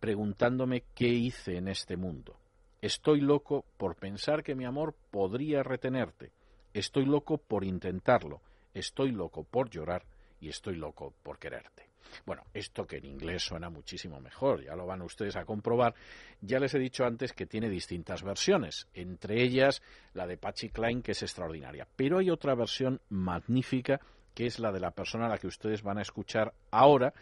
preguntándome 0.00 0.82
qué 0.94 1.08
hice 1.08 1.56
en 1.56 1.68
este 1.68 1.96
mundo. 1.96 2.36
Estoy 2.80 3.20
loco 3.20 3.64
por 3.76 3.94
pensar 3.94 4.42
que 4.42 4.56
mi 4.56 4.64
amor 4.64 4.94
podría 5.12 5.62
retenerte. 5.62 6.32
Estoy 6.74 7.04
loco 7.04 7.38
por 7.38 7.62
intentarlo. 7.62 8.40
Estoy 8.74 9.12
loco 9.12 9.44
por 9.44 9.70
llorar 9.70 10.04
y 10.40 10.48
estoy 10.48 10.74
loco 10.74 11.14
por 11.22 11.38
quererte. 11.38 11.86
Bueno, 12.26 12.42
esto 12.52 12.84
que 12.84 12.96
en 12.96 13.06
inglés 13.06 13.44
suena 13.44 13.70
muchísimo 13.70 14.20
mejor, 14.20 14.64
ya 14.64 14.74
lo 14.74 14.84
van 14.84 15.02
ustedes 15.02 15.36
a 15.36 15.44
comprobar. 15.44 15.94
Ya 16.40 16.58
les 16.58 16.74
he 16.74 16.78
dicho 16.80 17.04
antes 17.04 17.32
que 17.32 17.46
tiene 17.46 17.70
distintas 17.70 18.24
versiones, 18.24 18.88
entre 18.94 19.40
ellas 19.42 19.80
la 20.12 20.26
de 20.26 20.36
Patsy 20.36 20.70
Klein, 20.70 21.02
que 21.02 21.12
es 21.12 21.22
extraordinaria. 21.22 21.86
Pero 21.94 22.18
hay 22.18 22.30
otra 22.30 22.56
versión 22.56 23.00
magnífica 23.08 24.00
que 24.34 24.46
es 24.46 24.58
la 24.58 24.72
de 24.72 24.80
la 24.80 24.90
persona 24.90 25.26
a 25.26 25.28
la 25.28 25.38
que 25.38 25.46
ustedes 25.46 25.82
van 25.82 25.98
a 25.98 26.02
escuchar 26.02 26.52
ahora, 26.70 27.12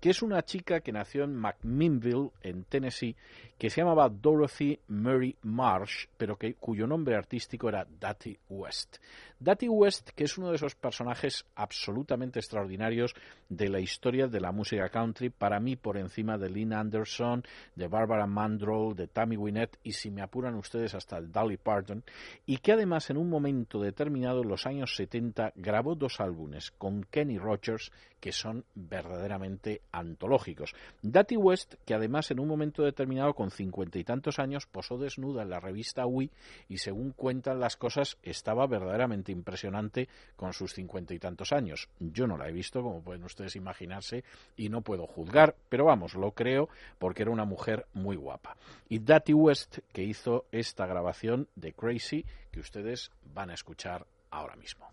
que 0.00 0.10
es 0.10 0.22
una 0.22 0.42
chica 0.42 0.80
que 0.80 0.92
nació 0.92 1.24
en 1.24 1.36
McMinnville, 1.36 2.30
en 2.42 2.64
Tennessee, 2.64 3.16
que 3.58 3.68
se 3.68 3.82
llamaba 3.82 4.08
Dorothy 4.08 4.78
Murray 4.88 5.36
Marsh, 5.42 6.06
pero 6.16 6.36
que, 6.36 6.54
cuyo 6.54 6.86
nombre 6.86 7.14
artístico 7.14 7.68
era 7.68 7.86
Dati 8.00 8.38
West. 8.48 8.96
Dati 9.38 9.68
West, 9.68 10.10
que 10.10 10.24
es 10.24 10.38
uno 10.38 10.48
de 10.48 10.56
esos 10.56 10.74
personajes 10.74 11.44
absolutamente 11.54 12.38
extraordinarios 12.38 13.14
de 13.50 13.68
la 13.68 13.80
historia 13.80 14.26
de 14.26 14.40
la 14.40 14.52
música 14.52 14.88
country, 14.88 15.28
para 15.28 15.60
mí 15.60 15.76
por 15.76 15.98
encima 15.98 16.38
de 16.38 16.48
Lynn 16.48 16.72
Anderson, 16.72 17.42
de 17.74 17.88
Barbara 17.88 18.26
Mandrell, 18.26 18.94
de 18.94 19.08
Tammy 19.08 19.36
Wynette 19.36 19.78
y 19.82 19.92
si 19.92 20.10
me 20.10 20.22
apuran 20.22 20.54
ustedes 20.54 20.94
hasta 20.94 21.20
Dolly 21.20 21.58
Parton, 21.58 22.02
y 22.46 22.58
que 22.58 22.72
además 22.72 23.10
en 23.10 23.18
un 23.18 23.28
momento 23.28 23.80
determinado, 23.80 24.42
en 24.42 24.48
los 24.48 24.66
años 24.66 24.94
70, 24.96 25.52
grabó 25.56 25.94
dos 25.94 26.20
álbumes 26.20 26.59
con 26.70 27.04
Kenny 27.04 27.38
Rogers 27.38 27.90
que 28.20 28.32
son 28.32 28.64
verdaderamente 28.74 29.80
antológicos. 29.90 30.74
Dati 31.02 31.36
West, 31.36 31.74
que 31.84 31.94
además 31.94 32.30
en 32.30 32.38
un 32.38 32.48
momento 32.48 32.82
determinado, 32.82 33.34
con 33.34 33.50
cincuenta 33.50 33.98
y 33.98 34.04
tantos 34.04 34.38
años, 34.38 34.66
posó 34.66 34.98
desnuda 34.98 35.42
en 35.42 35.50
la 35.50 35.58
revista 35.58 36.06
Wii 36.06 36.30
y 36.68 36.78
según 36.78 37.12
cuentan 37.12 37.58
las 37.58 37.76
cosas, 37.76 38.18
estaba 38.22 38.66
verdaderamente 38.66 39.32
impresionante 39.32 40.08
con 40.36 40.52
sus 40.52 40.74
cincuenta 40.74 41.14
y 41.14 41.18
tantos 41.18 41.52
años. 41.52 41.88
Yo 41.98 42.26
no 42.26 42.36
la 42.36 42.48
he 42.48 42.52
visto, 42.52 42.82
como 42.82 43.02
pueden 43.02 43.24
ustedes 43.24 43.56
imaginarse, 43.56 44.22
y 44.56 44.68
no 44.68 44.82
puedo 44.82 45.06
juzgar, 45.06 45.56
pero 45.68 45.86
vamos, 45.86 46.14
lo 46.14 46.32
creo 46.32 46.68
porque 46.98 47.22
era 47.22 47.30
una 47.30 47.44
mujer 47.44 47.86
muy 47.94 48.16
guapa. 48.16 48.56
Y 48.88 48.98
Dati 48.98 49.32
West, 49.32 49.78
que 49.92 50.02
hizo 50.02 50.44
esta 50.52 50.86
grabación 50.86 51.48
de 51.56 51.72
Crazy, 51.72 52.26
que 52.50 52.60
ustedes 52.60 53.10
van 53.32 53.50
a 53.50 53.54
escuchar 53.54 54.06
ahora 54.30 54.56
mismo. 54.56 54.86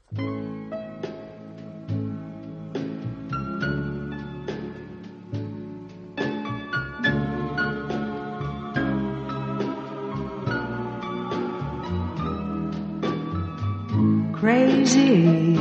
Crazy. 14.40 15.58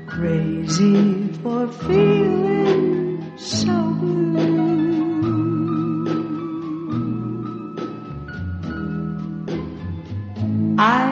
crazy 0.06 1.28
for 1.42 1.68
feeling 1.68 3.36
so 3.36 3.72
blue. 4.00 4.30
I 10.78 11.09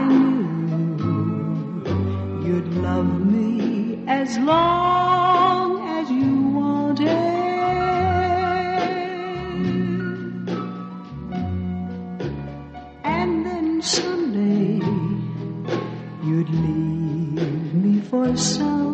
as 4.29 4.39
long 4.41 5.89
as 5.89 6.11
you 6.11 6.49
wanted. 6.59 7.09
And 13.05 13.47
then 13.47 13.81
someday 13.81 14.85
you'd 16.27 16.51
leave 16.51 17.75
me 17.75 18.01
for 18.03 18.37
somebody 18.37 18.88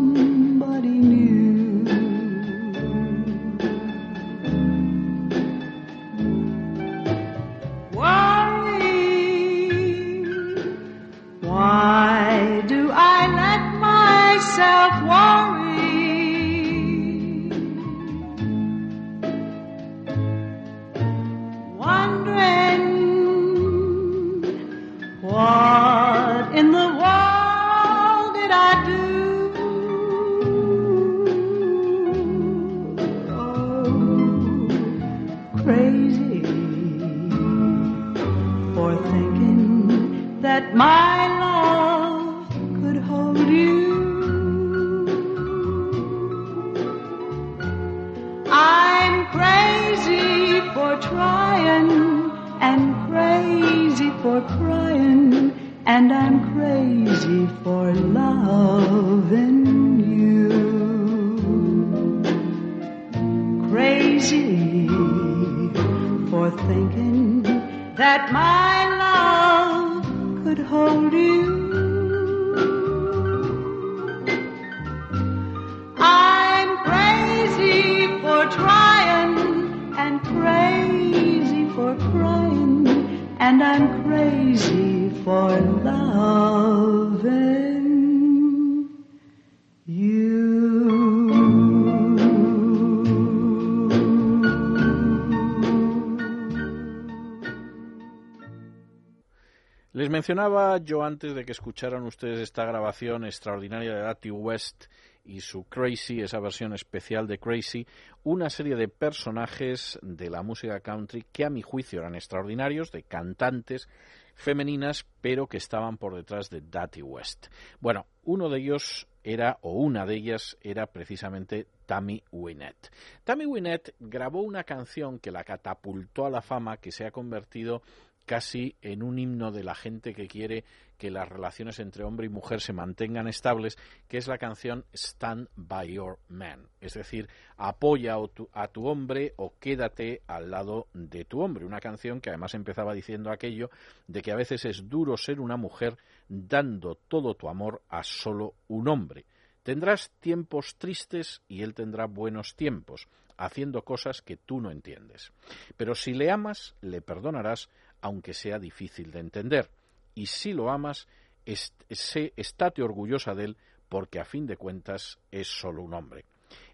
mencionaba 100.25 100.79
yo 100.79 101.05
antes 101.05 101.35
de 101.35 101.45
que 101.45 101.53
escucharan 101.53 102.03
ustedes 102.05 102.41
esta 102.41 102.65
grabación 102.65 103.27
extraordinaria 103.27 103.95
de 103.95 104.01
Dati 104.01 104.31
West 104.31 104.87
y 105.23 105.41
su 105.41 105.65
Crazy, 105.65 106.23
esa 106.23 106.41
versión 106.41 106.73
especial 106.73 107.27
de 107.27 107.39
Crazy, 107.39 107.87
una 108.23 108.49
serie 108.49 108.75
de 108.75 108.89
personajes 108.89 109.99
de 110.01 110.31
la 110.31 110.43
música 110.43 110.81
country 110.81 111.27
que 111.31 111.45
a 111.45 111.51
mi 111.51 111.61
juicio 111.61 112.01
eran 112.01 112.15
extraordinarios, 112.15 112.91
de 112.91 113.03
cantantes 113.03 113.87
femeninas, 114.35 115.05
pero 115.21 115.47
que 115.47 115.59
estaban 115.59 115.99
por 115.99 116.15
detrás 116.15 116.49
de 116.49 116.63
Dati 116.63 117.03
West. 117.03 117.49
Bueno, 117.81 118.07
uno 118.23 118.49
de 118.49 118.61
ellos 118.61 119.07
era, 119.25 119.59
o 119.61 119.73
una 119.73 120.07
de 120.07 120.15
ellas 120.15 120.57
era 120.63 120.87
precisamente 120.87 121.67
Tammy 121.85 122.23
Wynette. 122.33 122.91
Tammy 123.25 123.45
Wynette 123.45 123.95
grabó 124.01 124.41
una 124.41 124.65
canción 124.65 125.19
que 125.19 125.31
la 125.31 125.45
catapultó 125.45 126.25
a 126.25 126.31
la 126.31 126.41
fama, 126.41 126.79
que 126.79 126.93
se 126.93 127.05
ha 127.05 127.11
convertido 127.11 127.83
casi 128.27 128.77
en 128.83 129.03
un 129.03 129.19
himno 129.19 129.53
de 129.53 129.65
la 129.65 129.75
gente 129.75 130.15
que 130.15 130.29
quiere 130.29 130.65
que 130.99 131.11
las 131.11 131.29
relaciones 131.29 131.81
entre 131.81 132.05
hombre 132.05 132.27
y 132.27 132.31
mujer 132.31 132.61
se 132.61 132.73
mantengan 132.73 133.27
estables, 133.27 133.77
que 134.09 134.17
es 134.17 134.29
la 134.29 134.39
canción 134.39 134.85
Stand 134.95 135.49
by 135.57 135.93
Your 135.93 136.19
Man, 136.29 136.69
es 136.81 136.95
decir, 136.95 137.29
apoya 137.57 138.17
a 138.53 138.69
tu, 138.69 138.87
hombre 138.87 139.35
o 139.37 139.55
quédate 139.59 140.23
al 140.27 140.51
lado 140.51 140.87
de 140.95 141.25
tu 141.25 141.41
hombre, 141.41 141.65
una 141.65 141.81
canción 141.81 142.21
que 142.21 142.31
además 142.31 142.55
empezaba 142.55 142.95
diciendo 142.95 143.31
aquello 143.31 143.71
de 144.07 144.23
que 144.23 144.33
a 144.33 144.37
veces 144.37 144.65
es 144.65 144.89
duro 144.89 145.17
ser 145.17 145.41
una 145.41 145.57
mujer 145.57 145.97
dando 146.29 146.95
todo 146.95 147.35
tu 147.35 147.49
amor 147.49 147.83
a 147.89 148.03
solo 148.03 148.55
un 148.69 148.89
hombre. 148.89 149.25
Tendrás 149.63 150.11
tiempos 150.21 150.77
tristes 150.77 151.43
y 151.49 151.63
él 151.63 151.75
tendrá 151.75 152.07
buenos 152.07 152.55
tiempos, 152.55 153.09
haciendo 153.37 153.83
cosas 153.83 154.23
que 154.23 154.37
tú 154.37 154.61
no 154.61 154.71
entiendes. 154.71 155.33
Pero 155.77 155.95
si 155.95 156.13
le 156.13 156.31
amas, 156.31 156.75
le 156.81 157.01
perdonarás, 157.01 157.69
aunque 158.05 158.35
sea 158.35 158.59
difícil 158.59 159.11
de 159.11 159.21
entender. 159.21 159.71
Y 160.15 160.27
si 160.27 160.53
lo 160.53 160.71
amas, 160.71 161.09
sé, 161.47 162.35
estate 162.37 162.83
orgullosa 162.83 163.35
de 163.35 163.45
él, 163.47 163.57
porque 163.89 164.21
a 164.21 164.27
fin 164.27 164.47
de 164.47 164.59
cuentas 164.59 165.19
es 165.31 165.49
solo 165.49 165.83
un 165.83 165.95
hombre. 165.95 166.27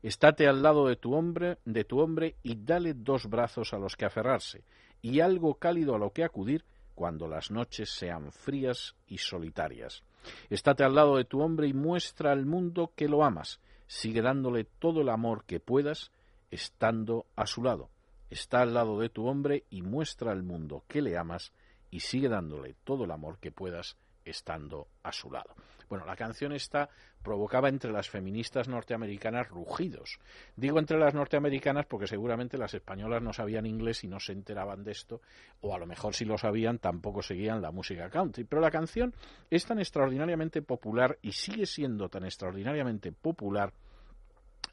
Estate 0.03 0.49
al 0.49 0.61
lado 0.61 0.89
de 0.89 0.97
tu 0.97 1.14
hombre, 1.14 1.59
de 1.64 1.85
tu 1.85 2.01
hombre 2.01 2.35
y 2.43 2.57
dale 2.57 2.95
dos 2.95 3.26
brazos 3.26 3.72
a 3.72 3.78
los 3.78 3.95
que 3.95 4.07
aferrarse 4.07 4.64
y 5.03 5.20
algo 5.20 5.55
cálido 5.55 5.95
a 5.95 5.99
lo 5.99 6.12
que 6.12 6.24
acudir 6.24 6.64
cuando 6.97 7.28
las 7.28 7.53
noches 7.53 7.91
sean 7.91 8.33
frías 8.33 8.97
y 9.07 9.18
solitarias. 9.18 10.03
Estate 10.51 10.83
al 10.83 10.97
lado 10.97 11.16
de 11.16 11.26
tu 11.26 11.41
hombre 11.43 11.68
y 11.68 11.72
muestra 11.72 12.33
al 12.33 12.45
mundo 12.45 12.93
que 12.97 13.09
lo 13.09 13.22
amas. 13.22 13.61
Sigue 13.87 14.20
dándole 14.20 14.64
todo 14.64 15.03
el 15.03 15.11
amor 15.11 15.45
que 15.45 15.61
puedas 15.61 16.11
estando 16.51 17.26
a 17.37 17.47
su 17.47 17.62
lado. 17.62 17.89
Está 18.31 18.62
al 18.62 18.74
lado 18.74 18.99
de 19.01 19.09
tu 19.09 19.26
hombre 19.26 19.64
y 19.70 19.83
muestra 19.83 20.31
al 20.31 20.45
mundo 20.45 20.85
que 20.87 21.03
le 21.03 21.18
amas 21.18 21.53
y 21.91 22.01
sigue 22.01 22.28
dándole 22.28 22.76
todo 22.85 23.05
el 23.05 23.11
amor 23.11 23.39
que 23.39 23.51
puedas 23.51 23.97
estando 24.24 24.89
a 25.03 25.12
su 25.12 25.31
lado. 25.31 25.55
Bueno, 25.89 26.07
la 26.07 26.14
canción 26.14 26.53
esta 26.53 26.89
provocaba 27.20 27.68
entre 27.68 27.91
las 27.91 28.09
feministas 28.09 28.68
norteamericanas 28.68 29.49
rugidos. 29.49 30.20
Digo 30.55 30.78
entre 30.78 30.99
las 30.99 31.14
norteamericanas 31.14 31.87
porque 31.87 32.07
seguramente 32.07 32.57
las 32.57 32.74
españolas 32.74 33.22
no 33.22 33.33
sabían 33.33 33.66
inglés 33.66 34.05
y 34.05 34.07
no 34.07 34.20
se 34.20 34.33
enteraban 34.33 34.85
de 34.85 34.93
esto, 34.93 35.20
o 35.61 35.74
a 35.74 35.78
lo 35.78 35.87
mejor 35.87 36.14
si 36.14 36.24
lo 36.24 36.39
sabían 36.39 36.78
tampoco 36.78 37.22
seguían 37.22 37.61
la 37.61 37.72
música 37.72 38.09
country. 38.09 38.45
Pero 38.45 38.62
la 38.62 38.70
canción 38.70 39.12
es 39.51 39.66
tan 39.66 39.81
extraordinariamente 39.81 40.62
popular 40.62 41.18
y 41.22 41.33
sigue 41.33 41.66
siendo 41.66 42.09
tan 42.09 42.24
extraordinariamente 42.24 43.11
popular 43.11 43.72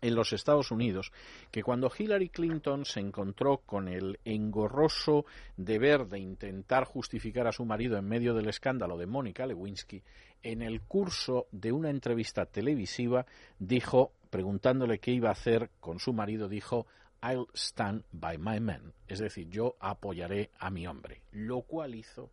en 0.02 0.16
los 0.16 0.34
Estados 0.34 0.72
Unidos 0.72 1.12
que 1.52 1.64
cuando 1.64 1.92
Hillary 1.96 2.30
Clinton 2.30 2.86
se 2.86 3.00
encontró 3.00 3.58
con 3.66 3.88
el 3.88 4.20
engorroso 4.26 5.26
deber 5.56 6.08
de 6.08 6.20
intentar 6.20 6.86
justificar 6.86 7.48
a 7.48 7.52
su 7.52 7.66
marido 7.66 7.98
en 7.98 8.06
medio 8.06 8.34
del 8.34 8.50
escándalo 8.50 8.98
de 8.98 9.06
Mónica 9.08 9.46
Lewinsky, 9.46 10.04
en 10.44 10.62
el 10.62 10.82
curso 10.82 11.48
de 11.52 11.72
una 11.72 11.90
entrevista 11.90 12.46
televisiva 12.46 13.26
dijo, 13.60 14.12
preguntándole 14.30 15.00
qué 15.00 15.12
iba 15.12 15.30
a 15.30 15.34
hacer 15.34 15.72
con 15.80 16.00
su 16.00 16.14
marido, 16.14 16.48
dijo 16.48 16.86
I'll 17.22 17.48
stand 17.54 18.04
by 18.12 18.38
my 18.38 18.60
man, 18.60 18.94
es 19.08 19.20
decir, 19.20 19.50
yo 19.50 19.76
apoyaré 19.80 20.52
a 20.60 20.70
mi 20.70 20.86
hombre, 20.86 21.22
lo 21.32 21.62
cual 21.62 21.96
hizo 21.96 22.30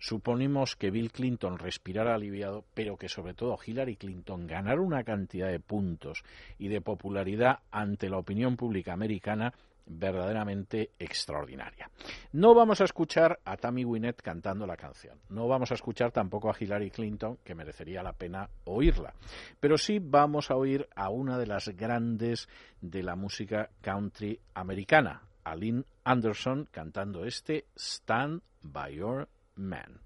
Suponemos 0.00 0.76
que 0.76 0.90
Bill 0.90 1.12
Clinton 1.12 1.58
respirara 1.58 2.14
aliviado, 2.14 2.64
pero 2.72 2.96
que 2.96 3.10
sobre 3.10 3.34
todo 3.34 3.58
Hillary 3.64 3.96
Clinton 3.96 4.46
ganara 4.46 4.80
una 4.80 5.04
cantidad 5.04 5.48
de 5.48 5.60
puntos 5.60 6.24
y 6.58 6.68
de 6.68 6.80
popularidad 6.80 7.60
ante 7.70 8.08
la 8.08 8.16
opinión 8.16 8.56
pública 8.56 8.94
americana 8.94 9.52
verdaderamente 9.84 10.90
extraordinaria. 10.98 11.90
No 12.32 12.54
vamos 12.54 12.80
a 12.80 12.84
escuchar 12.84 13.40
a 13.44 13.56
Tammy 13.56 13.84
Wynette 13.84 14.22
cantando 14.22 14.66
la 14.66 14.76
canción, 14.76 15.18
no 15.28 15.48
vamos 15.48 15.70
a 15.70 15.74
escuchar 15.74 16.12
tampoco 16.12 16.48
a 16.48 16.56
Hillary 16.58 16.90
Clinton, 16.90 17.38
que 17.44 17.54
merecería 17.54 18.02
la 18.02 18.14
pena 18.14 18.48
oírla, 18.64 19.12
pero 19.58 19.76
sí 19.76 19.98
vamos 20.00 20.50
a 20.50 20.56
oír 20.56 20.88
a 20.94 21.10
una 21.10 21.36
de 21.36 21.46
las 21.46 21.68
grandes 21.76 22.48
de 22.80 23.02
la 23.02 23.16
música 23.16 23.68
country 23.82 24.40
americana, 24.54 25.24
a 25.44 25.56
Lynn 25.56 25.84
Anderson 26.04 26.68
cantando 26.70 27.24
este 27.26 27.66
Stand 27.76 28.42
by 28.62 28.94
Your 28.94 29.28
man. 29.56 29.98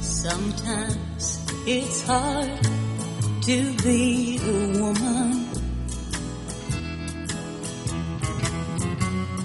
Sometimes 0.00 1.46
it's 1.66 2.02
hard 2.06 2.50
to 3.42 3.74
be 3.82 4.38
a 4.42 4.80
woman. 4.80 5.50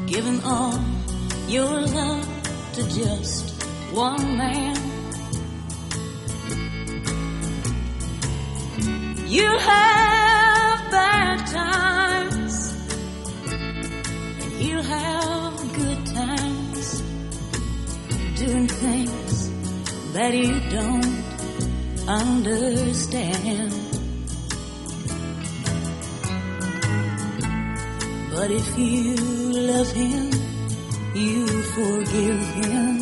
Giving 0.08 0.44
all 0.44 0.80
your 1.48 1.82
love 1.82 2.28
to 2.74 2.84
just 2.84 3.64
one 3.92 4.38
man. 4.38 4.76
You 9.28 9.46
have 9.46 10.09
doing 18.60 18.68
things 18.68 19.50
that 20.14 20.34
you 20.34 20.60
don't 20.70 21.24
understand. 22.08 23.72
But 28.34 28.52
if 28.52 28.78
you 28.78 29.16
love 29.16 29.92
him, 29.92 30.32
you 31.16 31.48
forgive 31.48 32.42
him. 32.66 33.00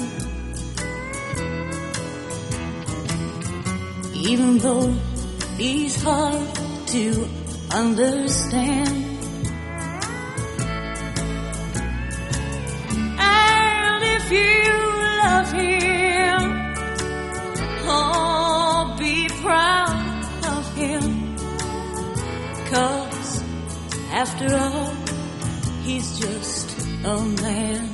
Even 4.14 4.58
though 4.58 4.92
he's 5.58 6.02
hard 6.04 6.56
to 6.88 7.30
understand. 7.72 9.07
After 24.18 24.52
all, 24.56 24.96
he's 25.84 26.18
just 26.18 26.76
a 27.06 27.22
man. 27.22 27.87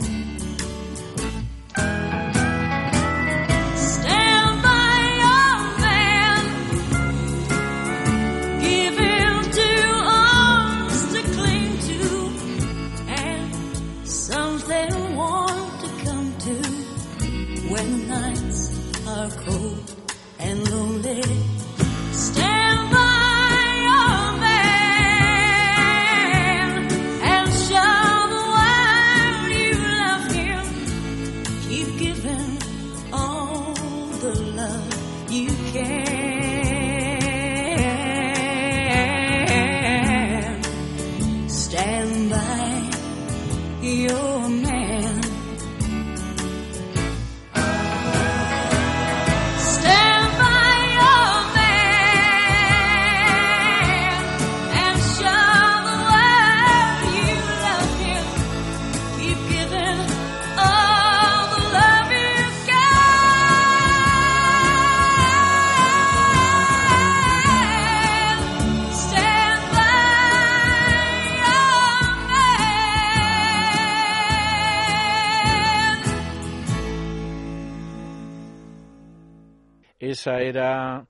Esa 80.24 80.40
era 80.40 81.06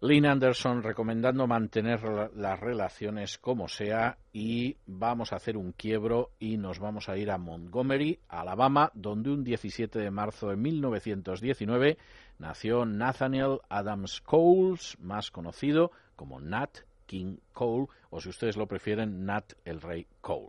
Lynn 0.00 0.24
Anderson 0.24 0.82
recomendando 0.82 1.46
mantener 1.46 2.00
las 2.34 2.58
relaciones 2.58 3.36
como 3.36 3.68
sea 3.68 4.16
y 4.32 4.78
vamos 4.86 5.30
a 5.30 5.36
hacer 5.36 5.58
un 5.58 5.72
quiebro 5.72 6.30
y 6.38 6.56
nos 6.56 6.78
vamos 6.78 7.10
a 7.10 7.18
ir 7.18 7.30
a 7.30 7.36
Montgomery, 7.36 8.20
Alabama, 8.30 8.90
donde 8.94 9.30
un 9.30 9.44
17 9.44 9.98
de 9.98 10.10
marzo 10.10 10.48
de 10.48 10.56
1919 10.56 11.98
nació 12.38 12.86
Nathaniel 12.86 13.58
Adams 13.68 14.22
Coles, 14.22 14.96
más 15.00 15.30
conocido 15.30 15.90
como 16.16 16.40
Nat 16.40 16.78
King 17.04 17.36
Cole, 17.52 17.88
o 18.08 18.22
si 18.22 18.30
ustedes 18.30 18.56
lo 18.56 18.66
prefieren, 18.66 19.26
Nat 19.26 19.52
el 19.66 19.82
Rey 19.82 20.06
Cole. 20.22 20.48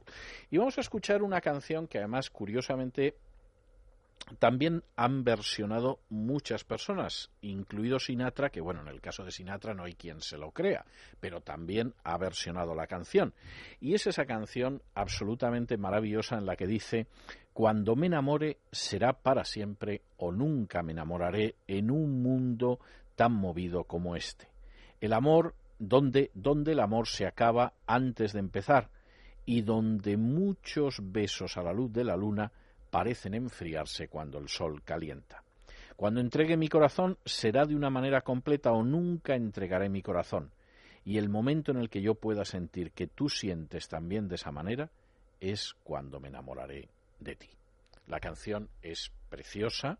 Y 0.50 0.58
vamos 0.58 0.78
a 0.78 0.82
escuchar 0.82 1.24
una 1.24 1.42
canción 1.42 1.88
que 1.88 1.98
además, 1.98 2.30
curiosamente, 2.30 3.18
también 4.40 4.84
han 4.96 5.24
versionado 5.24 6.00
muchas 6.10 6.64
personas, 6.64 7.32
incluido 7.42 8.00
Sinatra, 8.00 8.50
que 8.50 8.62
bueno, 8.62 8.82
en 8.82 8.88
el 8.88 9.00
caso 9.00 9.24
de 9.24 9.32
Sinatra 9.32 9.74
no 9.74 9.84
hay 9.84 9.94
quien 9.94 10.22
se 10.22 10.38
lo 10.38 10.52
crea, 10.52 10.86
pero 11.20 11.42
también 11.42 11.94
ha 12.04 12.18
versionado 12.18 12.74
la 12.74 12.88
canción. 12.88 13.34
Y 13.80 13.94
es 13.94 14.08
esa 14.08 14.26
canción 14.26 14.82
absolutamente 14.96 15.78
maravillosa 15.78 16.38
en 16.38 16.46
la 16.46 16.56
que 16.56 16.66
dice, 16.66 17.08
cuando 17.54 17.96
me 17.96 18.08
enamore 18.08 18.58
será 18.72 19.14
para 19.14 19.46
siempre 19.46 20.02
o 20.18 20.32
nunca 20.32 20.82
me 20.82 20.94
enamoraré 20.94 21.56
en 21.68 21.92
un 21.92 22.22
mundo 22.24 22.80
tan 23.16 23.32
movido 23.32 23.84
como 23.84 24.16
este. 24.16 24.50
El 25.02 25.14
amor, 25.14 25.56
donde, 25.78 26.32
donde 26.34 26.72
el 26.72 26.80
amor 26.80 27.08
se 27.08 27.28
acaba 27.28 27.74
antes 27.86 28.34
de 28.34 28.40
empezar 28.40 28.90
y 29.46 29.62
donde 29.62 30.18
muchos 30.18 31.00
besos 31.00 31.58
a 31.58 31.62
la 31.62 31.74
luz 31.74 31.94
de 31.94 32.04
la 32.04 32.18
luna 32.18 32.52
parecen 32.96 33.34
enfriarse 33.34 34.08
cuando 34.08 34.38
el 34.38 34.48
sol 34.48 34.82
calienta. 34.82 35.44
Cuando 35.98 36.22
entregue 36.22 36.56
mi 36.56 36.70
corazón 36.70 37.18
será 37.26 37.66
de 37.66 37.76
una 37.76 37.90
manera 37.90 38.22
completa 38.22 38.72
o 38.72 38.86
nunca 38.86 39.36
entregaré 39.36 39.90
mi 39.90 40.02
corazón. 40.02 40.54
Y 41.04 41.18
el 41.18 41.28
momento 41.28 41.74
en 41.74 41.78
el 41.80 41.90
que 41.90 42.02
yo 42.02 42.16
pueda 42.16 42.46
sentir 42.46 42.94
que 42.94 43.08
tú 43.08 43.28
sientes 43.28 43.90
también 43.90 44.30
de 44.30 44.36
esa 44.36 44.54
manera 44.54 44.92
es 45.42 45.76
cuando 45.84 46.22
me 46.22 46.30
enamoraré 46.30 46.88
de 47.20 47.36
ti. 47.36 47.50
La 48.08 48.22
canción 48.22 48.70
es 48.82 49.12
preciosa. 49.30 50.00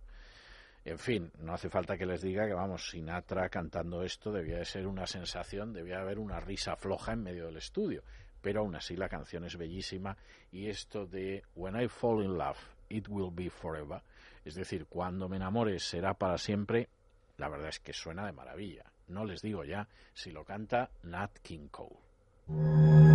En 0.86 0.98
fin, 0.98 1.34
no 1.40 1.54
hace 1.54 1.70
falta 1.70 1.98
que 1.98 2.06
les 2.06 2.22
diga 2.22 2.48
que, 2.48 2.54
vamos, 2.54 2.92
Sinatra 2.92 3.50
cantando 3.50 4.04
esto 4.04 4.32
debía 4.32 4.60
de 4.60 4.66
ser 4.66 4.88
una 4.88 5.06
sensación, 5.06 5.74
debía 5.74 6.00
haber 6.00 6.18
una 6.18 6.40
risa 6.40 6.78
floja 6.78 7.12
en 7.12 7.24
medio 7.24 7.48
del 7.48 7.58
estudio. 7.58 8.04
Pero 8.42 8.62
aún 8.62 8.74
así 8.74 8.96
la 8.96 9.10
canción 9.10 9.44
es 9.44 9.58
bellísima 9.58 10.16
y 10.50 10.70
esto 10.70 11.06
de 11.06 11.44
When 11.56 11.76
I 11.76 11.90
Fall 11.90 12.24
in 12.24 12.38
Love 12.38 12.75
It 12.90 13.08
Will 13.10 13.32
Be 13.32 13.50
Forever, 13.50 14.02
es 14.44 14.56
decir, 14.56 14.86
cuando 14.88 15.28
me 15.30 15.38
enamore 15.38 15.80
será 15.80 16.14
para 16.14 16.38
siempre, 16.38 16.90
la 17.38 17.50
verdad 17.50 17.70
es 17.70 17.80
que 17.80 17.94
suena 17.94 18.26
de 18.26 18.32
maravilla. 18.32 18.86
No 19.08 19.26
les 19.26 19.42
digo 19.42 19.64
ya 19.64 19.88
si 20.14 20.32
lo 20.32 20.44
canta 20.44 20.90
Nat 21.04 21.38
King 21.40 21.68
Cole. 21.70 23.15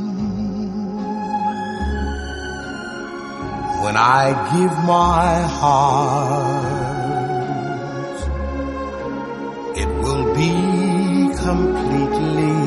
When 3.83 3.97
I 3.97 4.23
give 4.53 4.75
my 4.85 5.41
heart 5.59 6.91
it 9.81 9.89
will 10.03 10.25
be 10.35 10.55
completely, 11.47 12.57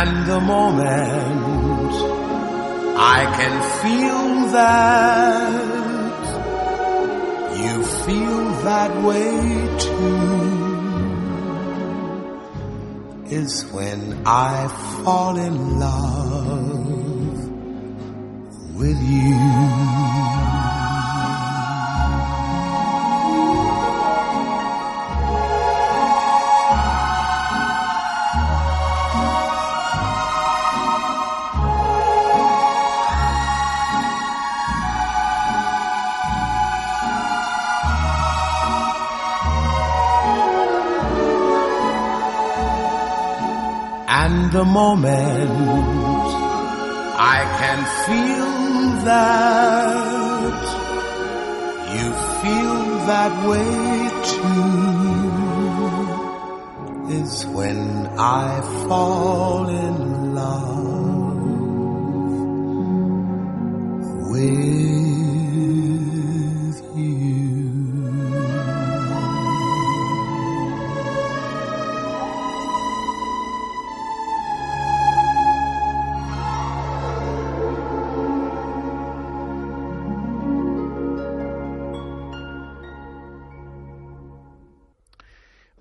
And 0.00 0.26
the 0.26 0.40
moment 0.40 1.94
I 2.96 3.18
can 3.38 3.54
feel 3.82 4.22
that 4.52 5.63
that 8.84 9.02
way 9.02 9.32
too 9.78 10.44
is 13.34 13.64
when 13.72 14.00
I 14.26 14.68
fall 15.02 15.36
in 15.38 15.78
love 15.80 16.23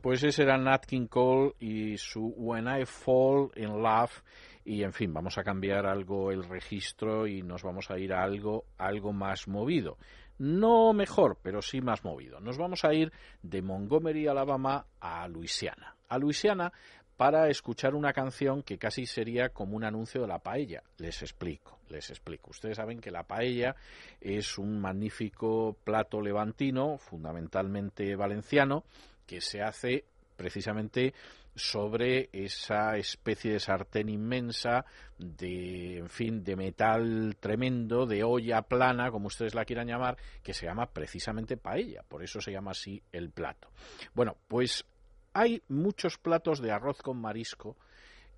Pues 0.03 0.21
ese 0.21 0.43
era 0.43 0.57
Nat 0.57 0.85
King 0.85 1.07
Cole 1.07 1.53
y 1.61 1.97
su 1.97 2.25
When 2.35 2.67
I 2.67 2.85
Fall 2.85 3.51
in 3.55 3.81
Love. 3.81 4.21
Y 4.65 4.83
en 4.83 4.91
fin, 4.91 5.13
vamos 5.13 5.37
a 5.37 5.45
cambiar 5.45 5.85
algo 5.85 6.29
el 6.29 6.43
registro 6.43 7.25
y 7.25 7.41
nos 7.41 7.63
vamos 7.63 7.89
a 7.89 7.97
ir 7.97 8.11
a 8.11 8.21
algo, 8.21 8.65
algo 8.77 9.13
más 9.13 9.47
movido. 9.47 9.97
No 10.39 10.91
mejor, 10.91 11.37
pero 11.41 11.61
sí 11.61 11.79
más 11.79 12.03
movido. 12.03 12.41
Nos 12.41 12.57
vamos 12.57 12.83
a 12.83 12.93
ir 12.93 13.13
de 13.43 13.61
Montgomery, 13.61 14.27
Alabama, 14.27 14.87
a 14.99 15.25
Luisiana. 15.29 15.95
A 16.09 16.17
Luisiana 16.17 16.73
para 17.15 17.47
escuchar 17.47 17.95
una 17.95 18.11
canción 18.11 18.61
que 18.61 18.77
casi 18.77 19.05
sería 19.05 19.49
como 19.49 19.77
un 19.77 19.85
anuncio 19.85 20.19
de 20.19 20.27
la 20.27 20.39
paella. 20.39 20.83
Les 20.97 21.21
explico, 21.21 21.79
les 21.87 22.09
explico. 22.09 22.49
Ustedes 22.49 22.75
saben 22.75 22.99
que 22.99 23.09
la 23.09 23.23
paella 23.23 23.77
es 24.19 24.57
un 24.57 24.81
magnífico 24.81 25.77
plato 25.85 26.19
levantino, 26.19 26.97
fundamentalmente 26.97 28.17
valenciano, 28.17 28.83
que 29.25 29.41
se 29.41 29.61
hace 29.61 30.05
precisamente 30.35 31.13
sobre 31.55 32.29
esa 32.33 32.97
especie 32.97 33.53
de 33.53 33.59
sartén 33.59 34.09
inmensa 34.09 34.85
de 35.17 35.99
en 35.99 36.09
fin 36.09 36.43
de 36.43 36.55
metal 36.55 37.37
tremendo 37.39 38.05
de 38.05 38.23
olla 38.23 38.63
plana 38.63 39.11
como 39.11 39.27
ustedes 39.27 39.53
la 39.53 39.65
quieran 39.65 39.87
llamar 39.87 40.17
que 40.41 40.53
se 40.53 40.65
llama 40.65 40.87
precisamente 40.87 41.57
paella. 41.57 42.03
Por 42.07 42.23
eso 42.23 42.41
se 42.41 42.51
llama 42.51 42.71
así 42.71 43.01
el 43.11 43.29
plato. 43.29 43.69
Bueno 44.13 44.35
pues 44.47 44.85
hay 45.33 45.61
muchos 45.67 46.17
platos 46.17 46.59
de 46.59 46.71
arroz 46.71 47.01
con 47.01 47.21
marisco 47.21 47.77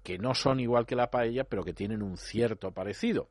que 0.03 0.17
no 0.17 0.35
son 0.35 0.59
igual 0.59 0.85
que 0.85 0.95
la 0.95 1.09
paella 1.09 1.45
pero 1.45 1.63
que 1.63 1.73
tienen 1.73 2.03
un 2.03 2.17
cierto 2.17 2.71
parecido 2.71 3.29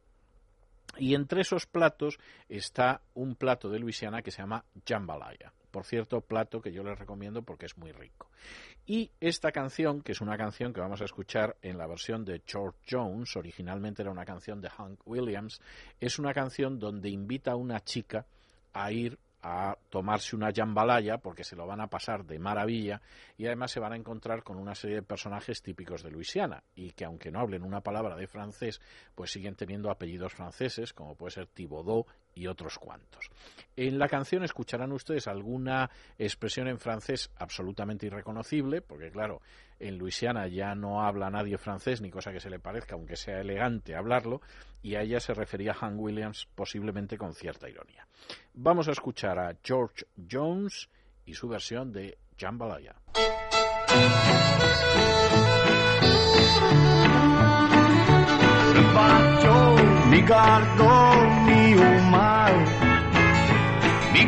y 0.99 1.15
entre 1.15 1.43
esos 1.43 1.67
platos 1.67 2.19
está 2.49 3.03
un 3.15 3.35
plato 3.35 3.69
de 3.69 3.79
Luisiana 3.79 4.23
que 4.23 4.31
se 4.31 4.43
llama 4.43 4.65
jambalaya 4.87 5.53
por 5.75 5.85
cierto, 5.85 6.21
plato 6.21 6.63
que 6.63 6.71
yo 6.71 6.85
les 6.85 6.97
recomiendo 6.97 7.43
porque 7.43 7.67
es 7.67 7.77
muy 7.77 7.91
rico. 7.91 8.31
Y 8.87 9.11
esta 9.19 9.51
canción, 9.51 10.03
que 10.03 10.13
es 10.13 10.21
una 10.21 10.37
canción 10.37 10.73
que 10.73 10.81
vamos 10.81 11.01
a 11.01 11.05
escuchar 11.05 11.57
en 11.63 11.79
la 11.79 11.89
versión 11.89 12.25
de 12.25 12.43
George 12.47 12.79
Jones, 12.89 13.35
originalmente 13.35 14.03
era 14.03 14.13
una 14.13 14.25
canción 14.25 14.61
de 14.61 14.71
Hank 14.71 15.01
Williams, 15.05 15.61
es 15.99 16.21
una 16.21 16.33
canción 16.33 16.79
donde 16.79 17.09
invita 17.11 17.51
a 17.51 17.57
una 17.57 17.83
chica 17.83 18.25
a 18.73 18.93
ir 18.93 19.19
a 19.47 19.77
tomarse 19.91 20.35
una 20.35 20.53
jambalaya 20.53 21.19
porque 21.19 21.45
se 21.45 21.55
lo 21.55 21.67
van 21.67 21.83
a 21.83 21.89
pasar 21.89 22.25
de 22.25 22.39
maravilla 22.39 23.03
y 23.37 23.45
además 23.45 23.73
se 23.73 23.79
van 23.79 23.93
a 23.93 23.97
encontrar 23.97 24.43
con 24.43 24.57
una 24.57 24.75
serie 24.75 24.97
de 24.97 25.03
personajes 25.03 25.61
típicos 25.61 26.03
de 26.03 26.11
Luisiana 26.11 26.65
y 26.75 26.93
que 26.93 27.05
aunque 27.05 27.31
no 27.31 27.41
hablen 27.41 27.63
una 27.63 27.83
palabra 27.83 28.17
de 28.17 28.27
francés 28.27 28.81
pues 29.15 29.33
siguen 29.33 29.55
teniendo 29.55 29.91
apellidos 29.91 30.33
franceses 30.33 30.95
como 30.95 31.15
puede 31.15 31.33
ser 31.33 31.47
Thibaudot 31.49 32.07
y 32.35 32.47
otros 32.47 32.79
cuantos. 32.79 33.31
En 33.77 33.99
la 33.99 34.09
canción 34.09 34.45
escucharán 34.45 34.93
ustedes 34.93 35.27
alguna 35.27 35.91
expresión 36.19 36.69
en 36.69 36.79
francés 36.79 37.31
absolutamente 37.37 38.07
irreconocible, 38.07 38.83
porque 38.83 39.11
claro, 39.11 39.41
en 39.81 39.99
Luisiana 39.99 40.47
ya 40.47 40.75
no 40.75 41.03
habla 41.03 41.31
nadie 41.31 41.59
francés, 41.59 42.01
ni 42.01 42.11
cosa 42.11 42.33
que 42.33 42.41
se 42.41 42.51
le 42.51 42.61
parezca, 42.61 42.95
aunque 42.95 43.17
sea 43.17 43.41
elegante 43.41 43.97
hablarlo, 43.97 44.41
y 44.83 44.95
a 44.95 45.03
ella 45.03 45.21
se 45.21 45.35
refería 45.35 45.75
Hank 45.75 45.99
Williams 45.99 46.47
posiblemente 46.55 47.19
con 47.19 47.35
cierta 47.35 47.69
ironía. 47.69 48.07
Vamos 48.55 48.89
a 48.89 48.93
escuchar 48.93 49.39
a 49.39 49.57
George 49.63 50.07
Jones 50.31 50.89
y 51.27 51.35
su 51.35 51.49
versión 51.49 51.93
de 51.93 52.19
Jambalaya. 52.39 52.95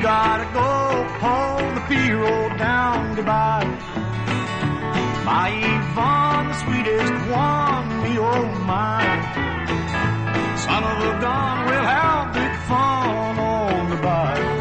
Gotta 0.07 0.47
go 0.61 0.71
pull 1.19 1.59
the 1.75 1.83
P-road 1.89 2.53
down 2.59 3.17
Goodbye. 3.17 3.67
My 5.25 5.49
Yvonne, 5.75 6.47
the 6.51 6.57
sweetest 6.63 7.15
one, 7.47 7.87
me 8.03 8.13
oh 8.33 8.47
my. 8.71 9.03
Son 10.65 10.83
of 10.91 10.99
a 11.11 11.13
gun, 11.25 11.55
we'll 11.67 11.89
have 11.95 12.25
big 12.39 12.55
fun 12.69 13.35
on 13.55 13.91
the 13.91 13.99
bayou. 14.07 14.55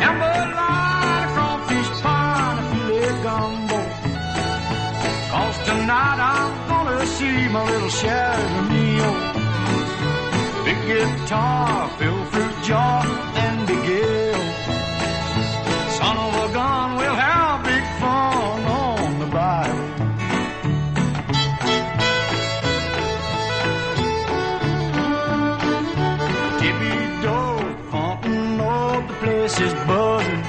Jambalaya, 0.00 1.24
crawfish 1.34 1.90
pie, 2.04 2.52
and 2.52 2.66
filet 2.70 3.14
gumbo. 3.26 3.80
Cause 5.32 5.58
tonight 5.68 6.18
I'm 6.32 6.52
gonna 6.70 7.06
see 7.16 7.38
my 7.54 7.62
little 7.70 7.92
Sharon 8.00 8.68
meal 8.72 9.14
oh. 9.14 10.62
big 10.64 10.80
guitar, 10.90 11.88
fill 11.98 12.24
fruit 12.26 12.56
jar, 12.68 13.02
and 13.76 13.86
big 13.86 14.04
ale. 14.04 14.44
Son 15.90 16.16
of 16.16 16.50
a 16.50 16.52
gun, 16.52 16.96
we'll 16.96 17.14
have 17.14 17.64
big 17.64 17.84
fun 18.00 18.64
on 18.64 19.18
the 19.18 19.26
bayou. 19.26 19.84
Tippy 26.60 27.22
door, 27.22 27.76
pumping 27.90 28.60
up, 28.60 29.08
the 29.08 29.14
place 29.14 29.60
is 29.60 29.74
buzzing. 29.86 30.42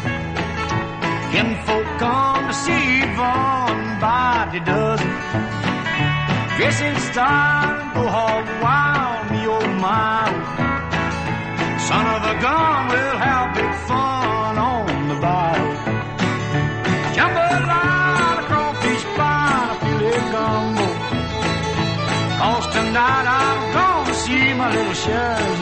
Kinfolk 1.32 1.86
come 2.00 2.48
to 2.48 2.54
see 2.54 3.02
Vaughn 3.16 4.00
by 4.00 4.50
the 4.54 4.60
dozen. 4.60 5.12
Dress 6.58 6.82
in 6.82 6.96
style, 7.12 7.94
go 7.94 8.08
hog 8.08 8.46
wild, 8.62 9.32
me 9.32 9.48
oh 9.48 9.68
my. 9.80 10.47
Son 11.88 12.06
of 12.06 12.22
a 12.34 12.36
gun, 12.42 12.88
we'll 12.90 13.18
have 13.28 13.56
big 13.56 13.74
fun 13.88 14.58
on 14.58 15.08
the 15.08 15.16
bayou. 15.24 15.72
Jambalaya, 17.16 18.30
crawfish 18.50 19.06
pie, 19.16 19.72
a 19.72 19.76
filet 19.82 20.24
gumbo. 20.34 20.88
Cause 22.40 22.68
tonight 22.76 23.26
I'm 23.40 23.60
gonna 23.78 24.16
see 24.24 24.54
my 24.54 24.70
little 24.76 24.98
shares 25.06 25.60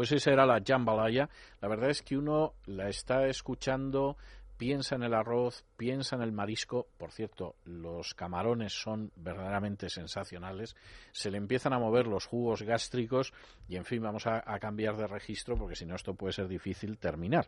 Pues 0.00 0.12
esa 0.12 0.30
era 0.30 0.46
la 0.46 0.62
jambalaya. 0.66 1.28
La 1.60 1.68
verdad 1.68 1.90
es 1.90 2.00
que 2.00 2.16
uno 2.16 2.54
la 2.64 2.88
está 2.88 3.26
escuchando, 3.26 4.16
piensa 4.56 4.94
en 4.94 5.02
el 5.02 5.12
arroz, 5.12 5.62
piensa 5.76 6.16
en 6.16 6.22
el 6.22 6.32
marisco. 6.32 6.86
Por 6.96 7.10
cierto, 7.12 7.56
los 7.66 8.14
camarones 8.14 8.72
son 8.72 9.12
verdaderamente 9.16 9.90
sensacionales. 9.90 10.74
Se 11.12 11.30
le 11.30 11.36
empiezan 11.36 11.74
a 11.74 11.78
mover 11.78 12.06
los 12.06 12.24
jugos 12.24 12.62
gástricos 12.62 13.34
y, 13.68 13.76
en 13.76 13.84
fin, 13.84 14.00
vamos 14.00 14.26
a, 14.26 14.40
cambiar 14.58 14.96
de 14.96 15.06
registro 15.06 15.54
porque 15.58 15.76
si 15.76 15.84
no 15.84 15.96
esto 15.96 16.14
puede 16.14 16.32
ser 16.32 16.48
difícil 16.48 16.96
terminar. 16.96 17.46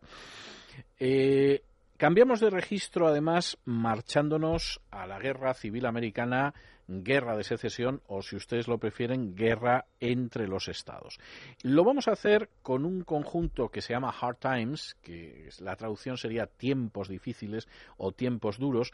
Eh, 1.01 1.63
cambiamos 2.03 2.41
de 2.41 2.51
registro, 2.51 3.07
además, 3.07 3.59
marchándonos 3.65 4.81
a 4.91 5.07
la 5.07 5.21
Guerra 5.21 5.55
Civil 5.55 5.87
Americana 5.87 6.53
guerra 6.89 7.37
de 7.37 7.45
secesión 7.45 8.03
o, 8.09 8.23
si 8.23 8.35
ustedes 8.35 8.67
lo 8.67 8.79
prefieren, 8.79 9.37
guerra 9.37 9.85
entre 10.01 10.49
los 10.49 10.67
estados. 10.67 11.21
Lo 11.63 11.85
vamos 11.85 12.09
a 12.09 12.15
hacer 12.15 12.49
con 12.61 12.85
un 12.85 13.05
conjunto 13.05 13.69
que 13.69 13.81
se 13.81 13.93
llama 13.93 14.13
Hard 14.21 14.39
Times, 14.39 14.97
que 15.01 15.49
la 15.61 15.77
traducción 15.77 16.17
sería 16.17 16.47
tiempos 16.49 17.07
difíciles 17.07 17.69
o 17.99 18.11
tiempos 18.11 18.59
duros, 18.59 18.91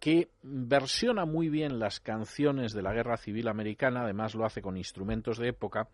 que 0.00 0.28
versiona 0.42 1.26
muy 1.26 1.48
bien 1.50 1.78
las 1.78 2.00
canciones 2.00 2.72
de 2.72 2.82
la 2.82 2.92
guerra 2.92 3.18
civil 3.18 3.46
americana, 3.46 4.02
además 4.02 4.34
lo 4.34 4.44
hace 4.44 4.62
con 4.62 4.76
instrumentos 4.76 5.38
de 5.38 5.50
época, 5.50 5.86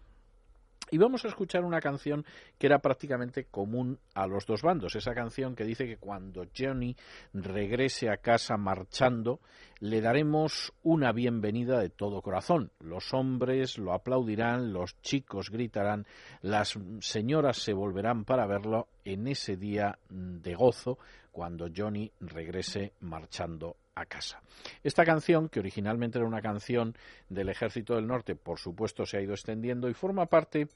y 0.90 0.98
vamos 0.98 1.24
a 1.24 1.28
escuchar 1.28 1.64
una 1.64 1.80
canción 1.80 2.24
que 2.58 2.66
era 2.66 2.78
prácticamente 2.78 3.44
común 3.44 3.98
a 4.14 4.26
los 4.26 4.46
dos 4.46 4.62
bandos. 4.62 4.94
Esa 4.96 5.14
canción 5.14 5.54
que 5.54 5.64
dice 5.64 5.86
que 5.86 5.96
cuando 5.96 6.46
Johnny 6.56 6.94
regrese 7.32 8.10
a 8.10 8.18
casa 8.18 8.56
marchando, 8.56 9.40
le 9.80 10.00
daremos 10.00 10.72
una 10.82 11.12
bienvenida 11.12 11.78
de 11.78 11.90
todo 11.90 12.22
corazón. 12.22 12.70
Los 12.80 13.12
hombres 13.14 13.78
lo 13.78 13.92
aplaudirán, 13.92 14.72
los 14.72 15.00
chicos 15.02 15.50
gritarán, 15.50 16.06
las 16.42 16.78
señoras 17.00 17.58
se 17.58 17.72
volverán 17.72 18.24
para 18.24 18.46
verlo 18.46 18.88
en 19.04 19.26
ese 19.26 19.56
día 19.56 19.98
de 20.08 20.54
gozo 20.54 20.98
cuando 21.32 21.68
Johnny 21.74 22.12
regrese 22.20 22.92
marchando 23.00 23.76
a 23.94 24.06
casa. 24.06 24.42
Esta 24.82 25.04
canción, 25.04 25.48
que 25.48 25.60
originalmente 25.60 26.18
era 26.18 26.26
una 26.26 26.42
canción 26.42 26.96
del 27.28 27.48
Ejército 27.48 27.94
del 27.94 28.06
Norte, 28.06 28.34
por 28.34 28.58
supuesto 28.58 29.06
se 29.06 29.18
ha 29.18 29.20
ido 29.20 29.34
extendiendo 29.34 29.88
y 29.88 29.94
forma 29.94 30.26
parte 30.26 30.68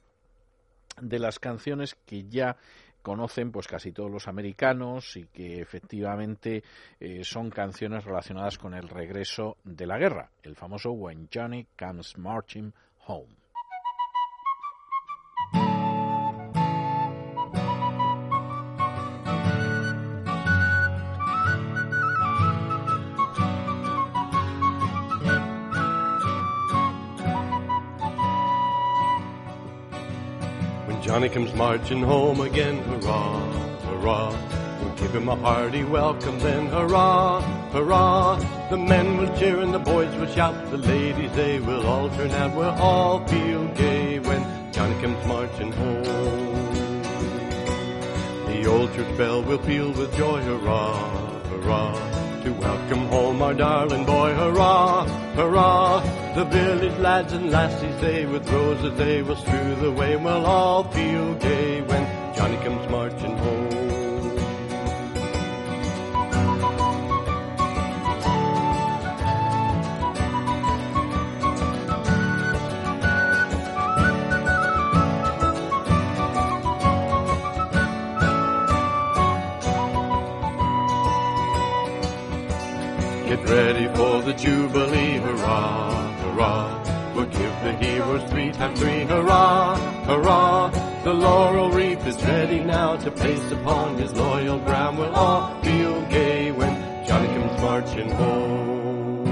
de 1.01 1.19
las 1.19 1.39
canciones 1.39 1.97
que 2.07 2.25
ya 2.29 2.57
conocen 3.03 3.53
pues 3.53 3.67
casi 3.67 3.93
todos 3.93 4.11
los 4.11 4.29
americanos 4.29 5.17
y 5.17 5.27
que 5.27 5.61
efectivamente 5.61 6.63
eh, 7.01 7.23
son 7.25 7.51
canciones 7.51 8.05
relacionadas 8.05 8.59
con 8.59 8.75
el 8.75 8.89
regreso 8.89 9.57
de 9.65 9.87
la 9.87 9.99
guerra, 9.99 10.31
el 10.43 10.57
famoso 10.57 10.91
When 10.93 11.29
Johnny 11.33 11.67
Comes 11.79 12.19
Marching 12.19 12.73
Home. 13.07 13.38
Johnny 31.19 31.31
comes 31.31 31.53
marching 31.55 32.01
home 32.01 32.41
again, 32.43 32.81
hurrah, 32.85 33.41
hurrah. 33.87 34.33
When 34.81 34.95
give 34.95 35.13
him 35.17 35.29
a 35.29 35.35
hearty 35.35 35.83
welcome, 35.83 36.39
then 36.39 36.67
hurrah, 36.67 37.41
hurrah. 37.73 38.37
The 38.71 38.77
men 38.77 39.17
will 39.17 39.37
cheer 39.37 39.59
and 39.59 39.75
the 39.75 39.81
boys 39.81 40.15
will 40.15 40.29
shout, 40.29 40.71
the 40.71 40.77
ladies 40.77 41.33
they 41.33 41.59
will 41.59 41.85
all 41.85 42.09
turn 42.11 42.31
out. 42.31 42.55
We'll 42.55 42.71
all 42.71 43.27
feel 43.27 43.67
gay 43.75 44.21
when 44.21 44.73
Johnny 44.73 44.95
comes 45.03 45.27
marching 45.27 45.73
home. 45.73 46.05
The 48.47 48.67
old 48.67 48.95
church 48.95 49.19
bell 49.19 49.43
will 49.43 49.59
peal 49.59 49.91
with 49.91 50.17
joy, 50.17 50.41
hurrah, 50.43 50.95
hurrah. 51.49 52.18
To 52.45 52.53
welcome 52.53 53.07
home 53.09 53.43
our 53.43 53.53
darling 53.53 54.05
boy, 54.05 54.33
hurrah, 54.33 55.05
hurrah. 55.35 56.35
The 56.37 56.45
village 56.45 56.97
lads 56.99 57.33
and 57.33 57.51
lassies, 57.51 58.01
they 58.01 58.27
with 58.27 58.49
roses, 58.49 58.97
they 58.97 59.23
will 59.23 59.35
strew 59.35 59.75
the 59.75 59.91
way, 59.91 60.15
we'll 60.17 60.47
all 60.47 60.85
feel 60.85 61.35
gay 61.35 61.81
when 61.83 62.35
Johnny 62.37 62.57
comes 62.59 62.89
marching 62.91 63.37
home. 63.39 63.88
The 84.29 84.35
Jubilee, 84.35 85.17
hurrah, 85.17 86.13
hurrah. 86.21 87.15
We'll 87.15 87.25
give 87.25 87.55
the 87.65 87.73
heroes 87.81 88.23
three 88.31 88.53
times 88.53 88.79
three, 88.79 89.05
hurrah, 89.05 89.77
hurrah. 90.05 90.69
The 91.03 91.15
laurel 91.15 91.71
wreath 91.71 92.07
is 92.07 92.23
ready 92.25 92.61
now 92.61 92.97
to 92.97 93.11
place 93.11 93.51
upon 93.51 93.97
his 93.97 94.13
loyal 94.13 94.59
ground. 94.59 94.99
We'll 94.99 95.15
all 95.15 95.63
feel 95.63 96.03
gay 96.11 96.51
when 96.53 96.75
Johnny 97.07 97.29
comes 97.29 97.63
marching 97.63 98.11
home. 98.11 99.25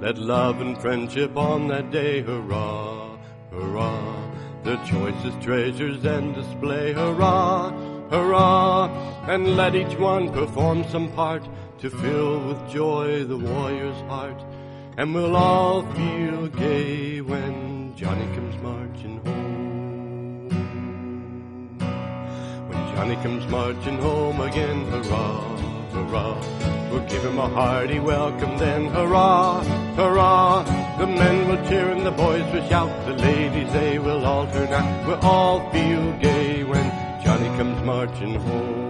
Let 0.00 0.16
love 0.16 0.62
and 0.62 0.80
friendship 0.80 1.36
on 1.36 1.68
that 1.68 1.90
day, 1.90 2.22
hurrah, 2.22 3.18
hurrah. 3.50 4.30
The 4.62 4.76
choicest 4.76 5.42
treasures 5.42 6.02
and 6.06 6.34
display, 6.34 6.94
hurrah, 6.94 7.70
hurrah. 8.08 8.88
And 9.28 9.58
let 9.58 9.74
each 9.74 9.98
one 9.98 10.32
perform 10.32 10.84
some 10.88 11.12
part 11.12 11.46
to 11.84 11.90
fill 11.90 12.40
with 12.46 12.70
joy 12.70 13.24
the 13.24 13.36
warrior's 13.36 14.00
heart. 14.08 14.42
And 14.96 15.14
we'll 15.14 15.36
all 15.36 15.82
feel 15.92 16.46
gay 16.46 17.20
when 17.20 17.94
Johnny 17.94 18.24
comes 18.34 18.56
marching 18.62 19.18
home. 19.26 20.48
When 22.68 22.78
Johnny 22.94 23.16
comes 23.16 23.46
marching 23.48 23.98
home 23.98 24.40
again, 24.40 24.86
hurrah, 24.86 25.56
hurrah. 25.92 26.90
We'll 26.90 27.06
give 27.06 27.22
him 27.22 27.36
a 27.36 27.48
hearty 27.50 27.98
welcome 27.98 28.56
then, 28.56 28.86
hurrah, 28.86 29.62
hurrah. 29.94 30.62
The 30.96 31.06
men 31.06 31.48
will 31.48 31.68
cheer 31.68 31.90
and 31.90 32.06
the 32.06 32.12
boys 32.12 32.50
will 32.50 32.66
shout, 32.66 33.04
the 33.04 33.12
ladies 33.12 33.70
they 33.74 33.98
will 33.98 34.24
all 34.24 34.46
turn 34.46 34.72
out. 34.72 35.06
We'll 35.06 35.20
all 35.20 35.70
feel 35.70 36.12
gay 36.16 36.64
when 36.64 36.86
Johnny 37.22 37.48
comes 37.58 37.82
marching 37.84 38.36
home. 38.36 38.83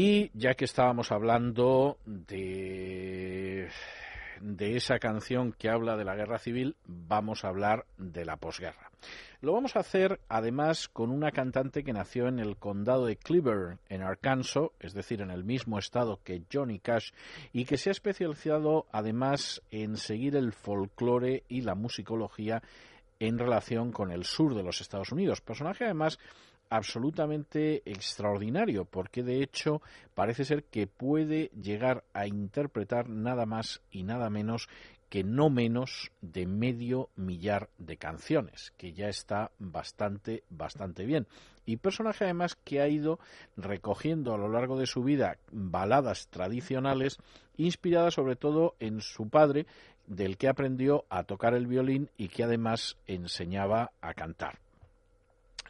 Y 0.00 0.30
ya 0.32 0.54
que 0.54 0.64
estábamos 0.64 1.10
hablando 1.10 1.98
de, 2.06 3.68
de 4.40 4.76
esa 4.76 5.00
canción 5.00 5.52
que 5.52 5.68
habla 5.68 5.96
de 5.96 6.04
la 6.04 6.14
guerra 6.14 6.38
civil, 6.38 6.76
vamos 6.86 7.44
a 7.44 7.48
hablar 7.48 7.84
de 7.96 8.24
la 8.24 8.36
posguerra. 8.36 8.92
Lo 9.40 9.54
vamos 9.54 9.74
a 9.74 9.80
hacer 9.80 10.20
además 10.28 10.86
con 10.86 11.10
una 11.10 11.32
cantante 11.32 11.82
que 11.82 11.92
nació 11.92 12.28
en 12.28 12.38
el 12.38 12.58
condado 12.58 13.06
de 13.06 13.16
Cleaver, 13.16 13.78
en 13.88 14.02
Arkansas, 14.02 14.68
es 14.78 14.94
decir, 14.94 15.20
en 15.20 15.32
el 15.32 15.42
mismo 15.42 15.80
estado 15.80 16.20
que 16.22 16.44
Johnny 16.52 16.78
Cash, 16.78 17.10
y 17.52 17.64
que 17.64 17.76
se 17.76 17.90
ha 17.90 17.92
especializado 17.92 18.86
además 18.92 19.62
en 19.72 19.96
seguir 19.96 20.36
el 20.36 20.52
folclore 20.52 21.42
y 21.48 21.62
la 21.62 21.74
musicología 21.74 22.62
en 23.18 23.36
relación 23.36 23.90
con 23.90 24.12
el 24.12 24.24
sur 24.24 24.54
de 24.54 24.62
los 24.62 24.80
Estados 24.80 25.10
Unidos. 25.10 25.40
Personaje 25.40 25.86
además 25.86 26.20
absolutamente 26.70 27.82
extraordinario, 27.84 28.84
porque 28.84 29.22
de 29.22 29.42
hecho 29.42 29.82
parece 30.14 30.44
ser 30.44 30.64
que 30.64 30.86
puede 30.86 31.50
llegar 31.60 32.04
a 32.12 32.26
interpretar 32.26 33.08
nada 33.08 33.46
más 33.46 33.80
y 33.90 34.02
nada 34.02 34.30
menos 34.30 34.68
que 35.08 35.24
no 35.24 35.48
menos 35.48 36.10
de 36.20 36.46
medio 36.46 37.08
millar 37.16 37.70
de 37.78 37.96
canciones, 37.96 38.72
que 38.76 38.92
ya 38.92 39.08
está 39.08 39.52
bastante, 39.58 40.44
bastante 40.50 41.06
bien. 41.06 41.26
Y 41.64 41.78
personaje 41.78 42.24
además 42.24 42.56
que 42.56 42.80
ha 42.80 42.88
ido 42.88 43.18
recogiendo 43.56 44.34
a 44.34 44.38
lo 44.38 44.48
largo 44.48 44.78
de 44.78 44.86
su 44.86 45.02
vida 45.02 45.38
baladas 45.50 46.28
tradicionales, 46.28 47.18
inspiradas 47.56 48.14
sobre 48.14 48.36
todo 48.36 48.74
en 48.80 49.00
su 49.00 49.28
padre, 49.28 49.66
del 50.06 50.36
que 50.38 50.48
aprendió 50.48 51.04
a 51.10 51.24
tocar 51.24 51.54
el 51.54 51.66
violín 51.66 52.10
y 52.16 52.28
que 52.28 52.44
además 52.44 52.96
enseñaba 53.06 53.92
a 54.00 54.14
cantar. 54.14 54.58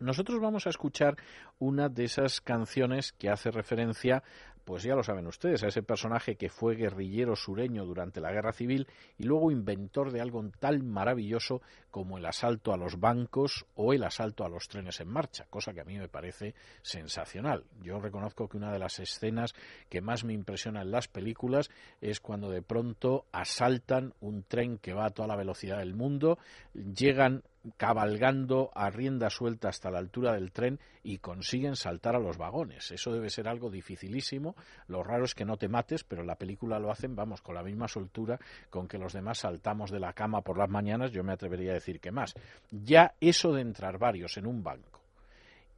Nosotros 0.01 0.41
vamos 0.41 0.67
a 0.67 0.71
escuchar 0.71 1.17
una 1.59 1.89
de 1.89 2.05
esas 2.05 2.41
canciones 2.41 3.13
que 3.13 3.31
hace 3.31 3.51
referencia, 3.51 4.23
pues 4.65 4.83
ya 4.83 4.95
lo 4.95 5.03
saben 5.03 5.27
ustedes, 5.27 5.65
a 5.65 5.69
ese 5.69 5.83
personaje 5.83 6.37
que 6.37 6.51
fue 6.51 6.77
guerrillero 6.77 7.35
sureño 7.37 7.87
durante 7.87 8.21
la 8.21 8.31
Guerra 8.31 8.53
Civil 8.53 8.87
y 9.17 9.25
luego 9.25 9.51
inventor 9.51 10.13
de 10.13 10.21
algo 10.21 10.45
tan 10.61 10.87
maravilloso 10.87 11.63
como 11.91 12.19
el 12.19 12.27
asalto 12.27 12.73
a 12.73 12.77
los 12.77 13.01
bancos 13.01 13.65
o 13.75 13.95
el 13.95 14.05
asalto 14.05 14.45
a 14.45 14.49
los 14.49 14.69
trenes 14.69 15.01
en 15.01 15.09
marcha, 15.09 15.47
cosa 15.49 15.73
que 15.73 15.81
a 15.81 15.85
mí 15.85 15.99
me 15.99 16.09
parece 16.09 16.55
sensacional. 16.83 17.65
Yo 17.81 17.99
reconozco 17.99 18.47
que 18.47 18.59
una 18.59 18.71
de 18.71 18.79
las 18.79 19.01
escenas 19.01 19.55
que 19.89 20.03
más 20.03 20.25
me 20.25 20.35
impresiona 20.35 20.83
en 20.83 20.91
las 20.91 21.09
películas 21.09 21.71
es 22.03 22.21
cuando 22.21 22.51
de 22.51 22.61
pronto 22.63 23.25
asaltan 23.33 24.13
un 24.21 24.43
tren 24.43 24.77
que 24.77 24.93
va 24.93 25.07
a 25.07 25.11
toda 25.11 25.29
la 25.29 25.37
velocidad 25.37 25.79
del 25.79 25.95
mundo, 25.95 26.39
llegan 26.75 27.43
cabalgando 27.77 28.71
a 28.75 28.91
rienda 28.91 29.31
suelta 29.31 29.69
hasta 29.69 29.91
la 29.91 29.99
altura 29.99 30.33
del 30.33 30.53
tren 30.53 30.79
y 31.03 31.19
consiguen 31.19 31.77
saltar 31.77 32.17
a 32.17 32.21
los 32.21 32.39
vagones. 32.39 32.91
Eso 32.91 33.13
debe 33.13 33.31
ser 33.31 33.49
algo 33.49 33.71
dificilísimo. 33.71 34.57
Lo 34.87 35.03
raro 35.03 35.25
es 35.25 35.35
que 35.35 35.45
no 35.45 35.57
te 35.57 35.69
mates, 35.69 36.05
pero 36.05 36.23
en 36.23 36.27
la 36.27 36.37
película 36.37 36.79
lo 36.79 36.91
hacen, 36.91 37.15
vamos, 37.15 37.41
con 37.41 37.55
la 37.55 37.63
misma 37.63 37.89
soltura 37.89 38.39
con 38.71 38.89
que 38.89 38.99
los 38.99 39.13
demás 39.13 39.39
saltamos 39.39 39.91
de 39.91 40.01
la 40.01 40.13
cama 40.13 40.43
por 40.43 40.59
las 40.59 40.69
mañanas, 40.69 41.13
yo 41.13 41.23
me 41.25 41.33
atrevería 41.33 41.73
a 41.73 41.75
decir 41.75 42.01
que 42.01 42.11
más. 42.11 42.35
Ya 42.71 43.15
eso 43.21 43.53
de 43.53 43.63
entrar 43.63 43.99
varios 43.99 44.37
en 44.37 44.47
un 44.47 44.63
banco 44.63 45.01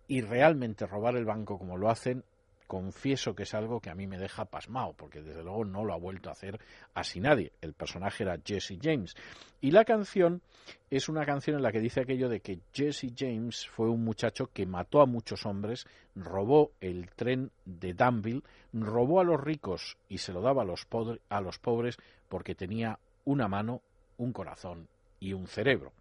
y 0.09 0.23
realmente 0.23 0.87
robar 0.87 1.17
el 1.17 1.25
banco 1.25 1.57
como 1.57 1.77
lo 1.77 1.89
hacen, 1.89 2.25
confieso 2.71 3.35
que 3.35 3.43
es 3.43 3.53
algo 3.53 3.81
que 3.81 3.91
a 3.91 3.97
mí 3.97 4.07
me 4.07 4.17
deja 4.17 4.45
pasmado, 4.45 4.95
porque 4.97 5.21
desde 5.21 5.43
luego 5.43 5.65
no 5.65 5.85
lo 5.85 5.93
ha 5.93 5.99
vuelto 5.99 6.29
a 6.29 6.35
hacer 6.35 6.61
así 6.95 7.19
nadie. 7.19 7.51
El 7.61 7.73
personaje 7.73 8.23
era 8.23 8.39
Jesse 8.47 8.79
James. 8.81 9.17
Y 9.61 9.73
la 9.73 9.85
canción 9.85 10.41
es 10.89 11.09
una 11.09 11.27
canción 11.27 11.57
en 11.57 11.65
la 11.65 11.73
que 11.73 11.81
dice 11.81 12.03
aquello 12.03 12.29
de 12.29 12.39
que 12.39 12.61
Jesse 12.73 13.13
James 13.19 13.67
fue 13.67 13.91
un 13.91 14.05
muchacho 14.05 14.51
que 14.53 14.67
mató 14.67 15.01
a 15.01 15.07
muchos 15.07 15.47
hombres, 15.47 15.85
robó 16.15 16.71
el 16.81 17.11
tren 17.11 17.51
de 17.65 17.93
Danville, 17.93 18.45
robó 18.73 19.19
a 19.19 19.25
los 19.25 19.41
ricos 19.41 19.99
y 20.09 20.19
se 20.19 20.33
lo 20.33 20.41
daba 20.41 20.63
a 20.63 20.65
los, 20.65 20.87
a 21.29 21.41
los 21.41 21.59
pobres 21.59 21.97
porque 22.29 22.55
tenía 22.55 23.01
una 23.25 23.49
mano, 23.49 23.83
un 24.17 24.33
corazón 24.33 24.87
y 25.19 25.33
un 25.33 25.49
cerebro. 25.49 25.93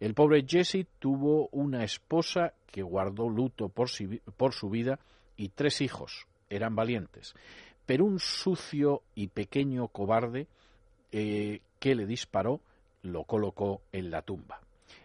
El 0.00 0.14
pobre 0.14 0.44
Jesse 0.44 0.84
tuvo 0.98 1.48
una 1.52 1.84
esposa 1.84 2.54
que 2.66 2.82
guardó 2.82 3.28
luto 3.28 3.68
por, 3.68 3.88
si, 3.88 4.20
por 4.36 4.52
su 4.52 4.68
vida 4.68 4.98
y 5.38 5.48
tres 5.48 5.80
hijos, 5.80 6.26
eran 6.50 6.76
valientes, 6.76 7.34
pero 7.86 8.04
un 8.04 8.18
sucio 8.18 9.02
y 9.14 9.28
pequeño 9.28 9.88
cobarde 9.88 10.48
eh, 11.12 11.62
que 11.78 11.94
le 11.94 12.04
disparó 12.04 12.60
lo 13.02 13.24
colocó 13.24 13.80
en 13.92 14.10
la 14.10 14.20
tumba. 14.20 14.60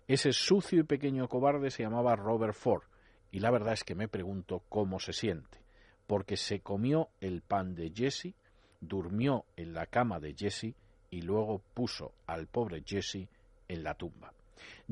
Ese 0.08 0.34
sucio 0.34 0.82
y 0.82 0.84
pequeño 0.84 1.30
cobarde 1.30 1.72
se 1.72 1.84
llamaba 1.84 2.18
Robert 2.18 2.56
Ford, 2.56 2.84
y 3.32 3.40
la 3.40 3.52
verdad 3.52 3.74
es 3.74 3.84
que 3.84 3.96
me 3.96 4.10
pregunto 4.10 4.64
cómo 4.68 5.00
se 5.00 5.14
siente, 5.14 5.60
porque 6.08 6.36
se 6.36 6.60
comió 6.60 7.10
el 7.22 7.42
pan 7.42 7.76
de 7.76 7.92
Jesse, 7.96 8.34
durmió 8.82 9.46
en 9.56 9.74
la 9.74 9.86
cama 9.86 10.20
de 10.20 10.34
Jesse 10.34 10.76
y 11.10 11.22
luego 11.22 11.62
puso 11.74 12.12
al 12.26 12.48
pobre 12.48 12.84
Jesse 12.86 13.30
en 13.68 13.84
la 13.84 13.94
tumba. 13.94 14.34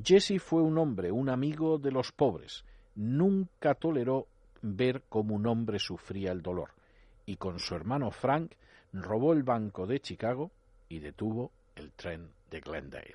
Jesse 0.02 0.40
fue 0.40 0.62
un 0.62 0.78
hombre, 0.78 1.12
un 1.12 1.30
amigo 1.30 1.78
de 1.78 1.92
los 1.92 2.12
pobres, 2.12 2.64
nunca 2.96 3.74
toleró 3.74 4.28
ver 4.62 5.04
cómo 5.10 5.36
un 5.36 5.48
hombre 5.48 5.80
sufría 5.80 6.32
el 6.32 6.42
dolor, 6.42 6.70
y 7.26 7.38
con 7.38 7.60
su 7.60 7.76
hermano 7.76 8.12
Frank 8.12 8.54
robó 8.94 9.34
el 9.34 9.44
banco 9.44 9.88
de 9.88 10.00
Chicago 10.00 10.52
y 10.90 11.00
detuvo 11.00 11.52
el 11.76 11.92
tren 11.94 12.30
de 12.50 12.60
Glendale. 12.60 13.14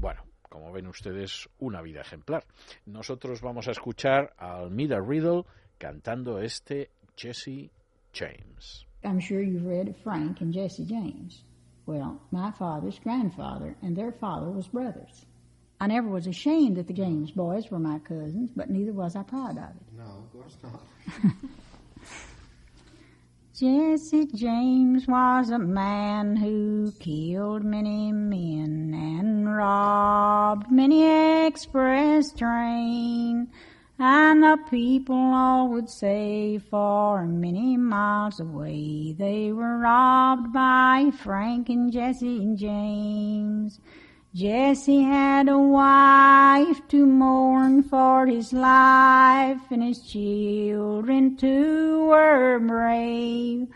Bueno, 0.00 0.22
como 0.48 0.72
ven 0.72 0.86
ustedes, 0.86 1.48
una 1.58 1.82
vida 1.82 2.00
ejemplar. 2.00 2.44
Nosotros 2.86 3.40
vamos 3.40 3.68
a 3.68 3.72
escuchar 3.72 4.34
a 4.38 4.58
Almida 4.58 5.00
Riddle 5.00 5.44
cantando 5.78 6.40
este 6.40 6.90
Jesse 7.16 7.70
James. 8.12 8.86
I'm 9.04 9.20
sure 9.20 9.42
you've 9.42 9.66
read 9.66 9.88
of 9.88 9.96
Frank 10.02 10.40
and 10.40 10.52
Jesse 10.52 10.84
James. 10.84 11.44
Well, 11.86 12.20
my 12.32 12.50
father's 12.52 12.98
grandfather 12.98 13.76
and 13.82 13.96
their 13.96 14.12
father 14.12 14.50
was 14.50 14.66
brothers. 14.68 15.26
I 15.80 15.86
never 15.88 16.08
was 16.08 16.26
ashamed 16.26 16.76
that 16.76 16.86
the 16.86 16.94
James 16.94 17.30
boys 17.30 17.70
were 17.70 17.78
my 17.78 17.98
cousins, 17.98 18.50
but 18.56 18.70
neither 18.70 18.92
was 18.92 19.14
I 19.14 19.22
proud 19.22 19.58
of 19.58 19.64
it. 19.64 19.98
No, 19.98 20.04
of 20.04 20.32
course 20.32 20.56
not. 20.62 21.32
Jesse 23.58 24.26
James 24.34 25.06
was 25.06 25.48
a 25.50 25.58
man 25.58 26.36
who 26.36 26.92
killed 27.00 27.64
many 27.64 28.12
men 28.12 28.92
and 28.94 29.54
robbed 29.54 30.70
many 30.70 31.46
express 31.46 32.32
train. 32.32 33.48
And 33.98 34.42
the 34.42 34.58
people 34.68 35.16
all 35.16 35.68
would 35.68 35.88
say 35.88 36.58
for 36.58 37.26
many 37.26 37.78
miles 37.78 38.40
away 38.40 39.14
they 39.18 39.52
were 39.52 39.78
robbed 39.78 40.52
by 40.52 41.10
Frank 41.22 41.70
and 41.70 41.90
Jesse 41.90 42.42
and 42.42 42.58
James. 42.58 43.80
Jesse 44.36 45.00
had 45.00 45.48
a 45.48 45.58
wife 45.58 46.86
to 46.88 47.06
mourn 47.06 47.82
for 47.82 48.26
his 48.26 48.52
life, 48.52 49.62
and 49.70 49.82
his 49.82 50.02
children 50.02 51.38
too 51.38 52.04
were 52.04 52.58
brave. 52.58 53.66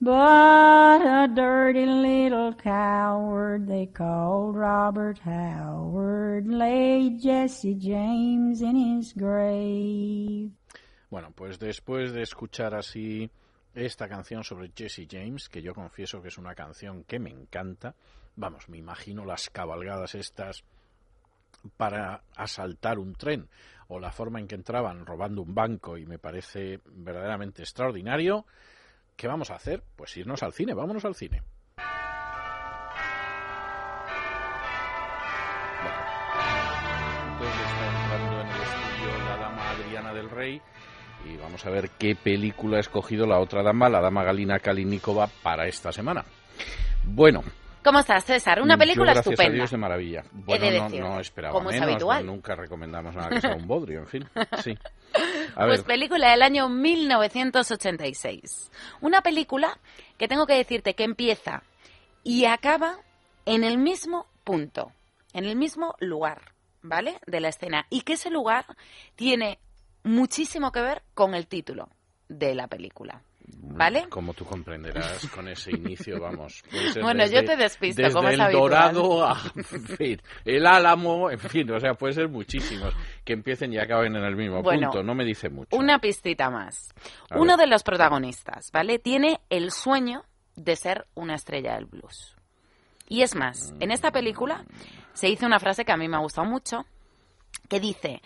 But 0.00 1.02
a 1.02 1.28
dirty 1.28 1.84
little 1.84 2.54
coward 2.54 3.68
they 3.68 3.84
called 3.84 4.56
Robert 4.56 5.18
Howard 5.18 6.46
laid 6.46 7.20
Jesse 7.20 7.74
James 7.74 8.62
in 8.62 8.76
his 8.76 9.12
grave. 9.12 10.52
Bueno, 11.10 11.32
pues 11.34 11.58
después 11.58 12.14
de 12.14 12.22
escuchar 12.22 12.74
así 12.74 13.28
esta 13.74 14.08
canción 14.08 14.42
sobre 14.42 14.72
Jesse 14.74 15.06
James, 15.06 15.50
que 15.50 15.60
yo 15.60 15.74
confieso 15.74 16.22
que 16.22 16.28
es 16.28 16.38
una 16.38 16.54
canción 16.54 17.04
que 17.04 17.18
me 17.18 17.28
encanta, 17.28 17.94
vamos, 18.38 18.68
me 18.68 18.78
imagino 18.78 19.24
las 19.24 19.50
cabalgadas 19.50 20.14
estas 20.14 20.64
para 21.76 22.22
asaltar 22.36 22.98
un 22.98 23.14
tren 23.14 23.48
o 23.88 23.98
la 23.98 24.12
forma 24.12 24.38
en 24.38 24.46
que 24.46 24.54
entraban 24.54 25.04
robando 25.04 25.42
un 25.42 25.54
banco 25.54 25.98
y 25.98 26.06
me 26.06 26.18
parece 26.18 26.80
verdaderamente 26.86 27.62
extraordinario. 27.62 28.46
¿Qué 29.16 29.26
vamos 29.26 29.50
a 29.50 29.56
hacer? 29.56 29.82
Pues 29.96 30.16
irnos 30.16 30.42
al 30.42 30.52
cine, 30.52 30.74
vámonos 30.74 31.04
al 31.04 31.14
cine. 31.14 31.42
Del 40.14 40.30
Rey 40.30 40.60
y 41.26 41.36
vamos 41.36 41.66
a 41.66 41.70
ver 41.70 41.90
qué 41.98 42.16
película 42.16 42.78
ha 42.78 42.80
escogido 42.80 43.26
la 43.26 43.38
otra 43.40 43.62
dama, 43.62 43.90
la 43.90 44.00
dama 44.00 44.24
Galina 44.24 44.58
Kalinikova, 44.58 45.28
para 45.42 45.66
esta 45.66 45.92
semana. 45.92 46.24
Bueno, 47.04 47.42
¿Cómo 47.84 48.00
estás, 48.00 48.24
César? 48.24 48.60
Una 48.60 48.76
película 48.76 49.12
yo, 49.12 49.14
gracias 49.14 49.32
estupenda. 49.32 49.52
a 49.52 49.56
Dios 49.56 49.70
de 49.70 49.76
maravilla. 49.76 50.24
Bueno, 50.32 50.64
de 50.64 50.78
no, 50.78 50.84
decir, 50.84 51.00
no 51.00 51.20
esperaba 51.20 51.52
como 51.54 51.70
es 51.70 51.76
menos, 51.76 51.90
habitual. 51.90 52.26
no, 52.26 52.32
nunca 52.32 52.54
recomendamos 52.54 53.14
nada 53.14 53.28
que 53.30 53.40
sea 53.40 53.54
un 53.54 53.66
bodrio, 53.66 54.00
en 54.00 54.06
fin. 54.06 54.28
Sí. 54.62 54.76
A 55.54 55.60
Pues 55.66 55.78
ver, 55.78 55.84
película 55.86 56.30
del 56.30 56.42
año 56.42 56.68
1986. 56.68 58.70
Una 59.00 59.22
película 59.22 59.78
que 60.18 60.28
tengo 60.28 60.46
que 60.46 60.54
decirte 60.54 60.94
que 60.94 61.04
empieza 61.04 61.62
y 62.24 62.44
acaba 62.46 62.98
en 63.46 63.64
el 63.64 63.78
mismo 63.78 64.26
punto, 64.44 64.92
en 65.32 65.44
el 65.44 65.56
mismo 65.56 65.94
lugar, 66.00 66.52
¿vale? 66.82 67.18
De 67.26 67.40
la 67.40 67.48
escena. 67.48 67.86
Y 67.90 68.02
que 68.02 68.14
ese 68.14 68.30
lugar 68.30 68.66
tiene 69.16 69.58
muchísimo 70.02 70.72
que 70.72 70.80
ver 70.80 71.02
con 71.14 71.34
el 71.34 71.46
título 71.46 71.88
de 72.28 72.54
la 72.54 72.66
película. 72.66 73.22
¿Vale? 73.60 74.08
como 74.08 74.34
tú 74.34 74.44
comprenderás, 74.44 75.26
con 75.28 75.46
ese 75.48 75.70
inicio, 75.70 76.20
vamos. 76.20 76.62
Bueno, 77.02 77.24
yo 77.26 77.40
desde- 77.42 77.46
te 77.46 77.56
despisto, 77.56 78.02
Desde 78.02 78.14
como 78.14 78.28
es 78.28 78.34
el 78.34 78.40
habitual. 78.40 78.70
Dorado 78.70 79.26
a 79.26 79.40
en 79.54 79.64
fin, 79.64 80.22
el 80.44 80.66
Álamo, 80.66 81.30
en 81.30 81.38
fin, 81.38 81.70
o 81.70 81.78
sea, 81.78 81.94
puede 81.94 82.14
ser 82.14 82.28
muchísimos 82.28 82.94
que 83.24 83.32
empiecen 83.34 83.72
y 83.72 83.78
acaben 83.78 84.16
en 84.16 84.24
el 84.24 84.34
mismo 84.36 84.62
Bueno, 84.62 84.88
punto. 84.90 85.02
No 85.04 85.14
me 85.14 85.24
dice 85.24 85.48
mucho. 85.50 85.76
Una 85.76 85.98
pistita 86.00 86.50
más. 86.50 86.92
A 87.30 87.38
Uno 87.38 87.56
ver. 87.56 87.66
de 87.66 87.70
los 87.72 87.82
protagonistas, 87.82 88.70
¿vale? 88.72 88.98
Tiene 88.98 89.40
el 89.50 89.70
sueño 89.70 90.24
de 90.56 90.74
ser 90.76 91.06
una 91.14 91.34
estrella 91.36 91.74
del 91.74 91.86
blues. 91.86 92.34
Y 93.08 93.22
es 93.22 93.34
más, 93.36 93.72
en 93.80 93.90
esta 93.90 94.10
película 94.10 94.64
se 95.12 95.28
dice 95.28 95.46
una 95.46 95.60
frase 95.60 95.84
que 95.84 95.92
a 95.92 95.96
mí 95.96 96.08
me 96.08 96.16
ha 96.16 96.20
gustado 96.20 96.46
mucho, 96.48 96.84
que 97.68 97.80
dice, 97.80 98.20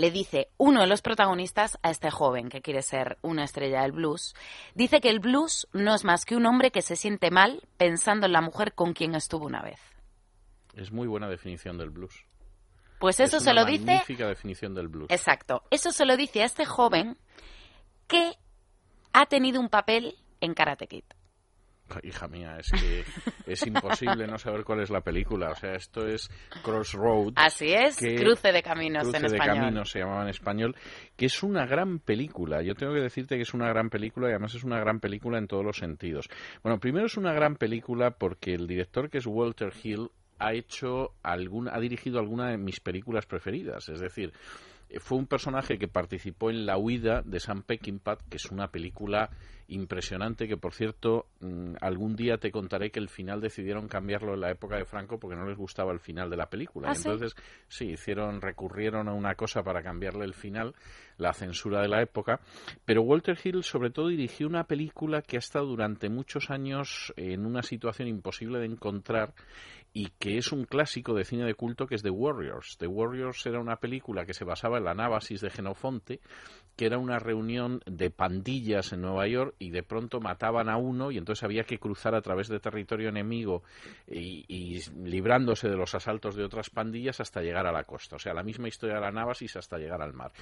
le 0.00 0.10
dice 0.10 0.48
uno 0.56 0.80
de 0.80 0.86
los 0.86 1.02
protagonistas 1.02 1.78
a 1.82 1.90
este 1.90 2.10
joven 2.10 2.48
que 2.48 2.62
quiere 2.62 2.82
ser 2.82 3.18
una 3.22 3.44
estrella 3.44 3.82
del 3.82 3.92
blues, 3.92 4.34
dice 4.74 5.00
que 5.00 5.10
el 5.10 5.20
blues 5.20 5.68
no 5.72 5.94
es 5.94 6.04
más 6.04 6.24
que 6.24 6.36
un 6.36 6.46
hombre 6.46 6.70
que 6.70 6.82
se 6.82 6.96
siente 6.96 7.30
mal 7.30 7.62
pensando 7.76 8.26
en 8.26 8.32
la 8.32 8.40
mujer 8.40 8.74
con 8.74 8.94
quien 8.94 9.14
estuvo 9.14 9.46
una 9.46 9.62
vez. 9.62 9.80
Es 10.74 10.90
muy 10.90 11.06
buena 11.06 11.28
definición 11.28 11.76
del 11.76 11.90
blues. 11.90 12.24
Pues 12.98 13.20
eso 13.20 13.38
Es 13.38 13.44
se 13.44 13.50
una 13.50 13.62
lo 13.62 13.66
dice 13.66 13.84
magnífica 13.84 14.28
definición 14.28 14.74
del 14.74 14.88
blues. 14.88 15.10
Exacto. 15.10 15.62
Eso 15.70 15.92
se 15.92 16.04
lo 16.04 16.16
dice 16.16 16.42
a 16.42 16.46
este 16.46 16.64
joven 16.64 17.16
que 18.06 18.32
ha 19.12 19.26
tenido 19.26 19.60
un 19.60 19.68
papel 19.68 20.16
en 20.40 20.54
Karate 20.54 20.86
Kid. 20.86 21.04
Hija 22.02 22.28
mía, 22.28 22.58
es 22.58 22.70
que 22.70 23.04
es 23.52 23.66
imposible 23.66 24.26
no 24.26 24.38
saber 24.38 24.64
cuál 24.64 24.80
es 24.80 24.90
la 24.90 25.00
película. 25.00 25.50
O 25.50 25.54
sea, 25.54 25.74
esto 25.74 26.06
es 26.06 26.30
Crossroads. 26.62 27.34
Así 27.36 27.72
es, 27.72 27.96
que- 27.96 28.14
Cruce 28.16 28.52
de 28.52 28.62
Caminos 28.62 29.02
Cruce 29.02 29.16
en 29.16 29.22
de 29.22 29.28
español. 29.36 29.56
Caminos 29.56 29.90
se 29.90 29.98
llamaba 29.98 30.22
en 30.22 30.28
español, 30.28 30.76
que 31.16 31.26
es 31.26 31.42
una 31.42 31.66
gran 31.66 31.98
película. 31.98 32.62
Yo 32.62 32.74
tengo 32.74 32.94
que 32.94 33.00
decirte 33.00 33.36
que 33.36 33.42
es 33.42 33.54
una 33.54 33.68
gran 33.68 33.90
película 33.90 34.28
y 34.28 34.30
además 34.30 34.54
es 34.54 34.64
una 34.64 34.78
gran 34.78 35.00
película 35.00 35.38
en 35.38 35.46
todos 35.48 35.64
los 35.64 35.76
sentidos. 35.76 36.28
Bueno, 36.62 36.78
primero 36.78 37.06
es 37.06 37.16
una 37.16 37.32
gran 37.32 37.56
película 37.56 38.12
porque 38.12 38.54
el 38.54 38.66
director 38.66 39.10
que 39.10 39.18
es 39.18 39.26
Walter 39.26 39.72
Hill 39.82 40.10
ha 40.38 40.54
hecho 40.54 41.12
alguna, 41.22 41.74
ha 41.74 41.80
dirigido 41.80 42.18
alguna 42.18 42.48
de 42.50 42.56
mis 42.58 42.80
películas 42.80 43.26
preferidas. 43.26 43.88
Es 43.88 44.00
decir, 44.00 44.32
eh, 44.88 44.98
fue 44.98 45.18
un 45.18 45.26
personaje 45.26 45.78
que 45.78 45.86
participó 45.86 46.50
en 46.50 46.66
La 46.66 46.78
huida 46.78 47.22
de 47.22 47.38
Sam 47.40 47.62
Peckinpah, 47.62 48.16
que 48.28 48.36
es 48.38 48.46
una 48.50 48.68
película 48.68 49.30
impresionante 49.70 50.48
que, 50.48 50.56
por 50.56 50.74
cierto, 50.74 51.26
mm, 51.40 51.76
algún 51.80 52.16
día 52.16 52.38
te 52.38 52.50
contaré 52.50 52.90
que 52.90 52.98
el 52.98 53.08
final 53.08 53.40
decidieron 53.40 53.88
cambiarlo 53.88 54.34
en 54.34 54.40
la 54.40 54.50
época 54.50 54.76
de 54.76 54.84
Franco 54.84 55.18
porque 55.18 55.36
no 55.36 55.46
les 55.46 55.56
gustaba 55.56 55.92
el 55.92 56.00
final 56.00 56.28
de 56.28 56.36
la 56.36 56.50
película. 56.50 56.90
¿Ah, 56.90 56.94
sí? 56.94 57.02
entonces, 57.08 57.34
sí, 57.68 57.90
hicieron, 57.92 58.40
recurrieron 58.40 59.08
a 59.08 59.12
una 59.12 59.34
cosa 59.34 59.62
para 59.62 59.82
cambiarle 59.82 60.24
el 60.24 60.34
final, 60.34 60.74
la 61.16 61.32
censura 61.32 61.80
de 61.80 61.88
la 61.88 62.02
época. 62.02 62.40
Pero 62.84 63.02
Walter 63.02 63.38
Hill, 63.42 63.62
sobre 63.62 63.90
todo, 63.90 64.08
dirigió 64.08 64.46
una 64.46 64.64
película 64.64 65.22
que 65.22 65.36
ha 65.36 65.38
estado 65.38 65.66
durante 65.66 66.08
muchos 66.08 66.50
años 66.50 67.12
en 67.16 67.46
una 67.46 67.62
situación 67.62 68.08
imposible 68.08 68.58
de 68.58 68.66
encontrar 68.66 69.34
y 69.92 70.10
que 70.18 70.38
es 70.38 70.52
un 70.52 70.64
clásico 70.64 71.14
de 71.14 71.24
cine 71.24 71.44
de 71.44 71.54
culto 71.54 71.86
que 71.86 71.96
es 71.96 72.02
The 72.02 72.10
Warriors. 72.10 72.76
The 72.78 72.86
Warriors 72.86 73.44
era 73.46 73.60
una 73.60 73.76
película 73.76 74.24
que 74.24 74.34
se 74.34 74.44
basaba 74.44 74.78
en 74.78 74.84
la 74.84 74.94
Nábasis 74.94 75.40
de 75.40 75.50
Genofonte, 75.50 76.20
que 76.80 76.86
era 76.86 76.96
una 76.96 77.18
reunión 77.18 77.82
de 77.84 78.08
pandillas 78.08 78.94
en 78.94 79.02
Nueva 79.02 79.26
York 79.28 79.54
y 79.58 79.68
de 79.68 79.82
pronto 79.82 80.18
mataban 80.18 80.70
a 80.70 80.78
uno 80.78 81.10
y 81.10 81.18
entonces 81.18 81.42
había 81.42 81.64
que 81.64 81.78
cruzar 81.78 82.14
a 82.14 82.22
través 82.22 82.48
de 82.48 82.58
territorio 82.58 83.10
enemigo 83.10 83.62
y, 84.08 84.46
y 84.48 84.80
librándose 85.04 85.68
de 85.68 85.76
los 85.76 85.94
asaltos 85.94 86.36
de 86.36 86.44
otras 86.44 86.70
pandillas 86.70 87.20
hasta 87.20 87.42
llegar 87.42 87.66
a 87.66 87.72
la 87.72 87.84
costa. 87.84 88.16
O 88.16 88.18
sea, 88.18 88.32
la 88.32 88.42
misma 88.42 88.68
historia 88.68 88.94
de 88.94 89.02
la 89.02 89.12
Nábasis 89.12 89.56
hasta 89.56 89.76
llegar 89.76 90.00
al 90.00 90.14
mar. 90.14 90.32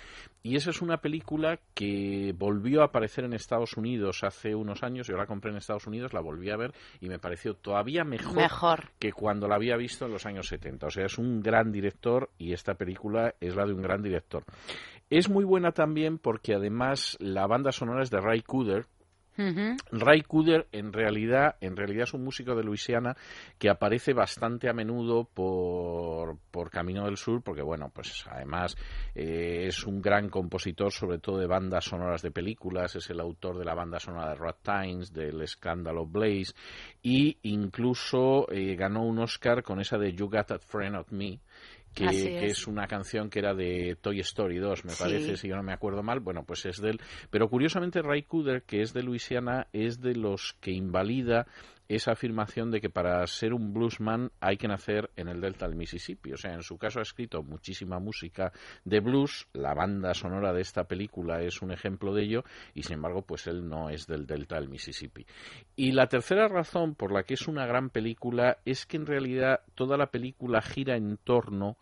Y 0.44 0.54
esa 0.54 0.70
es 0.70 0.80
una 0.80 0.98
película 0.98 1.58
que 1.74 2.32
volvió 2.38 2.82
a 2.82 2.84
aparecer 2.84 3.24
en 3.24 3.32
Estados 3.32 3.76
Unidos 3.76 4.22
hace 4.22 4.54
unos 4.54 4.84
años. 4.84 5.08
Yo 5.08 5.16
la 5.16 5.26
compré 5.26 5.50
en 5.50 5.56
Estados 5.56 5.88
Unidos, 5.88 6.12
la 6.12 6.20
volví 6.20 6.50
a 6.50 6.56
ver 6.56 6.72
y 7.00 7.08
me 7.08 7.18
pareció 7.18 7.54
todavía 7.54 8.04
mejor, 8.04 8.36
Mejor. 8.36 8.90
que 9.00 9.10
cuando 9.10 9.48
la 9.48 9.56
había 9.56 9.76
visto 9.76 10.06
en 10.06 10.12
los 10.12 10.24
años 10.24 10.46
70. 10.46 10.86
O 10.86 10.90
sea, 10.90 11.06
es 11.06 11.18
un 11.18 11.42
gran 11.42 11.72
director 11.72 12.30
y 12.38 12.52
esta 12.52 12.74
película 12.74 13.34
es 13.40 13.56
la 13.56 13.66
de 13.66 13.72
un 13.72 13.82
gran 13.82 14.04
director. 14.04 14.44
Es 15.10 15.30
muy 15.30 15.44
buena 15.44 15.72
también 15.72 16.18
porque 16.18 16.54
además 16.54 17.16
la 17.20 17.46
banda 17.46 17.72
sonora 17.72 18.02
es 18.02 18.10
de 18.10 18.20
Ray 18.20 18.42
Cooder. 18.42 18.86
Ray 19.92 20.22
Cooder 20.22 20.66
en 20.72 20.92
realidad, 20.92 21.54
en 21.60 21.76
realidad 21.76 22.02
es 22.02 22.12
un 22.12 22.24
músico 22.24 22.56
de 22.56 22.64
Luisiana 22.64 23.16
que 23.56 23.70
aparece 23.70 24.12
bastante 24.12 24.68
a 24.68 24.72
menudo 24.72 25.28
por, 25.32 26.38
por 26.50 26.70
Camino 26.70 27.04
del 27.04 27.16
Sur, 27.16 27.40
porque 27.42 27.62
bueno, 27.62 27.88
pues 27.94 28.26
además 28.28 28.76
eh, 29.14 29.66
es 29.68 29.84
un 29.84 30.02
gran 30.02 30.28
compositor, 30.28 30.90
sobre 30.90 31.20
todo 31.20 31.38
de 31.38 31.46
bandas 31.46 31.84
sonoras 31.84 32.20
de 32.20 32.32
películas, 32.32 32.96
es 32.96 33.10
el 33.10 33.20
autor 33.20 33.58
de 33.58 33.64
la 33.64 33.74
banda 33.74 34.00
sonora 34.00 34.30
de 34.30 34.34
Rat 34.34 34.58
Times, 34.60 35.12
del 35.12 35.40
escándalo 35.40 36.04
Blaze, 36.04 36.52
y 37.00 37.38
incluso 37.42 38.50
eh, 38.50 38.74
ganó 38.74 39.04
un 39.04 39.20
Oscar 39.20 39.62
con 39.62 39.78
esa 39.78 39.98
de 39.98 40.14
You 40.14 40.28
Got 40.28 40.50
a 40.50 40.58
Friend 40.58 40.96
of 40.96 41.12
Me, 41.12 41.38
que, 41.94 42.06
Así 42.06 42.24
que 42.24 42.46
es. 42.46 42.58
es 42.58 42.66
una 42.66 42.86
canción 42.86 43.28
que 43.30 43.38
era 43.40 43.54
de 43.54 43.96
Toy 44.00 44.20
Story 44.20 44.58
2, 44.58 44.84
me 44.84 44.92
Sí. 44.92 45.02
parece, 45.02 45.36
si 45.36 45.48
yo 45.48 45.56
no 45.56 45.62
me 45.62 45.72
acuerdo 45.72 46.02
mal. 46.02 46.20
Bueno, 46.20 46.44
pues 46.44 46.64
es 46.66 46.80
del. 46.80 47.00
Pero 47.30 47.48
curiosamente, 47.48 48.02
Ray 48.02 48.22
Cooder, 48.22 48.62
que 48.62 48.82
es 48.82 48.92
de 48.92 49.02
Luisiana, 49.02 49.66
es 49.72 50.00
de 50.00 50.14
los 50.14 50.56
que 50.60 50.70
invalida 50.70 51.46
esa 51.88 52.12
afirmación 52.12 52.70
de 52.70 52.80
que 52.80 52.90
para 52.90 53.26
ser 53.26 53.54
un 53.54 53.72
bluesman 53.72 54.30
hay 54.40 54.56
que 54.58 54.68
nacer 54.68 55.10
en 55.16 55.28
el 55.28 55.40
delta 55.40 55.66
del 55.66 55.76
Mississippi. 55.76 56.32
O 56.32 56.36
sea, 56.36 56.52
en 56.52 56.62
su 56.62 56.76
caso 56.76 56.98
ha 56.98 57.02
escrito 57.02 57.42
muchísima 57.42 57.98
música 57.98 58.52
de 58.84 59.00
blues. 59.00 59.48
La 59.54 59.74
banda 59.74 60.12
sonora 60.12 60.52
de 60.52 60.60
esta 60.60 60.84
película 60.84 61.42
es 61.42 61.62
un 61.62 61.72
ejemplo 61.72 62.12
de 62.14 62.24
ello 62.24 62.44
y, 62.74 62.82
sin 62.82 62.94
embargo, 62.94 63.22
pues 63.22 63.46
él 63.46 63.68
no 63.68 63.88
es 63.88 64.06
del 64.06 64.26
delta 64.26 64.56
del 64.56 64.68
Mississippi. 64.68 65.26
Y 65.76 65.92
la 65.92 66.08
tercera 66.08 66.46
razón 66.48 66.94
por 66.94 67.10
la 67.10 67.22
que 67.22 67.34
es 67.34 67.48
una 67.48 67.66
gran 67.66 67.88
película 67.88 68.58
es 68.64 68.84
que 68.84 68.98
en 68.98 69.06
realidad 69.06 69.60
toda 69.74 69.96
la 69.96 70.10
película 70.10 70.60
gira 70.60 70.96
en 70.96 71.16
torno 71.16 71.78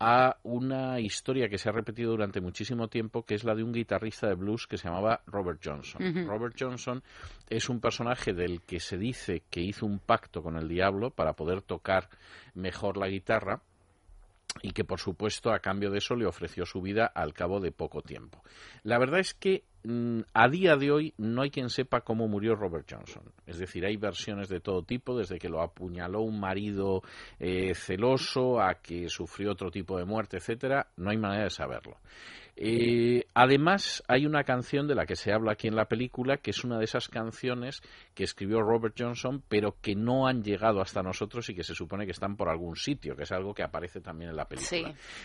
a 0.00 0.36
una 0.42 1.00
historia 1.00 1.48
que 1.48 1.58
se 1.58 1.68
ha 1.68 1.72
repetido 1.72 2.10
durante 2.10 2.40
muchísimo 2.40 2.88
tiempo, 2.88 3.24
que 3.24 3.34
es 3.34 3.44
la 3.44 3.54
de 3.54 3.62
un 3.62 3.72
guitarrista 3.72 4.28
de 4.28 4.34
blues 4.34 4.66
que 4.66 4.76
se 4.76 4.88
llamaba 4.88 5.22
Robert 5.26 5.60
Johnson. 5.64 6.26
Robert 6.26 6.56
Johnson 6.58 7.02
es 7.48 7.68
un 7.68 7.80
personaje 7.80 8.32
del 8.32 8.62
que 8.62 8.80
se 8.80 8.98
dice 8.98 9.42
que 9.50 9.60
hizo 9.60 9.86
un 9.86 9.98
pacto 9.98 10.42
con 10.42 10.56
el 10.56 10.68
diablo 10.68 11.10
para 11.10 11.34
poder 11.34 11.62
tocar 11.62 12.08
mejor 12.54 12.96
la 12.96 13.08
guitarra 13.08 13.62
y 14.62 14.70
que 14.70 14.84
por 14.84 15.00
supuesto 15.00 15.52
a 15.52 15.58
cambio 15.58 15.90
de 15.90 15.98
eso 15.98 16.14
le 16.14 16.26
ofreció 16.26 16.64
su 16.64 16.80
vida 16.80 17.06
al 17.06 17.32
cabo 17.32 17.60
de 17.60 17.72
poco 17.72 18.02
tiempo. 18.02 18.42
La 18.82 18.98
verdad 18.98 19.20
es 19.20 19.34
que 19.34 19.64
mm, 19.82 20.20
a 20.32 20.48
día 20.48 20.76
de 20.76 20.90
hoy 20.90 21.14
no 21.18 21.42
hay 21.42 21.50
quien 21.50 21.70
sepa 21.70 22.02
cómo 22.02 22.28
murió 22.28 22.54
Robert 22.54 22.86
Johnson. 22.90 23.24
Es 23.46 23.58
decir, 23.58 23.84
hay 23.84 23.96
versiones 23.96 24.48
de 24.48 24.60
todo 24.60 24.82
tipo, 24.82 25.16
desde 25.16 25.38
que 25.38 25.48
lo 25.48 25.60
apuñaló 25.60 26.22
un 26.22 26.38
marido 26.40 27.02
eh, 27.38 27.74
celoso 27.74 28.60
a 28.60 28.74
que 28.76 29.08
sufrió 29.08 29.52
otro 29.52 29.70
tipo 29.70 29.98
de 29.98 30.04
muerte, 30.04 30.36
etcétera. 30.36 30.88
No 30.96 31.10
hay 31.10 31.18
manera 31.18 31.44
de 31.44 31.50
saberlo. 31.50 31.98
Eh, 32.56 33.26
además, 33.34 34.02
hay 34.06 34.26
una 34.26 34.44
canción 34.44 34.86
de 34.86 34.94
la 34.94 35.06
que 35.06 35.16
se 35.16 35.32
habla 35.32 35.52
aquí 35.52 35.66
en 35.66 35.74
la 35.74 35.86
película, 35.86 36.36
que 36.36 36.50
es 36.50 36.62
una 36.64 36.78
de 36.78 36.84
esas 36.84 37.08
canciones 37.08 37.82
que 38.14 38.24
escribió 38.24 38.62
Robert 38.62 38.94
Johnson, 38.96 39.42
pero 39.48 39.76
que 39.80 39.94
no 39.94 40.26
han 40.26 40.42
llegado 40.42 40.80
hasta 40.80 41.02
nosotros 41.02 41.48
y 41.48 41.54
que 41.54 41.64
se 41.64 41.74
supone 41.74 42.04
que 42.04 42.12
están 42.12 42.36
por 42.36 42.48
algún 42.48 42.76
sitio, 42.76 43.16
que 43.16 43.24
es 43.24 43.32
algo 43.32 43.54
que 43.54 43.62
aparece 43.62 44.00
también 44.00 44.30
en 44.30 44.36
la 44.36 44.46
película. 44.46 44.68
Sí. 44.68 44.84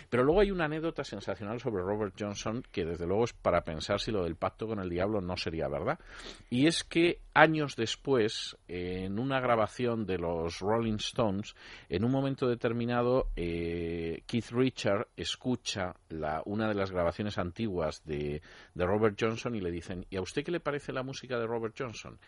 Pero 0.09 0.23
luego 0.23 0.41
hay 0.41 0.51
una 0.51 0.65
anécdota 0.65 1.03
sensacional 1.03 1.59
sobre 1.59 1.83
Robert 1.83 2.15
Johnson 2.19 2.63
que 2.71 2.85
desde 2.85 3.05
luego 3.05 3.25
es 3.25 3.33
para 3.33 3.61
pensar 3.61 3.99
si 3.99 4.11
lo 4.11 4.23
del 4.23 4.35
pacto 4.35 4.67
con 4.67 4.79
el 4.79 4.89
diablo 4.89 5.21
no 5.21 5.37
sería 5.37 5.67
verdad. 5.67 5.99
Y 6.49 6.67
es 6.67 6.83
que 6.83 7.19
años 7.33 7.75
después, 7.75 8.57
en 8.67 9.19
una 9.19 9.39
grabación 9.39 10.05
de 10.05 10.17
los 10.17 10.59
Rolling 10.59 10.95
Stones, 10.95 11.55
en 11.89 12.03
un 12.03 12.11
momento 12.11 12.47
determinado, 12.47 13.27
eh, 13.35 14.23
Keith 14.25 14.51
Richard 14.51 15.07
escucha 15.15 15.95
la, 16.09 16.41
una 16.45 16.67
de 16.67 16.75
las 16.75 16.91
grabaciones 16.91 17.18
antiguas 17.37 18.03
de, 18.05 18.41
de 18.73 18.85
Robert 18.85 19.17
Johnson 19.19 19.55
y 19.55 19.61
le 19.61 19.71
dicen, 19.71 20.05
¿y 20.09 20.17
a 20.17 20.21
usted 20.21 20.43
qué 20.43 20.51
le 20.51 20.59
parece 20.59 20.93
la 20.93 21.03
música 21.03 21.37
de 21.37 21.47
Robert 21.47 21.75
Johnson? 21.77 22.19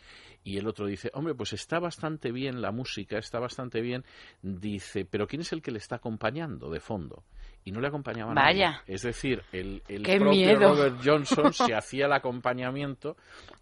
Y 0.44 0.58
el 0.58 0.68
otro 0.68 0.86
dice, 0.86 1.12
hombre, 1.14 1.36
pues 1.36 1.54
está 1.54 1.80
bastante 1.80 2.32
bien 2.32 2.62
la 2.62 2.72
música, 2.72 3.18
está 3.18 3.40
bastante 3.40 3.82
bien. 3.82 4.04
Dice, 4.42 5.06
pero 5.06 5.28
¿quién 5.28 5.42
es 5.42 5.54
el 5.54 5.62
que 5.62 5.72
le 5.72 5.78
está 5.78 5.98
acompañando 5.98 6.70
de 6.70 6.80
fondo? 6.80 7.24
Y 7.64 7.72
no 7.72 7.80
le 7.80 7.88
acompañaba 7.90 8.34
nadie. 8.34 8.64
Vaya. 8.66 8.82
Es 8.88 9.04
decir, 9.04 9.44
el, 9.52 9.84
el 9.88 10.04
¡Qué 10.04 10.18
propio 10.18 10.32
miedo! 10.32 10.74
Robert 10.76 10.96
Johnson 11.06 11.54
se 11.54 11.74
hacía 11.76 12.08
el 12.08 12.14
acompañamiento, 12.14 13.16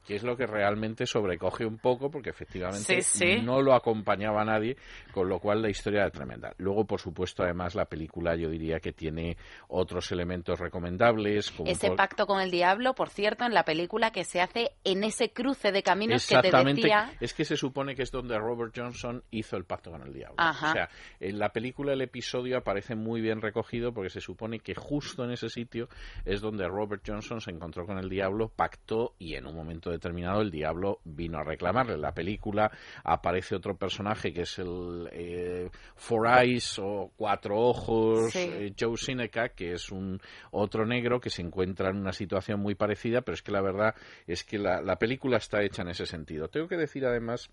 que 0.08 0.16
es 0.16 0.24
lo 0.24 0.38
que 0.38 0.48
realmente 0.48 1.06
sobrecoge 1.06 1.66
un 1.66 1.78
poco, 1.78 2.10
porque 2.10 2.30
efectivamente 2.30 3.02
Sí, 3.02 3.36
sí. 3.38 3.42
no 3.44 3.62
lo 3.62 3.74
acompañaba 3.74 4.44
nadie, 4.46 4.78
con 5.12 5.28
lo 5.28 5.40
cual 5.40 5.62
la 5.62 5.70
historia 5.70 6.02
era 6.02 6.10
tremenda. 6.12 6.54
Luego, 6.58 6.86
por 6.86 7.00
supuesto, 7.02 7.44
además, 7.44 7.76
la 7.76 7.86
película 7.86 8.36
yo 8.36 8.50
diría 8.50 8.80
que 8.80 8.94
tiene 8.94 9.36
otros 9.68 10.12
elementos 10.14 10.58
recomendables, 10.60 11.52
como 11.52 11.70
Ese 11.70 11.88
por- 11.88 11.98
pacto 11.98 12.26
con 12.26 12.40
el 12.42 12.52
diablo, 12.52 12.96
por 12.96 13.10
cierto, 13.10 13.46
en 13.46 13.54
la 13.54 13.64
película 13.66 14.12
que 14.12 14.24
se 14.24 14.42
hace 14.42 14.72
en 14.84 15.04
ese 15.04 15.32
cruce 15.32 15.72
de 15.72 15.84
caminos 15.84 16.26
que 16.26 16.36
te 16.36 16.48
Exactamente, 16.48 16.82
decía. 16.82 17.12
es 17.20 17.34
que 17.34 17.46
se 17.46 17.58
supone 17.58 17.96
que 17.96 18.04
es 18.04 18.12
donde 18.12 18.38
Robert 18.40 18.74
Johnson 18.76 19.24
hizo 19.32 19.58
el 19.58 19.66
pacto 19.66 19.92
con 19.92 20.02
el 20.04 20.14
diablo. 20.14 20.36
Ajá. 20.38 20.70
O 20.70 20.74
sea, 20.74 20.90
en 21.20 21.38
la 21.38 21.50
película 21.50 21.94
el 21.94 22.02
episodio 22.02 22.58
aparece 22.58 22.96
muy 22.96 23.22
bien 23.22 23.42
recogido 23.42 23.89
porque 23.94 24.10
se 24.10 24.22
supone 24.22 24.60
que 24.60 24.76
justo 24.76 25.24
en 25.24 25.32
ese 25.32 25.49
sitio 25.49 25.88
es 26.26 26.41
donde 26.41 26.68
Robert 26.68 27.03
Johnson 27.06 27.41
se 27.41 27.52
encontró 27.52 27.86
con 27.86 27.98
el 27.98 28.10
diablo, 28.10 28.49
pactó 28.49 29.14
y 29.20 29.36
en 29.36 29.45
un 29.48 29.56
momento 29.56 29.90
determinado 29.91 30.41
el 30.41 30.52
diablo 30.52 30.99
vino 31.03 31.38
a 31.40 31.44
reclamarle. 31.44 31.94
En 31.94 32.02
la 32.02 32.14
película 32.14 32.72
aparece 33.03 33.56
otro 33.56 33.76
personaje 33.78 34.34
que 34.34 34.41
es 34.41 34.60
el 34.60 35.10
eh, 35.11 35.70
Four 35.95 36.28
Eyes 36.28 36.80
o 36.80 37.11
Cuatro 37.16 37.57
Ojos, 37.60 38.32
Sí. 38.32 38.40
eh, 38.40 38.74
Joe 38.80 38.98
Seneca, 38.98 39.49
que 39.49 39.74
es 39.74 39.91
un 39.91 40.20
otro 40.52 40.86
negro 40.86 41.20
que 41.20 41.30
se 41.30 41.41
encuentra 41.41 41.90
en 41.90 41.98
una 41.98 42.14
situación 42.14 42.60
muy 42.60 42.76
parecida, 42.76 43.22
pero 43.22 43.34
es 43.36 43.41
que 43.41 43.52
la 43.52 43.61
verdad 43.61 43.95
es 44.28 44.44
que 44.44 44.57
la, 44.57 44.82
la 44.82 44.98
película 44.98 45.38
está 45.38 45.61
hecha 45.64 45.82
en 45.82 45.90
ese 45.90 46.06
sentido. 46.06 46.48
Tengo 46.49 46.68
que 46.68 46.78
decir 46.78 47.06
además 47.06 47.49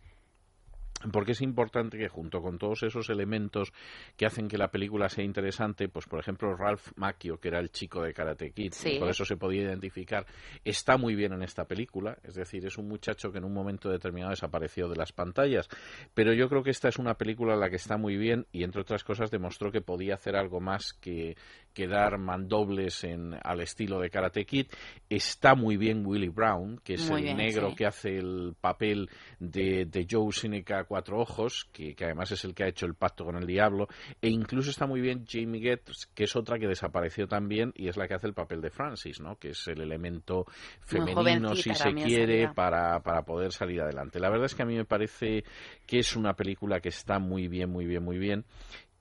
porque 1.12 1.32
es 1.32 1.42
importante 1.42 1.98
que 1.98 2.08
junto 2.08 2.40
con 2.40 2.58
todos 2.58 2.82
esos 2.82 3.10
elementos 3.10 3.72
que 4.16 4.26
hacen 4.26 4.48
que 4.48 4.58
la 4.58 4.68
película 4.70 5.08
sea 5.08 5.24
interesante, 5.24 5.88
pues 5.88 6.06
por 6.06 6.18
ejemplo 6.20 6.54
Ralph 6.56 6.88
Macchio, 6.96 7.38
que 7.38 7.48
era 7.48 7.58
el 7.60 7.70
chico 7.70 8.02
de 8.02 8.12
Karate 8.14 8.50
Kid, 8.52 8.72
Sí. 8.72 8.92
y 8.94 8.98
por 8.98 9.08
eso 9.08 9.24
se 9.24 9.36
podía 9.36 9.62
identificar, 9.62 10.26
está 10.64 10.96
muy 10.96 11.14
bien 11.14 11.32
en 11.32 11.42
esta 11.42 11.64
película, 11.66 12.16
es 12.24 12.34
decir, 12.34 12.64
es 12.66 12.78
un 12.78 12.88
muchacho 12.88 13.30
que 13.30 13.38
en 13.38 13.44
un 13.44 13.52
momento 13.52 13.88
determinado 13.90 14.30
desapareció 14.30 14.88
de 14.88 14.96
las 14.96 15.12
pantallas, 15.12 15.68
pero 16.14 16.32
yo 16.32 16.48
creo 16.48 16.62
que 16.62 16.70
esta 16.70 16.88
es 16.88 16.98
una 16.98 17.14
película 17.14 17.54
en 17.54 17.60
la 17.60 17.70
que 17.70 17.76
está 17.76 17.96
muy 17.96 18.16
bien 18.16 18.46
y 18.52 18.64
entre 18.64 18.80
otras 18.80 19.04
cosas 19.04 19.30
demostró 19.30 19.70
que 19.70 19.82
podía 19.82 20.14
hacer 20.14 20.34
algo 20.34 20.60
más 20.60 20.92
que, 20.94 21.36
que 21.74 21.86
dar 21.86 22.18
mandobles 22.18 23.04
en, 23.04 23.34
al 23.42 23.60
estilo 23.60 24.00
de 24.00 24.10
Karate 24.10 24.46
Kid. 24.46 24.66
Está 25.10 25.54
muy 25.54 25.76
bien 25.76 26.04
Willie 26.06 26.30
Brown, 26.30 26.80
que 26.82 26.94
es 26.94 27.08
Muy 27.10 27.18
el 27.20 27.24
bien, 27.24 27.36
negro 27.36 27.70
sí. 27.70 27.76
que 27.76 27.86
hace 27.86 28.16
el 28.16 28.54
papel 28.60 29.10
de, 29.38 29.84
de 29.84 30.06
Joe 30.10 30.32
Seneca 30.32 30.84
Cuatro 30.86 31.18
Ojos, 31.18 31.68
que, 31.72 31.94
que 31.94 32.04
además 32.04 32.32
es 32.32 32.44
el 32.44 32.54
que 32.54 32.64
ha 32.64 32.68
hecho 32.68 32.86
el 32.86 32.94
pacto 32.94 33.24
con 33.24 33.36
el 33.36 33.46
diablo, 33.46 33.88
e 34.20 34.28
incluso 34.28 34.70
está 34.70 34.86
muy 34.86 35.00
bien 35.00 35.24
Jamie 35.28 35.60
Getz, 35.60 36.06
que 36.14 36.24
es 36.24 36.36
otra 36.36 36.58
que 36.58 36.66
desapareció 36.66 37.28
también 37.28 37.72
y 37.74 37.88
es 37.88 37.96
la 37.96 38.08
que 38.08 38.14
hace 38.14 38.26
el 38.26 38.34
papel 38.34 38.60
de 38.60 38.70
Francis, 38.70 39.20
¿no? 39.20 39.36
que 39.36 39.50
es 39.50 39.66
el 39.68 39.80
elemento 39.80 40.46
femenino, 40.80 41.54
si 41.54 41.74
se 41.74 41.92
quiere, 41.94 42.48
para, 42.54 43.00
para 43.00 43.22
poder 43.22 43.52
salir 43.52 43.80
adelante. 43.80 44.18
La 44.18 44.30
verdad 44.30 44.46
es 44.46 44.54
que 44.54 44.62
a 44.62 44.66
mí 44.66 44.76
me 44.76 44.84
parece 44.84 45.44
que 45.86 45.98
es 45.98 46.16
una 46.16 46.34
película 46.34 46.80
que 46.80 46.88
está 46.88 47.18
muy 47.18 47.48
bien, 47.48 47.70
muy 47.70 47.86
bien, 47.86 48.02
muy 48.02 48.18
bien. 48.18 48.44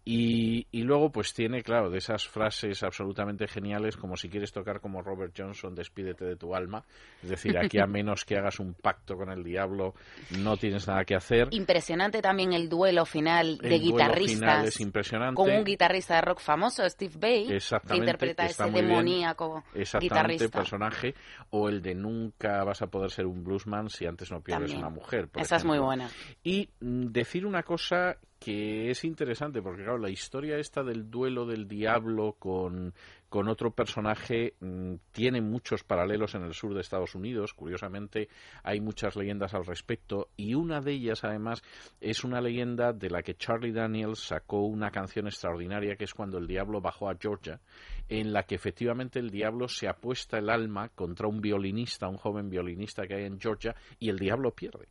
Y, 0.08 0.68
y 0.72 0.84
luego 0.84 1.12
pues 1.12 1.34
tiene, 1.34 1.64
claro, 1.64 1.90
de 1.90 1.98
esas 1.98 2.28
frases 2.28 2.84
absolutamente 2.84 3.48
geniales 3.48 3.98
como 3.98 4.16
si 4.16 4.30
quieres 4.30 4.52
tocar 4.52 4.80
como 4.80 5.02
Robert 5.02 5.34
Johnson, 5.36 5.74
despídete 5.74 6.26
de 6.26 6.36
tu 6.36 6.54
alma. 6.54 6.84
Es 7.24 7.30
decir, 7.30 7.58
aquí 7.58 7.80
a 7.80 7.88
menos 7.88 8.24
que 8.24 8.38
hagas 8.38 8.60
un 8.60 8.76
pacto 8.76 9.18
con 9.18 9.32
el 9.32 9.44
diablo, 9.44 9.96
no 10.40 10.58
tienes 10.58 10.88
nada 10.88 11.06
que 11.06 11.16
hacer. 11.16 11.48
Impresionante 11.52 12.22
también 12.22 12.54
el 12.54 12.70
duelo 12.70 13.04
final 13.06 13.58
de 13.58 13.76
El 13.76 13.82
duelo 13.82 13.98
guitarristas. 13.98 14.40
final 14.40 14.66
es 14.68 14.80
impresionante. 14.80 15.36
Con 15.36 15.50
un 15.50 15.64
guitarrista 15.64 16.16
de 16.16 16.22
rock 16.22 16.40
famoso, 16.40 16.88
Steve 16.88 17.16
Bay, 17.18 17.48
que 17.48 17.96
interpreta 17.98 18.46
ese 18.46 18.64
bien. 18.66 18.88
demoníaco 18.88 19.64
Exactamente, 19.74 20.14
guitarrista. 20.46 20.60
personaje. 20.60 21.16
O 21.50 21.68
el 21.68 21.82
de 21.82 21.96
nunca 21.96 22.64
vas 22.64 22.84
a 22.84 22.88
poder 22.88 23.10
ser 23.10 23.26
un 23.26 23.44
bluesman 23.44 23.90
si 23.90 24.06
antes 24.06 24.30
no 24.32 24.40
pierdes 24.42 24.70
También. 24.70 24.86
una 24.86 24.90
mujer. 24.94 25.30
Esa 25.36 25.56
es 25.56 25.66
muy 25.66 25.80
buena. 25.80 26.10
Y 26.44 26.70
mm, 26.80 27.08
decir 27.08 27.44
una 27.48 27.64
cosa 27.64 28.18
que 28.40 28.92
es 28.92 29.04
interesante, 29.04 29.62
porque 29.62 29.84
claro, 29.84 29.98
la 29.98 30.10
historia 30.10 30.58
esta 30.58 30.84
del 30.84 31.10
duelo 31.10 31.46
del 31.46 31.68
diablo 31.68 32.34
con, 32.38 32.94
con 33.30 33.48
otro 33.48 33.72
personaje 33.72 34.56
mm, 34.60 34.96
tiene 35.12 35.42
muchos 35.42 35.84
paralelos 35.84 36.36
en 36.36 36.44
el 36.44 36.54
sur 36.54 36.74
de 36.74 36.82
Estados 36.82 37.16
Unidos. 37.16 37.54
Curiosamente, 37.54 38.30
hay 38.64 38.82
muchas 38.82 39.16
leyendas 39.16 39.54
al 39.54 39.66
respecto 39.66 40.30
y 40.36 40.54
una 40.54 40.82
de 40.82 40.94
ellas, 40.94 41.24
además, 41.24 41.64
es 42.02 42.24
una 42.24 42.42
leyenda 42.42 42.94
de 42.94 43.10
la 43.10 43.24
que 43.24 43.36
Charlie 43.36 43.72
Daniels 43.72 44.20
sacó 44.20 44.62
una 44.62 44.92
canción 44.92 45.28
extraordinaria 45.28 45.96
que 45.96 46.04
es 46.04 46.14
cuando 46.14 46.38
el 46.38 46.48
diablo 46.48 46.82
bajó 46.82 47.10
a 47.10 47.18
Georgia, 47.20 47.60
en 48.10 48.34
la 48.34 48.44
que 48.44 48.56
efectivamente 48.56 49.20
el 49.20 49.32
diablo 49.32 49.68
se 49.68 49.88
apuesta 49.88 50.38
el 50.38 50.50
alma 50.50 50.90
contra 50.90 51.28
un 51.28 51.42
violinista, 51.42 52.08
un 52.08 52.18
joven 52.18 52.50
violinista 52.50 53.08
que 53.08 53.16
hay 53.16 53.24
en 53.26 53.40
Georgia, 53.40 53.76
y 53.98 54.10
el 54.10 54.20
diablo 54.20 54.52
pierde 54.52 54.88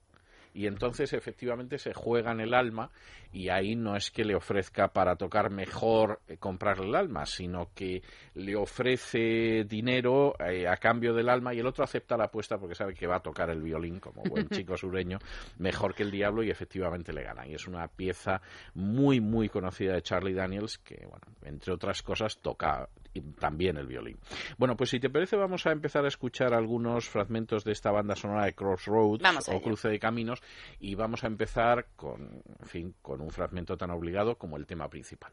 y 0.54 0.68
entonces 0.68 1.12
efectivamente 1.12 1.78
se 1.78 1.92
juega 1.92 2.30
en 2.30 2.40
el 2.40 2.54
alma 2.54 2.90
y 3.32 3.48
ahí 3.48 3.74
no 3.74 3.96
es 3.96 4.12
que 4.12 4.24
le 4.24 4.36
ofrezca 4.36 4.88
para 4.88 5.16
tocar 5.16 5.50
mejor 5.50 6.20
eh, 6.28 6.36
comprarle 6.36 6.86
el 6.86 6.94
alma, 6.94 7.26
sino 7.26 7.70
que 7.74 8.02
le 8.34 8.54
ofrece 8.54 9.64
dinero 9.64 10.34
eh, 10.38 10.68
a 10.68 10.76
cambio 10.76 11.12
del 11.12 11.28
alma 11.28 11.52
y 11.52 11.58
el 11.58 11.66
otro 11.66 11.82
acepta 11.82 12.16
la 12.16 12.26
apuesta 12.26 12.56
porque 12.56 12.76
sabe 12.76 12.94
que 12.94 13.08
va 13.08 13.16
a 13.16 13.20
tocar 13.20 13.50
el 13.50 13.60
violín 13.60 13.98
como 13.98 14.22
buen 14.22 14.48
chico 14.50 14.76
sureño 14.76 15.18
mejor 15.58 15.92
que 15.92 16.04
el 16.04 16.12
diablo 16.12 16.44
y 16.44 16.50
efectivamente 16.50 17.12
le 17.12 17.24
gana. 17.24 17.46
Y 17.48 17.54
es 17.54 17.66
una 17.66 17.88
pieza 17.88 18.40
muy 18.74 19.20
muy 19.20 19.48
conocida 19.48 19.94
de 19.94 20.02
Charlie 20.02 20.34
Daniels 20.34 20.78
que, 20.78 21.04
bueno, 21.04 21.26
entre 21.42 21.72
otras 21.72 22.00
cosas 22.02 22.38
toca 22.38 22.88
y 23.14 23.20
también 23.20 23.76
el 23.76 23.86
violín. 23.86 24.18
Bueno, 24.58 24.76
pues 24.76 24.90
si 24.90 25.00
te 25.00 25.08
parece 25.08 25.36
vamos 25.36 25.66
a 25.66 25.72
empezar 25.72 26.04
a 26.04 26.08
escuchar 26.08 26.52
algunos 26.52 27.08
fragmentos 27.08 27.64
de 27.64 27.72
esta 27.72 27.90
banda 27.90 28.16
sonora 28.16 28.44
de 28.44 28.54
Crossroads 28.54 29.48
o. 29.48 29.62
Cruce 29.62 29.88
de 29.88 29.98
Caminos 29.98 30.42
y 30.80 30.94
vamos 30.94 31.24
a 31.24 31.28
empezar 31.28 31.86
con, 31.96 32.42
en 32.60 32.66
fin, 32.66 32.94
con 33.00 33.20
un 33.20 33.30
fragmento 33.30 33.76
tan 33.76 33.90
obligado 33.90 34.36
como 34.36 34.56
el 34.56 34.66
tema 34.66 34.88
principal. 34.88 35.32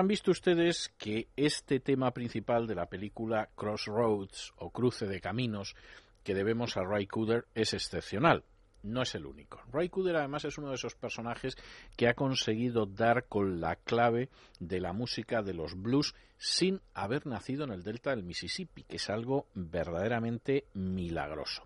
Habrán 0.00 0.08
visto 0.08 0.30
ustedes 0.30 0.94
que 0.96 1.28
este 1.36 1.78
tema 1.78 2.10
principal 2.12 2.66
de 2.66 2.74
la 2.74 2.86
película 2.86 3.50
Crossroads 3.54 4.54
o 4.56 4.70
Cruce 4.70 5.04
de 5.06 5.20
Caminos 5.20 5.76
que 6.24 6.32
debemos 6.32 6.78
a 6.78 6.84
Ray 6.84 7.06
Cooder 7.06 7.44
es 7.54 7.74
excepcional 7.74 8.42
no 8.82 9.02
es 9.02 9.14
el 9.14 9.26
único. 9.26 9.60
Ray 9.72 9.88
Cooder 9.88 10.16
además 10.16 10.44
es 10.44 10.58
uno 10.58 10.68
de 10.68 10.76
esos 10.76 10.94
personajes 10.94 11.56
que 11.96 12.08
ha 12.08 12.14
conseguido 12.14 12.86
dar 12.86 13.26
con 13.26 13.60
la 13.60 13.76
clave 13.76 14.28
de 14.58 14.80
la 14.80 14.92
música 14.92 15.42
de 15.42 15.54
los 15.54 15.80
blues 15.80 16.14
sin 16.36 16.80
haber 16.94 17.26
nacido 17.26 17.64
en 17.64 17.70
el 17.70 17.82
delta 17.82 18.10
del 18.10 18.22
Mississippi, 18.22 18.84
que 18.84 18.96
es 18.96 19.10
algo 19.10 19.46
verdaderamente 19.54 20.64
milagroso. 20.72 21.64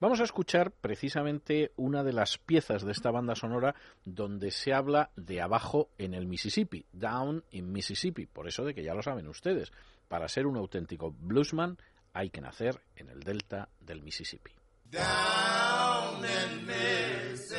Vamos 0.00 0.20
a 0.20 0.24
escuchar 0.24 0.72
precisamente 0.72 1.72
una 1.76 2.02
de 2.02 2.12
las 2.12 2.38
piezas 2.38 2.84
de 2.84 2.92
esta 2.92 3.12
banda 3.12 3.36
sonora 3.36 3.76
donde 4.04 4.50
se 4.50 4.72
habla 4.72 5.10
de 5.16 5.40
abajo 5.40 5.90
en 5.98 6.14
el 6.14 6.26
Mississippi, 6.26 6.84
Down 6.92 7.44
in 7.52 7.70
Mississippi, 7.70 8.26
por 8.26 8.48
eso 8.48 8.64
de 8.64 8.74
que 8.74 8.82
ya 8.82 8.94
lo 8.94 9.02
saben 9.02 9.28
ustedes, 9.28 9.72
para 10.08 10.28
ser 10.28 10.46
un 10.46 10.56
auténtico 10.56 11.12
bluesman 11.12 11.78
hay 12.12 12.30
que 12.30 12.40
nacer 12.40 12.80
en 12.96 13.10
el 13.10 13.20
delta 13.20 13.68
del 13.80 14.02
Mississippi. 14.02 14.50
down 14.90 16.24
in 16.24 16.66
Mississippi. 16.66 17.58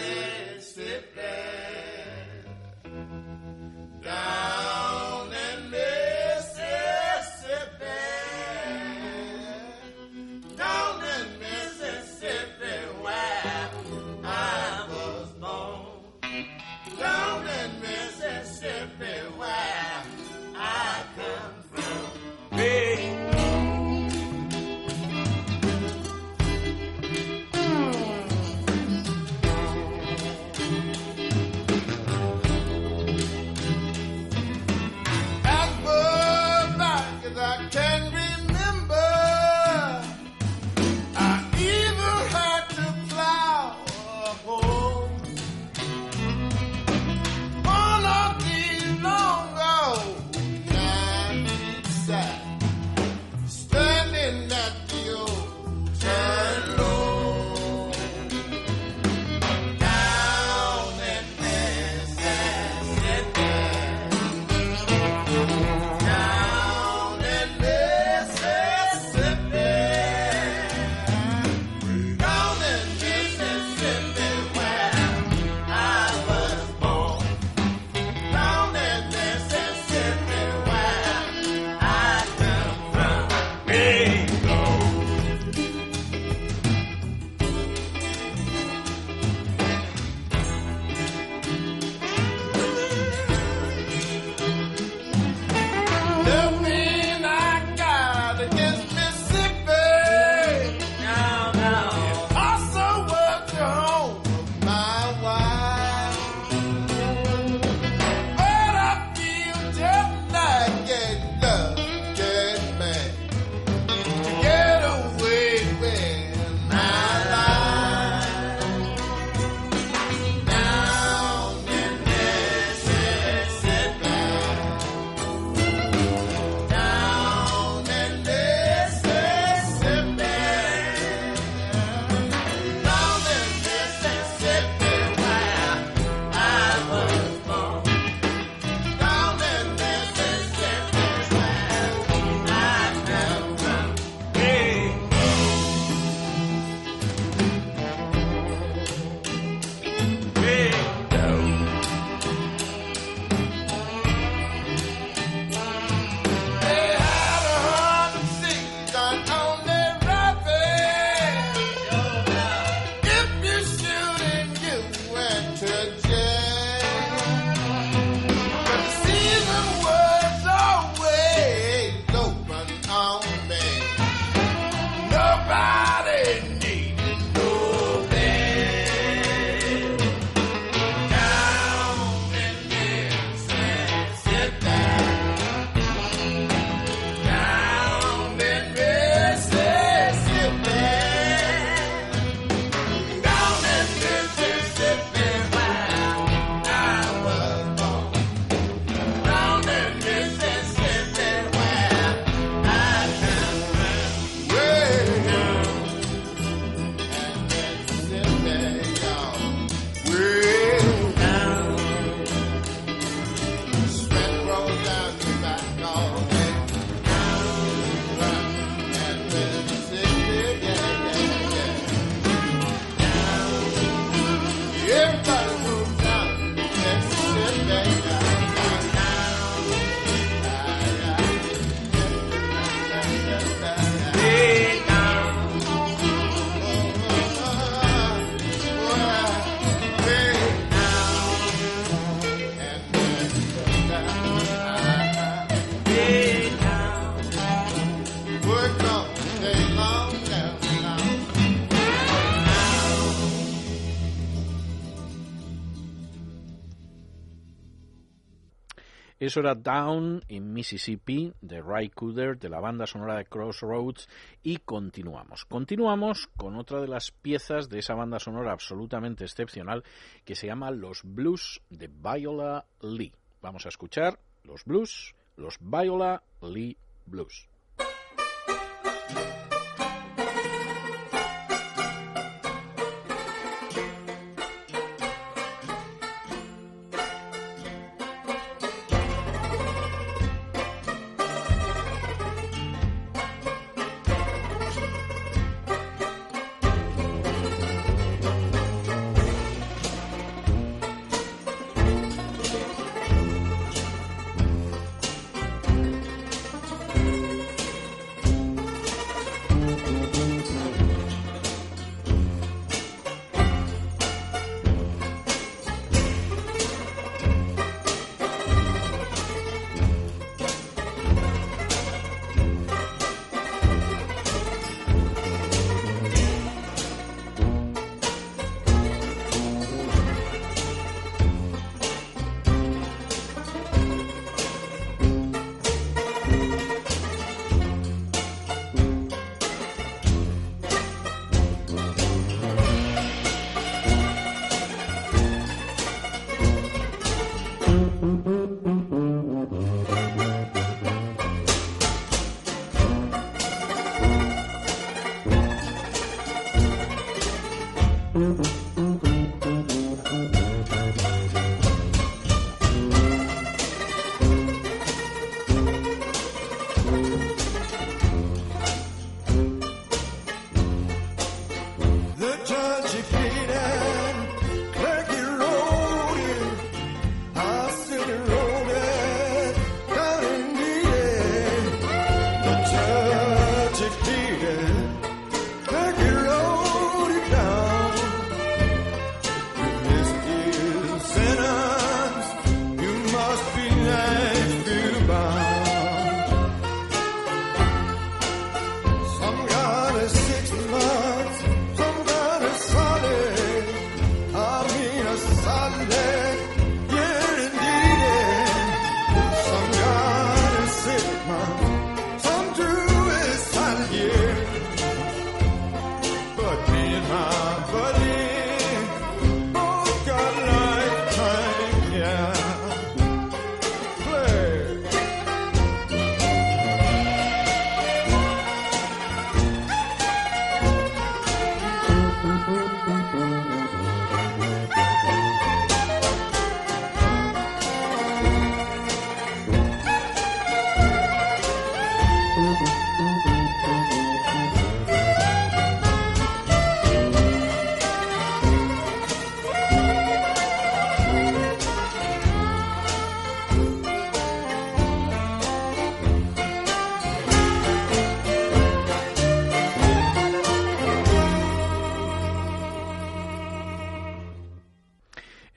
Era 259.37 259.53
Down 259.53 260.23
in 260.29 260.53
Mississippi 260.53 261.33
de 261.41 261.61
Ray 261.61 261.89
Cooder 261.89 262.37
de 262.39 262.49
la 262.49 262.59
banda 262.59 262.87
sonora 262.87 263.17
de 263.17 263.25
Crossroads 263.25 264.07
y 264.43 264.57
continuamos. 264.57 265.45
Continuamos 265.45 266.27
con 266.37 266.55
otra 266.55 266.79
de 266.79 266.87
las 266.87 267.11
piezas 267.11 267.67
de 267.67 267.79
esa 267.79 267.95
banda 267.95 268.19
sonora 268.19 268.53
absolutamente 268.53 269.25
excepcional 269.25 269.83
que 270.23 270.35
se 270.35 270.47
llama 270.47 270.71
Los 270.71 271.01
Blues 271.03 271.61
de 271.69 271.87
Viola 271.87 272.65
Lee. 272.81 273.13
Vamos 273.41 273.65
a 273.65 273.69
escuchar 273.69 274.19
los 274.43 274.63
blues, 274.63 275.13
los 275.35 275.57
Viola 275.59 276.23
Lee 276.41 276.77
Blues. 277.05 277.48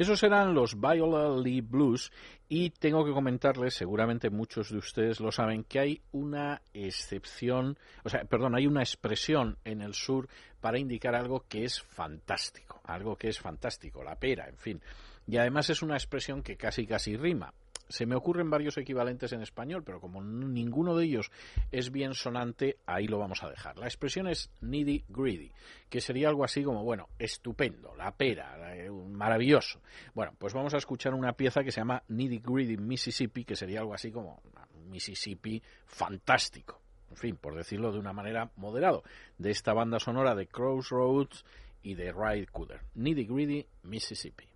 Esos 0.03 0.25
eran 0.25 0.53
los 0.53 0.81
Viola 0.81 1.41
Lee 1.41 1.61
Blues 1.61 2.11
y 2.49 2.71
tengo 2.71 3.05
que 3.05 3.13
comentarles, 3.13 3.75
seguramente 3.75 4.31
muchos 4.31 4.73
de 4.73 4.79
ustedes 4.79 5.21
lo 5.21 5.31
saben, 5.31 5.63
que 5.63 5.79
hay 5.79 6.03
una 6.11 6.61
excepción, 6.75 7.79
o 8.03 8.09
sea, 8.09 8.25
perdón, 8.25 8.57
hay 8.57 8.67
una 8.67 8.81
expresión 8.81 9.59
en 9.65 9.81
el 9.81 9.95
sur 9.95 10.27
para 10.61 10.81
indicar 10.81 11.15
algo 11.15 11.45
que 11.49 11.63
es 11.63 11.81
fantástico, 11.81 12.81
algo 12.83 13.15
que 13.15 13.29
es 13.29 13.39
fantástico, 13.39 14.03
la 14.03 14.17
pera, 14.17 14.49
en 14.49 14.57
fin. 14.57 14.83
Y 15.29 15.37
además 15.37 15.71
es 15.71 15.83
una 15.83 15.95
expresión 15.95 16.43
que 16.43 16.57
casi 16.57 16.85
casi 16.85 17.17
rima. 17.17 17.55
Se 17.93 18.07
me 18.07 18.17
ocurren 18.17 18.49
varios 18.49 18.79
equivalentes 18.79 19.35
en 19.35 19.43
español, 19.43 19.85
pero 19.85 20.01
como 20.01 20.23
ninguno 20.23 20.97
de 20.97 21.05
ellos 21.05 21.31
es 21.71 21.93
bien 21.93 22.15
sonante, 22.15 22.79
ahí 22.87 23.07
lo 23.07 23.19
vamos 23.19 23.43
a 23.43 23.51
dejar. 23.51 23.77
La 23.77 23.85
expresión 23.85 24.27
es 24.29 24.51
needy 24.63 25.05
greedy, 25.11 25.53
que 25.91 26.01
sería 26.01 26.31
algo 26.31 26.43
así 26.43 26.63
como, 26.63 26.83
bueno, 26.85 27.11
estupendo, 27.19 27.95
la 27.95 28.17
pera, 28.17 28.75
eh, 28.75 28.91
maravilloso. 28.91 29.83
Bueno, 30.15 30.33
pues 30.39 30.55
vamos 30.55 30.73
a 30.73 30.79
escuchar 30.79 31.13
una 31.13 31.35
pieza 31.35 31.63
que 31.63 31.71
se 31.71 31.83
llama 31.83 32.03
Needy 32.09 32.41
Greedy 32.43 32.79
Mississippi, 32.79 33.45
que 33.45 33.57
sería 33.57 33.81
algo 33.81 33.93
así 33.93 34.11
como 34.11 34.41
Mississippi 34.87 35.63
fantástico. 35.85 36.81
En 37.11 37.19
fin, 37.19 37.37
por 37.37 37.55
decirlo 37.55 37.93
de 37.93 37.99
una 37.99 38.15
manera 38.15 38.51
moderado, 38.57 39.03
de 39.37 39.51
esta 39.51 39.75
banda 39.75 40.01
sonora 40.01 40.35
de 40.35 40.47
Crossroads 40.47 41.45
y 41.83 41.93
de 41.93 42.11
Ride 42.11 42.47
Cooder. 42.47 42.81
Needy 42.95 43.27
Greedy 43.27 43.67
Mississippi. 43.83 44.47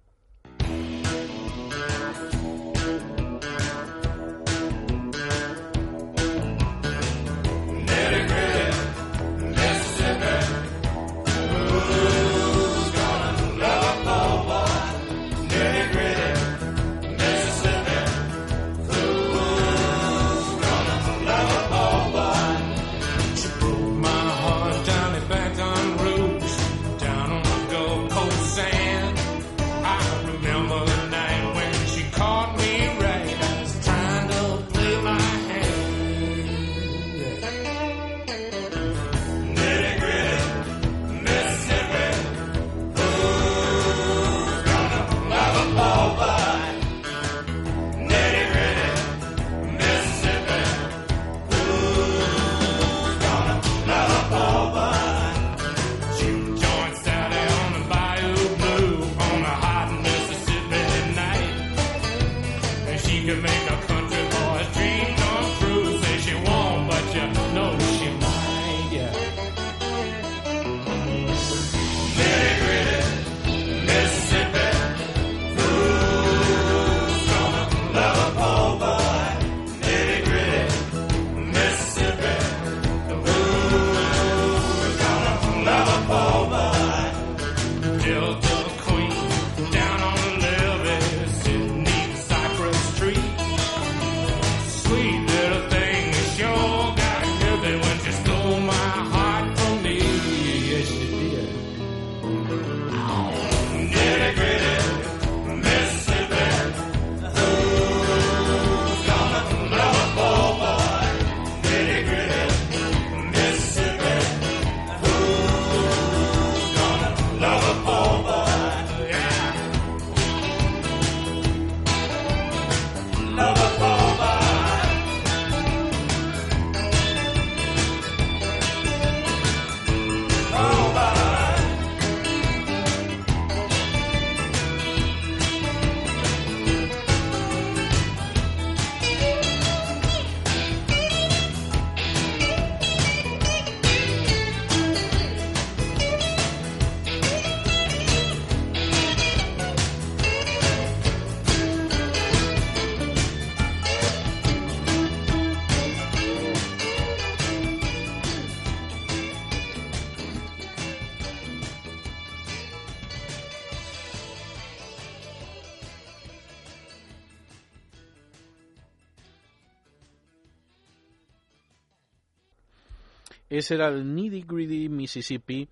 Ese 173.57 173.77
era 173.77 173.89
el 173.89 174.15
Nitty 174.15 174.43
Gritty 174.43 174.91
Mississippi 174.91 175.67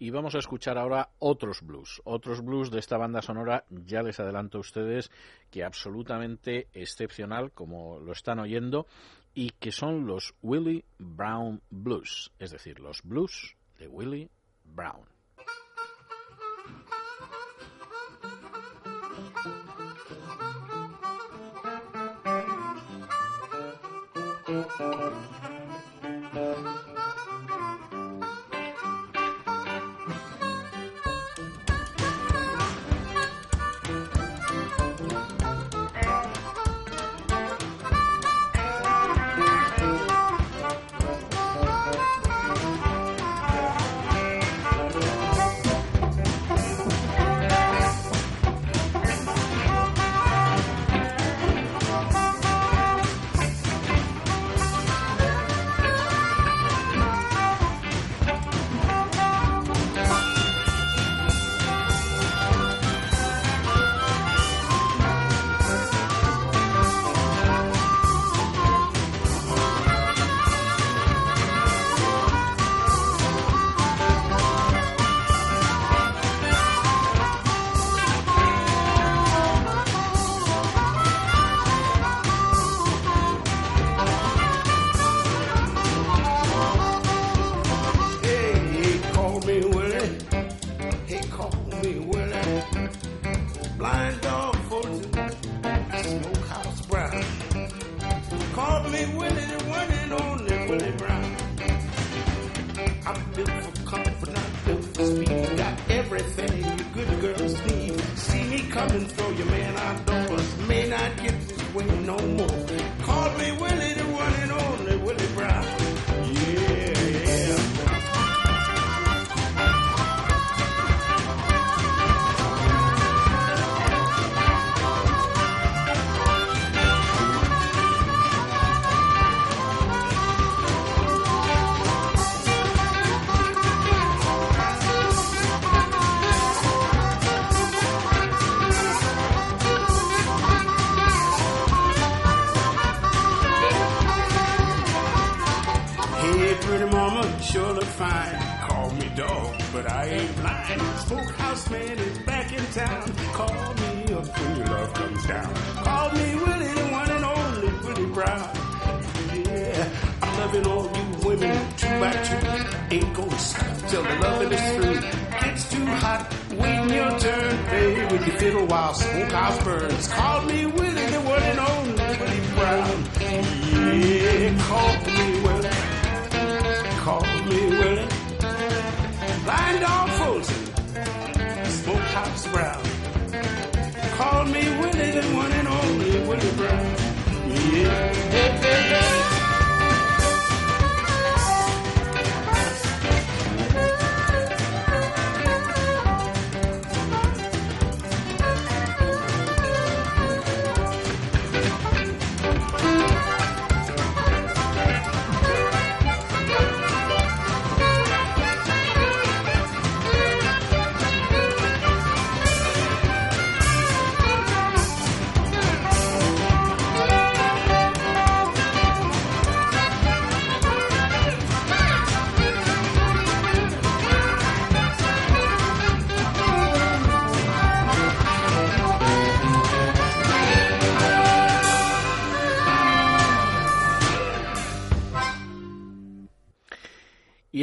y 0.00 0.10
vamos 0.10 0.34
a 0.34 0.38
escuchar 0.38 0.76
ahora 0.76 1.10
otros 1.20 1.62
blues, 1.62 2.02
otros 2.04 2.44
blues 2.44 2.68
de 2.72 2.80
esta 2.80 2.96
banda 2.96 3.22
sonora, 3.22 3.64
ya 3.70 4.02
les 4.02 4.18
adelanto 4.18 4.58
a 4.58 4.60
ustedes 4.60 5.08
que 5.48 5.62
absolutamente 5.62 6.66
excepcional 6.74 7.52
como 7.52 8.00
lo 8.00 8.10
están 8.10 8.40
oyendo 8.40 8.88
y 9.34 9.50
que 9.50 9.70
son 9.70 10.04
los 10.04 10.34
Willie 10.42 10.84
Brown 10.98 11.62
Blues, 11.70 12.32
es 12.40 12.50
decir, 12.50 12.80
los 12.80 13.02
blues 13.04 13.56
de 13.78 13.86
Willie 13.86 14.30
Brown. 14.64 15.06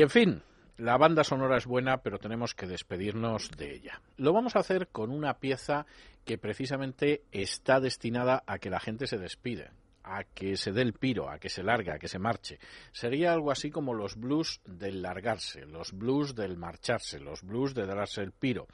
En 0.05 0.09
fin, 0.11 0.43
la 0.77 0.97
banda 0.97 1.23
sonora 1.23 1.57
es 1.57 1.65
buena, 1.65 2.03
pero 2.03 2.19
tenemos 2.19 2.53
que 2.53 2.67
despedirnos 2.67 3.49
de 3.57 3.73
ella. 3.73 4.01
Lo 4.17 4.33
vamos 4.33 4.55
a 4.55 4.59
hacer 4.59 4.89
con 4.89 5.09
una 5.09 5.39
pieza 5.39 5.87
que 6.25 6.37
precisamente 6.37 7.23
está 7.31 7.79
destinada 7.79 8.43
a 8.45 8.59
que 8.59 8.69
la 8.69 8.79
gente 8.79 9.07
se 9.07 9.17
despide, 9.17 9.71
a 10.03 10.23
que 10.23 10.57
se 10.57 10.71
dé 10.71 10.83
el 10.83 10.93
piro, 10.93 11.27
a 11.27 11.39
que 11.39 11.49
se 11.49 11.63
largue, 11.63 11.91
a 11.91 11.97
que 11.97 12.07
se 12.07 12.19
marche. 12.19 12.59
Sería 12.91 13.33
algo 13.33 13.49
así 13.51 13.71
como 13.71 13.95
los 13.95 14.15
blues 14.15 14.61
del 14.63 15.01
largarse, 15.01 15.65
los 15.65 15.91
blues 15.91 16.35
del 16.35 16.55
marcharse, 16.55 17.19
los 17.19 17.41
blues 17.41 17.73
de 17.73 17.87
darse 17.87 18.21
el 18.21 18.31
piro, 18.31 18.67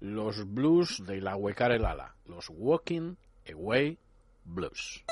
los 0.00 0.50
blues 0.50 1.04
del 1.04 1.28
ahuecar 1.28 1.72
el 1.72 1.84
ala, 1.84 2.16
los 2.24 2.48
walking 2.48 3.16
away 3.46 3.98
blues. 4.42 5.04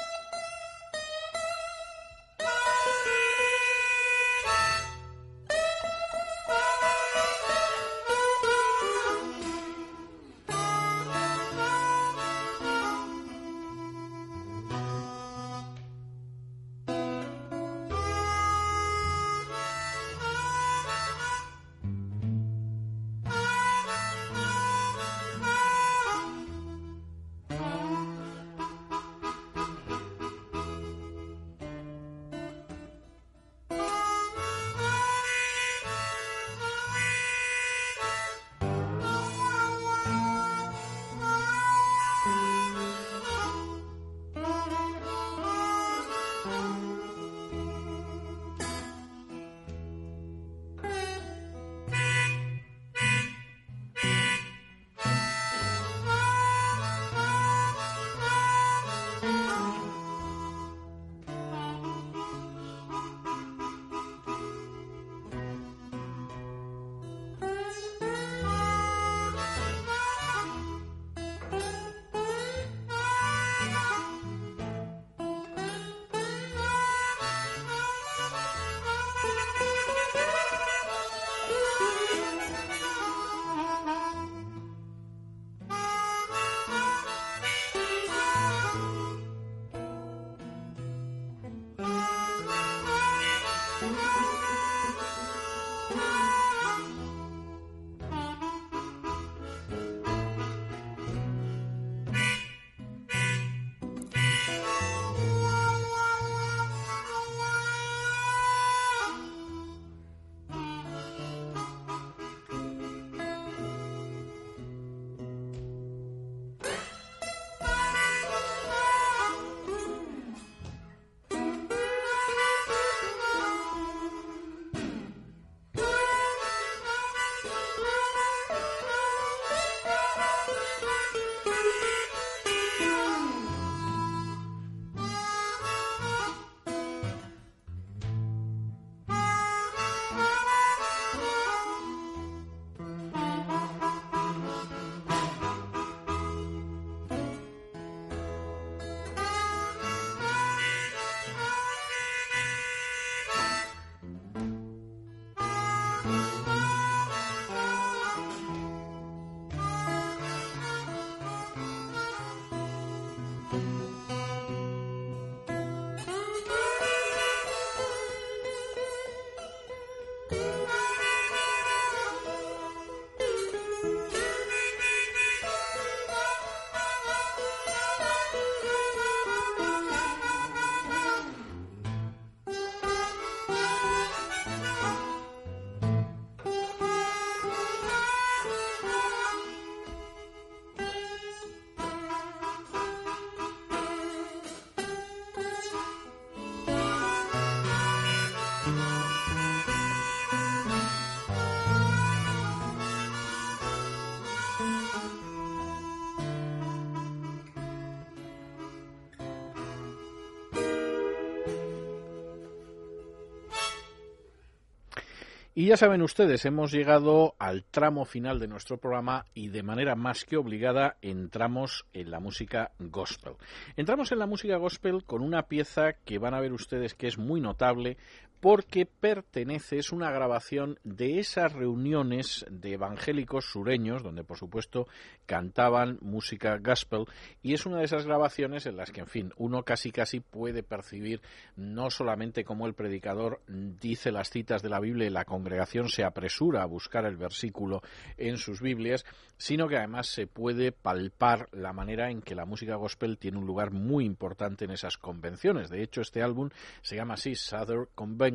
Y 215.58 215.68
ya 215.68 215.78
saben 215.78 216.02
ustedes, 216.02 216.44
hemos 216.44 216.70
llegado 216.70 217.34
al 217.38 217.64
tramo 217.64 218.04
final 218.04 218.38
de 218.38 218.46
nuestro 218.46 218.76
programa 218.76 219.24
y 219.32 219.48
de 219.48 219.62
manera 219.62 219.94
más 219.94 220.26
que 220.26 220.36
obligada 220.36 220.98
entramos 221.00 221.86
en 221.94 222.10
la 222.10 222.20
música 222.20 222.72
gospel. 222.78 223.36
Entramos 223.74 224.12
en 224.12 224.18
la 224.18 224.26
música 224.26 224.58
gospel 224.58 225.04
con 225.04 225.22
una 225.22 225.44
pieza 225.44 225.94
que 226.04 226.18
van 226.18 226.34
a 226.34 226.40
ver 226.40 226.52
ustedes 226.52 226.92
que 226.92 227.06
es 227.06 227.16
muy 227.16 227.40
notable 227.40 227.96
porque 228.40 228.86
pertenece, 228.86 229.78
es 229.78 229.92
una 229.92 230.10
grabación 230.10 230.78
de 230.84 231.18
esas 231.18 231.52
reuniones 231.52 232.44
de 232.50 232.74
evangélicos 232.74 233.46
sureños, 233.46 234.02
donde 234.02 234.24
por 234.24 234.38
supuesto 234.38 234.86
cantaban 235.26 235.98
música 236.00 236.58
gospel, 236.58 237.06
y 237.42 237.54
es 237.54 237.66
una 237.66 237.78
de 237.78 237.84
esas 237.84 238.06
grabaciones 238.06 238.66
en 238.66 238.76
las 238.76 238.90
que, 238.90 239.00
en 239.00 239.06
fin, 239.06 239.32
uno 239.36 239.62
casi 239.62 239.90
casi 239.90 240.20
puede 240.20 240.62
percibir 240.62 241.20
no 241.56 241.90
solamente 241.90 242.44
cómo 242.44 242.66
el 242.66 242.74
predicador 242.74 243.40
dice 243.46 244.12
las 244.12 244.30
citas 244.30 244.62
de 244.62 244.68
la 244.68 244.80
Biblia 244.80 245.06
y 245.06 245.10
la 245.10 245.24
congregación 245.24 245.88
se 245.88 246.04
apresura 246.04 246.62
a 246.62 246.66
buscar 246.66 247.06
el 247.06 247.16
versículo 247.16 247.82
en 248.16 248.36
sus 248.36 248.60
Biblias, 248.60 249.04
sino 249.38 249.68
que 249.68 249.76
además 249.76 250.08
se 250.08 250.26
puede 250.26 250.72
palpar 250.72 251.48
la 251.52 251.72
manera 251.72 252.10
en 252.10 252.22
que 252.22 252.34
la 252.34 252.44
música 252.44 252.76
gospel 252.76 253.18
tiene 253.18 253.38
un 253.38 253.46
lugar 253.46 253.70
muy 253.70 254.04
importante 254.04 254.64
en 254.64 254.70
esas 254.70 254.96
convenciones. 254.96 255.68
De 255.70 255.82
hecho, 255.82 256.00
este 256.00 256.22
álbum 256.22 256.50
se 256.82 256.96
llama 256.96 257.14
así 257.14 257.34
Southern 257.34 257.88
Convention, 257.94 258.25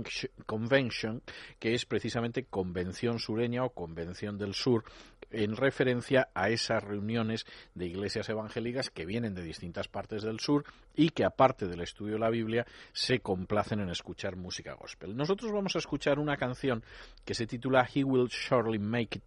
Convention, 0.46 1.22
que 1.60 1.74
es 1.74 1.86
precisamente 1.86 2.46
Convención 2.46 3.20
Sureña 3.20 3.64
o 3.64 3.72
Convención 3.72 4.38
del 4.38 4.54
Sur, 4.54 4.84
en 5.32 5.56
referencia 5.56 6.30
a 6.34 6.50
esas 6.50 6.84
reuniones 6.84 7.46
de 7.74 7.88
iglesias 7.88 8.30
evangélicas 8.30 8.90
que 8.90 9.06
vienen 9.06 9.34
de 9.34 9.44
distintas 9.44 9.88
partes 9.88 10.24
del 10.24 10.40
sur 10.40 10.66
y 10.96 11.10
que, 11.10 11.24
aparte 11.24 11.68
del 11.68 11.82
estudio 11.82 12.14
de 12.14 12.20
la 12.20 12.30
Biblia, 12.30 12.66
se 12.92 13.20
complacen 13.20 13.80
en 13.80 13.90
escuchar 13.90 14.36
música 14.36 14.74
gospel. 14.74 15.16
Nosotros 15.16 15.52
vamos 15.52 15.76
a 15.76 15.80
escuchar 15.80 16.20
una 16.20 16.38
canción 16.38 16.84
que 17.26 17.34
se 17.34 17.48
titula 17.48 17.88
He 17.94 18.04
Will 18.04 18.30
Surely 18.30 18.80
Make 18.80 19.20
It 19.20 19.24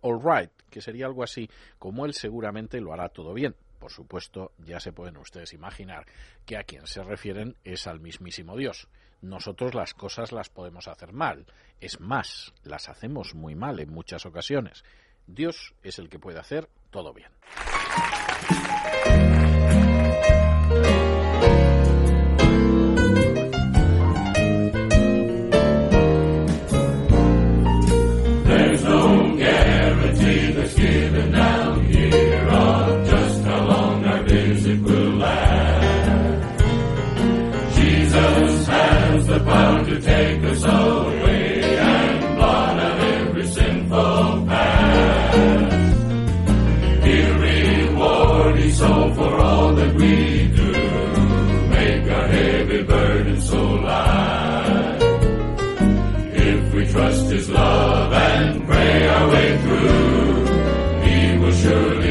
All 0.00 0.20
Right, 0.22 0.50
que 0.70 0.80
sería 0.80 1.06
algo 1.06 1.22
así 1.22 1.48
como 1.78 2.04
él 2.06 2.14
seguramente 2.14 2.80
lo 2.80 2.92
hará 2.92 3.08
todo 3.08 3.32
bien. 3.34 3.54
Por 3.78 3.90
supuesto, 3.90 4.52
ya 4.58 4.80
se 4.80 4.92
pueden 4.92 5.18
ustedes 5.18 5.52
imaginar 5.52 6.06
que 6.46 6.56
a 6.56 6.64
quien 6.64 6.86
se 6.86 7.02
refieren 7.02 7.56
es 7.64 7.86
al 7.86 8.00
mismísimo 8.00 8.56
Dios. 8.56 8.88
Nosotros 9.24 9.74
las 9.74 9.94
cosas 9.94 10.32
las 10.32 10.50
podemos 10.50 10.86
hacer 10.86 11.14
mal. 11.14 11.46
Es 11.80 11.98
más, 11.98 12.52
las 12.62 12.90
hacemos 12.90 13.34
muy 13.34 13.54
mal 13.54 13.80
en 13.80 13.90
muchas 13.90 14.26
ocasiones. 14.26 14.84
Dios 15.26 15.74
es 15.82 15.98
el 15.98 16.10
que 16.10 16.18
puede 16.18 16.38
hacer 16.38 16.68
todo 16.90 17.14
bien. 17.14 17.32
Way 59.28 59.58
through, 59.58 60.44
He 61.04 61.38
will 61.38 61.52
surely 61.52 62.03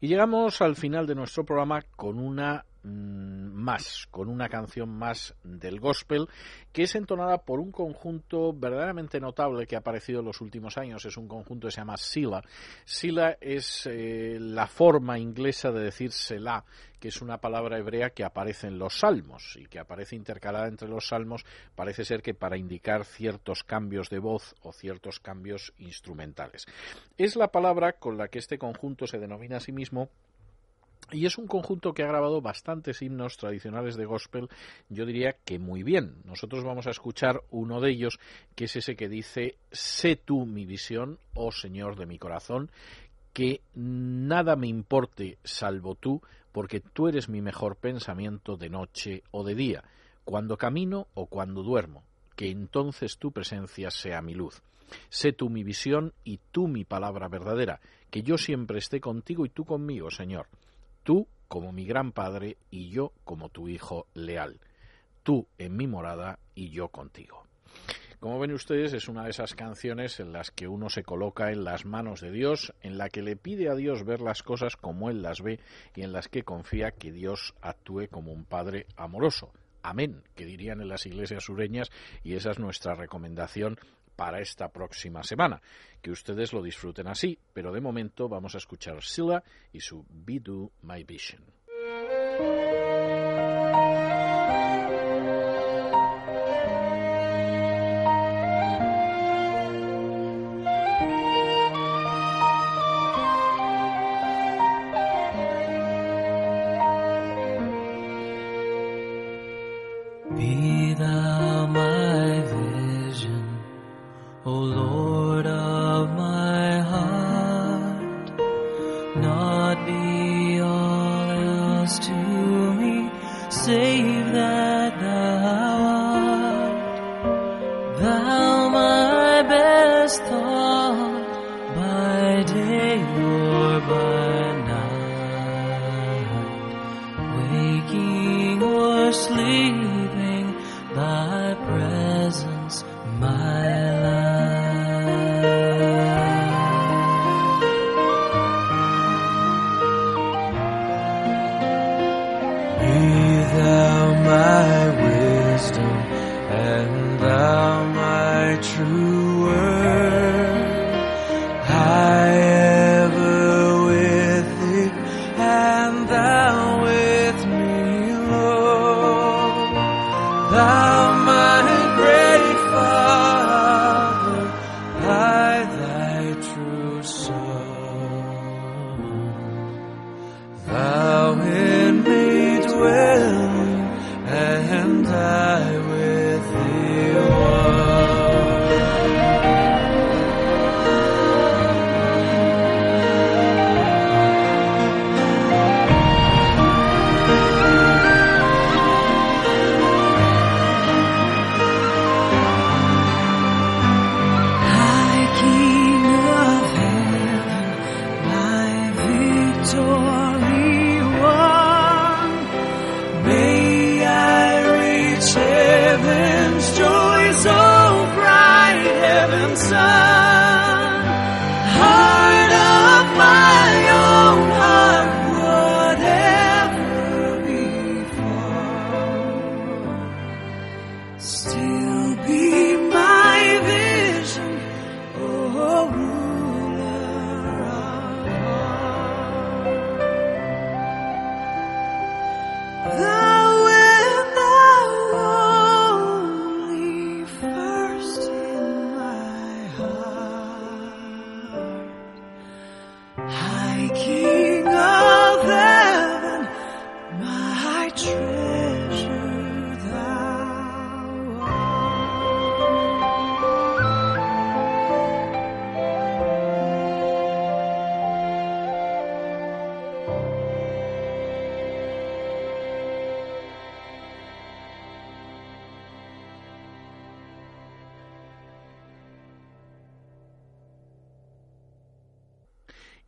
Y 0.00 0.08
llegamos 0.08 0.60
al 0.62 0.76
final 0.76 1.06
de 1.06 1.14
nuestro 1.14 1.44
programa 1.44 1.82
con 1.96 2.18
una 2.18 2.64
más, 2.82 4.06
con 4.10 4.28
una 4.28 4.48
canción 4.48 4.88
más 4.88 5.34
del 5.42 5.80
gospel, 5.80 6.28
que 6.72 6.84
es 6.84 6.94
entonada 6.94 7.38
por 7.38 7.60
un 7.60 7.72
conjunto 7.72 8.52
verdaderamente 8.52 9.20
notable 9.20 9.66
que 9.66 9.76
ha 9.76 9.80
aparecido 9.80 10.20
en 10.20 10.26
los 10.26 10.40
últimos 10.40 10.78
años. 10.78 11.04
Es 11.04 11.16
un 11.16 11.28
conjunto 11.28 11.68
que 11.68 11.72
se 11.72 11.80
llama 11.80 11.96
Sila. 11.96 12.42
Sila 12.84 13.36
es 13.40 13.86
eh, 13.86 14.38
la 14.40 14.66
forma 14.66 15.18
inglesa 15.18 15.70
de 15.72 15.82
decir 15.82 16.12
Selah, 16.12 16.64
que 16.98 17.08
es 17.08 17.20
una 17.22 17.38
palabra 17.38 17.78
hebrea 17.78 18.10
que 18.10 18.24
aparece 18.24 18.66
en 18.66 18.78
los 18.78 19.00
salmos 19.00 19.56
y 19.60 19.66
que 19.66 19.78
aparece 19.78 20.16
intercalada 20.16 20.68
entre 20.68 20.88
los 20.88 21.08
salmos, 21.08 21.44
parece 21.74 22.04
ser 22.04 22.22
que 22.22 22.34
para 22.34 22.56
indicar 22.56 23.04
ciertos 23.04 23.64
cambios 23.64 24.08
de 24.10 24.18
voz 24.18 24.54
o 24.62 24.72
ciertos 24.72 25.20
cambios 25.20 25.72
instrumentales. 25.78 26.66
Es 27.16 27.36
la 27.36 27.48
palabra 27.48 27.94
con 27.94 28.18
la 28.18 28.28
que 28.28 28.38
este 28.38 28.58
conjunto 28.58 29.06
se 29.06 29.18
denomina 29.18 29.58
a 29.58 29.60
sí 29.60 29.72
mismo 29.72 30.10
y 31.10 31.26
es 31.26 31.38
un 31.38 31.46
conjunto 31.46 31.94
que 31.94 32.02
ha 32.02 32.08
grabado 32.08 32.40
bastantes 32.40 33.00
himnos 33.02 33.36
tradicionales 33.36 33.96
de 33.96 34.04
gospel, 34.04 34.48
yo 34.88 35.06
diría 35.06 35.36
que 35.44 35.58
muy 35.58 35.82
bien. 35.82 36.16
Nosotros 36.24 36.64
vamos 36.64 36.86
a 36.86 36.90
escuchar 36.90 37.42
uno 37.50 37.80
de 37.80 37.90
ellos, 37.90 38.18
que 38.54 38.64
es 38.64 38.76
ese 38.76 38.96
que 38.96 39.08
dice, 39.08 39.56
sé 39.72 40.16
tú 40.16 40.44
mi 40.44 40.66
visión, 40.66 41.18
oh 41.34 41.52
Señor 41.52 41.96
de 41.96 42.06
mi 42.06 42.18
corazón, 42.18 42.70
que 43.32 43.62
nada 43.74 44.56
me 44.56 44.66
importe 44.66 45.38
salvo 45.44 45.94
tú, 45.94 46.20
porque 46.52 46.80
tú 46.80 47.08
eres 47.08 47.28
mi 47.28 47.40
mejor 47.40 47.76
pensamiento 47.76 48.56
de 48.56 48.68
noche 48.68 49.22
o 49.30 49.44
de 49.44 49.54
día, 49.54 49.84
cuando 50.24 50.58
camino 50.58 51.06
o 51.14 51.26
cuando 51.26 51.62
duermo, 51.62 52.02
que 52.36 52.50
entonces 52.50 53.16
tu 53.16 53.32
presencia 53.32 53.90
sea 53.90 54.20
mi 54.20 54.34
luz. 54.34 54.62
Sé 55.08 55.32
tú 55.32 55.50
mi 55.50 55.64
visión 55.64 56.12
y 56.24 56.40
tú 56.50 56.66
mi 56.66 56.84
palabra 56.84 57.28
verdadera, 57.28 57.80
que 58.10 58.22
yo 58.22 58.38
siempre 58.38 58.78
esté 58.78 59.00
contigo 59.00 59.46
y 59.46 59.50
tú 59.50 59.64
conmigo, 59.64 60.10
Señor 60.10 60.46
tú 61.08 61.26
como 61.48 61.72
mi 61.72 61.86
gran 61.86 62.12
padre 62.12 62.58
y 62.70 62.90
yo 62.90 63.14
como 63.24 63.48
tu 63.48 63.66
hijo 63.66 64.08
leal, 64.12 64.60
tú 65.22 65.48
en 65.56 65.74
mi 65.74 65.86
morada 65.86 66.38
y 66.54 66.68
yo 66.68 66.88
contigo. 66.88 67.46
Como 68.20 68.38
ven 68.38 68.52
ustedes, 68.52 68.92
es 68.92 69.08
una 69.08 69.24
de 69.24 69.30
esas 69.30 69.54
canciones 69.54 70.20
en 70.20 70.34
las 70.34 70.50
que 70.50 70.68
uno 70.68 70.90
se 70.90 71.04
coloca 71.04 71.50
en 71.50 71.64
las 71.64 71.86
manos 71.86 72.20
de 72.20 72.30
Dios, 72.30 72.74
en 72.82 72.98
la 72.98 73.08
que 73.08 73.22
le 73.22 73.36
pide 73.36 73.70
a 73.70 73.74
Dios 73.74 74.04
ver 74.04 74.20
las 74.20 74.42
cosas 74.42 74.76
como 74.76 75.08
Él 75.08 75.22
las 75.22 75.40
ve 75.40 75.60
y 75.96 76.02
en 76.02 76.12
las 76.12 76.28
que 76.28 76.42
confía 76.42 76.90
que 76.90 77.10
Dios 77.10 77.54
actúe 77.62 78.08
como 78.10 78.30
un 78.30 78.44
Padre 78.44 78.84
amoroso. 78.98 79.50
Amén, 79.82 80.24
que 80.34 80.44
dirían 80.44 80.82
en 80.82 80.88
las 80.88 81.06
iglesias 81.06 81.44
sureñas, 81.44 81.88
y 82.22 82.34
esa 82.34 82.50
es 82.50 82.58
nuestra 82.58 82.94
recomendación 82.94 83.78
para 84.18 84.40
esta 84.40 84.68
próxima 84.68 85.22
semana. 85.22 85.62
Que 86.02 86.10
ustedes 86.10 86.52
lo 86.52 86.60
disfruten 86.60 87.06
así, 87.06 87.38
pero 87.52 87.70
de 87.70 87.80
momento 87.80 88.28
vamos 88.28 88.56
a 88.56 88.58
escuchar 88.58 89.00
Silla 89.00 89.44
y 89.72 89.80
su 89.80 90.04
Be 90.10 90.40
Do 90.40 90.72
My 90.82 91.04
Vision. 91.04 91.44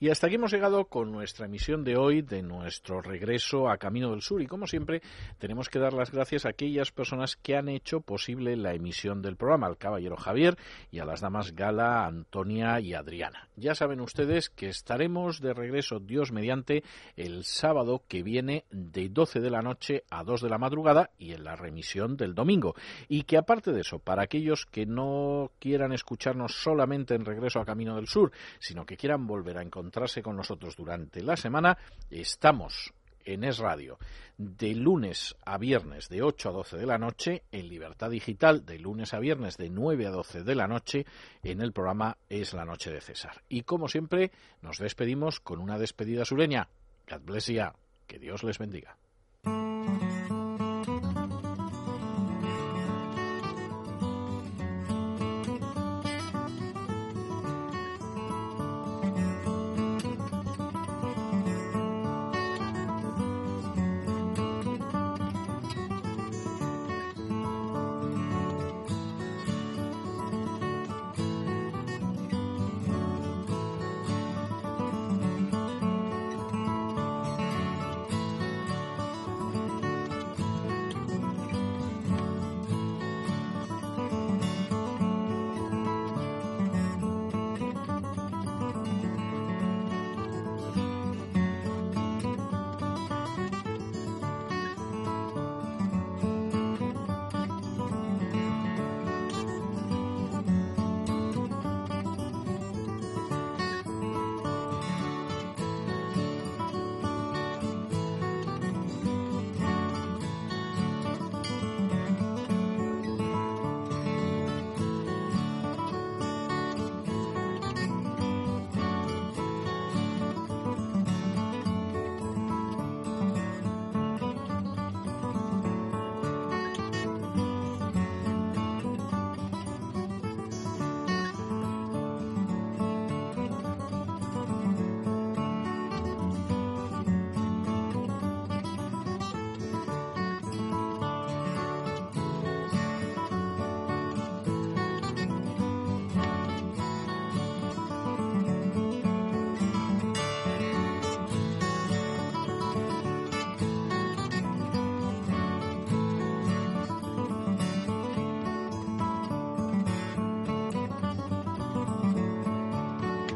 Y 0.03 0.09
hasta 0.09 0.29
aquí 0.29 0.37
hemos 0.37 0.51
llegado 0.51 0.87
con 0.87 1.13
nuestra 1.13 1.45
emisión 1.45 1.85
de 1.85 1.99
hoy 1.99 2.23
de 2.23 2.41
nuestro 2.41 3.03
regreso 3.03 3.69
a 3.69 3.77
Camino 3.77 4.13
del 4.13 4.23
Sur. 4.23 4.41
Y 4.41 4.47
como 4.47 4.67
siempre, 4.67 5.03
tenemos 5.37 5.69
que 5.69 5.79
dar 5.79 5.93
las 5.93 6.11
gracias 6.11 6.47
a 6.47 6.49
aquellas 6.49 6.91
personas 6.91 7.37
que 7.37 7.55
han 7.55 7.69
hecho 7.69 8.01
posible 8.01 8.57
la 8.57 8.73
emisión 8.73 9.21
del 9.21 9.37
programa, 9.37 9.67
al 9.67 9.77
caballero 9.77 10.17
Javier 10.17 10.57
y 10.91 11.01
a 11.01 11.05
las 11.05 11.21
damas 11.21 11.55
Gala, 11.55 12.07
Antonia 12.07 12.81
y 12.81 12.95
Adriana. 12.95 13.51
Ya 13.57 13.75
saben 13.75 14.01
ustedes 14.01 14.49
que 14.49 14.71
estaremos 14.71 15.43
de 15.43 15.53
regreso, 15.53 16.01
Dios 16.01 16.33
mediante, 16.33 16.83
el 17.17 17.45
sábado 17.45 18.03
que 18.09 18.23
viene 18.23 18.65
de 18.71 19.11
12 19.11 19.41
de 19.41 19.51
la 19.51 19.61
noche 19.61 20.05
a 20.09 20.25
2 20.25 20.41
de 20.41 20.49
la 20.49 20.57
madrugada 20.57 21.11
y 21.19 21.33
en 21.33 21.45
la 21.45 21.57
remisión 21.57 22.17
del 22.17 22.35
domingo. 22.35 22.75
Y 23.07 23.25
que 23.25 23.37
aparte 23.37 23.71
de 23.71 23.83
eso, 23.83 23.99
para 23.99 24.23
aquellos 24.23 24.65
que 24.65 24.87
no 24.87 25.51
quieran 25.59 25.93
escucharnos 25.93 26.55
solamente 26.55 27.15
en 27.15 27.27
regreso 27.27 27.61
a 27.61 27.67
Camino 27.67 27.97
del 27.97 28.09
Sur, 28.09 28.33
sino 28.61 28.87
que 28.87 28.97
quieran 28.97 29.27
volver 29.27 29.59
a 29.59 29.63
encontrarse 29.91 30.23
con 30.23 30.37
nosotros 30.37 30.77
durante 30.77 31.21
la 31.21 31.37
semana, 31.37 31.77
estamos 32.11 32.95
en 33.25 33.43
Es 33.43 33.59
Radio 33.59 33.99
de 34.39 34.73
lunes 34.73 35.35
a 35.45 35.59
viernes 35.59 36.09
de 36.09 36.23
8 36.23 36.49
a 36.49 36.53
12 36.53 36.77
de 36.77 36.87
la 36.87 36.97
noche, 36.97 37.43
en 37.51 37.69
Libertad 37.69 38.09
Digital 38.09 38.65
de 38.65 38.79
lunes 38.79 39.13
a 39.15 39.19
viernes 39.19 39.57
de 39.57 39.69
9 39.69 40.07
a 40.07 40.11
12 40.11 40.45
de 40.45 40.55
la 40.55 40.69
noche, 40.69 41.07
en 41.43 41.61
el 41.61 41.73
programa 41.73 42.17
Es 42.29 42.55
la 42.55 42.65
Noche 42.65 42.93
de 42.93 43.01
César. 43.01 43.43
Y 43.49 43.63
como 43.63 43.89
siempre, 43.89 44.31
nos 44.63 44.79
despedimos 44.79 45.41
con 45.41 45.59
una 45.59 45.77
despedida 45.77 46.25
sureña. 46.25 46.69
God 47.11 47.23
bless 47.23 47.49
you. 47.49 47.65
Que 48.07 48.21
Dios 48.21 48.45
les 48.45 48.59
bendiga. 48.59 48.97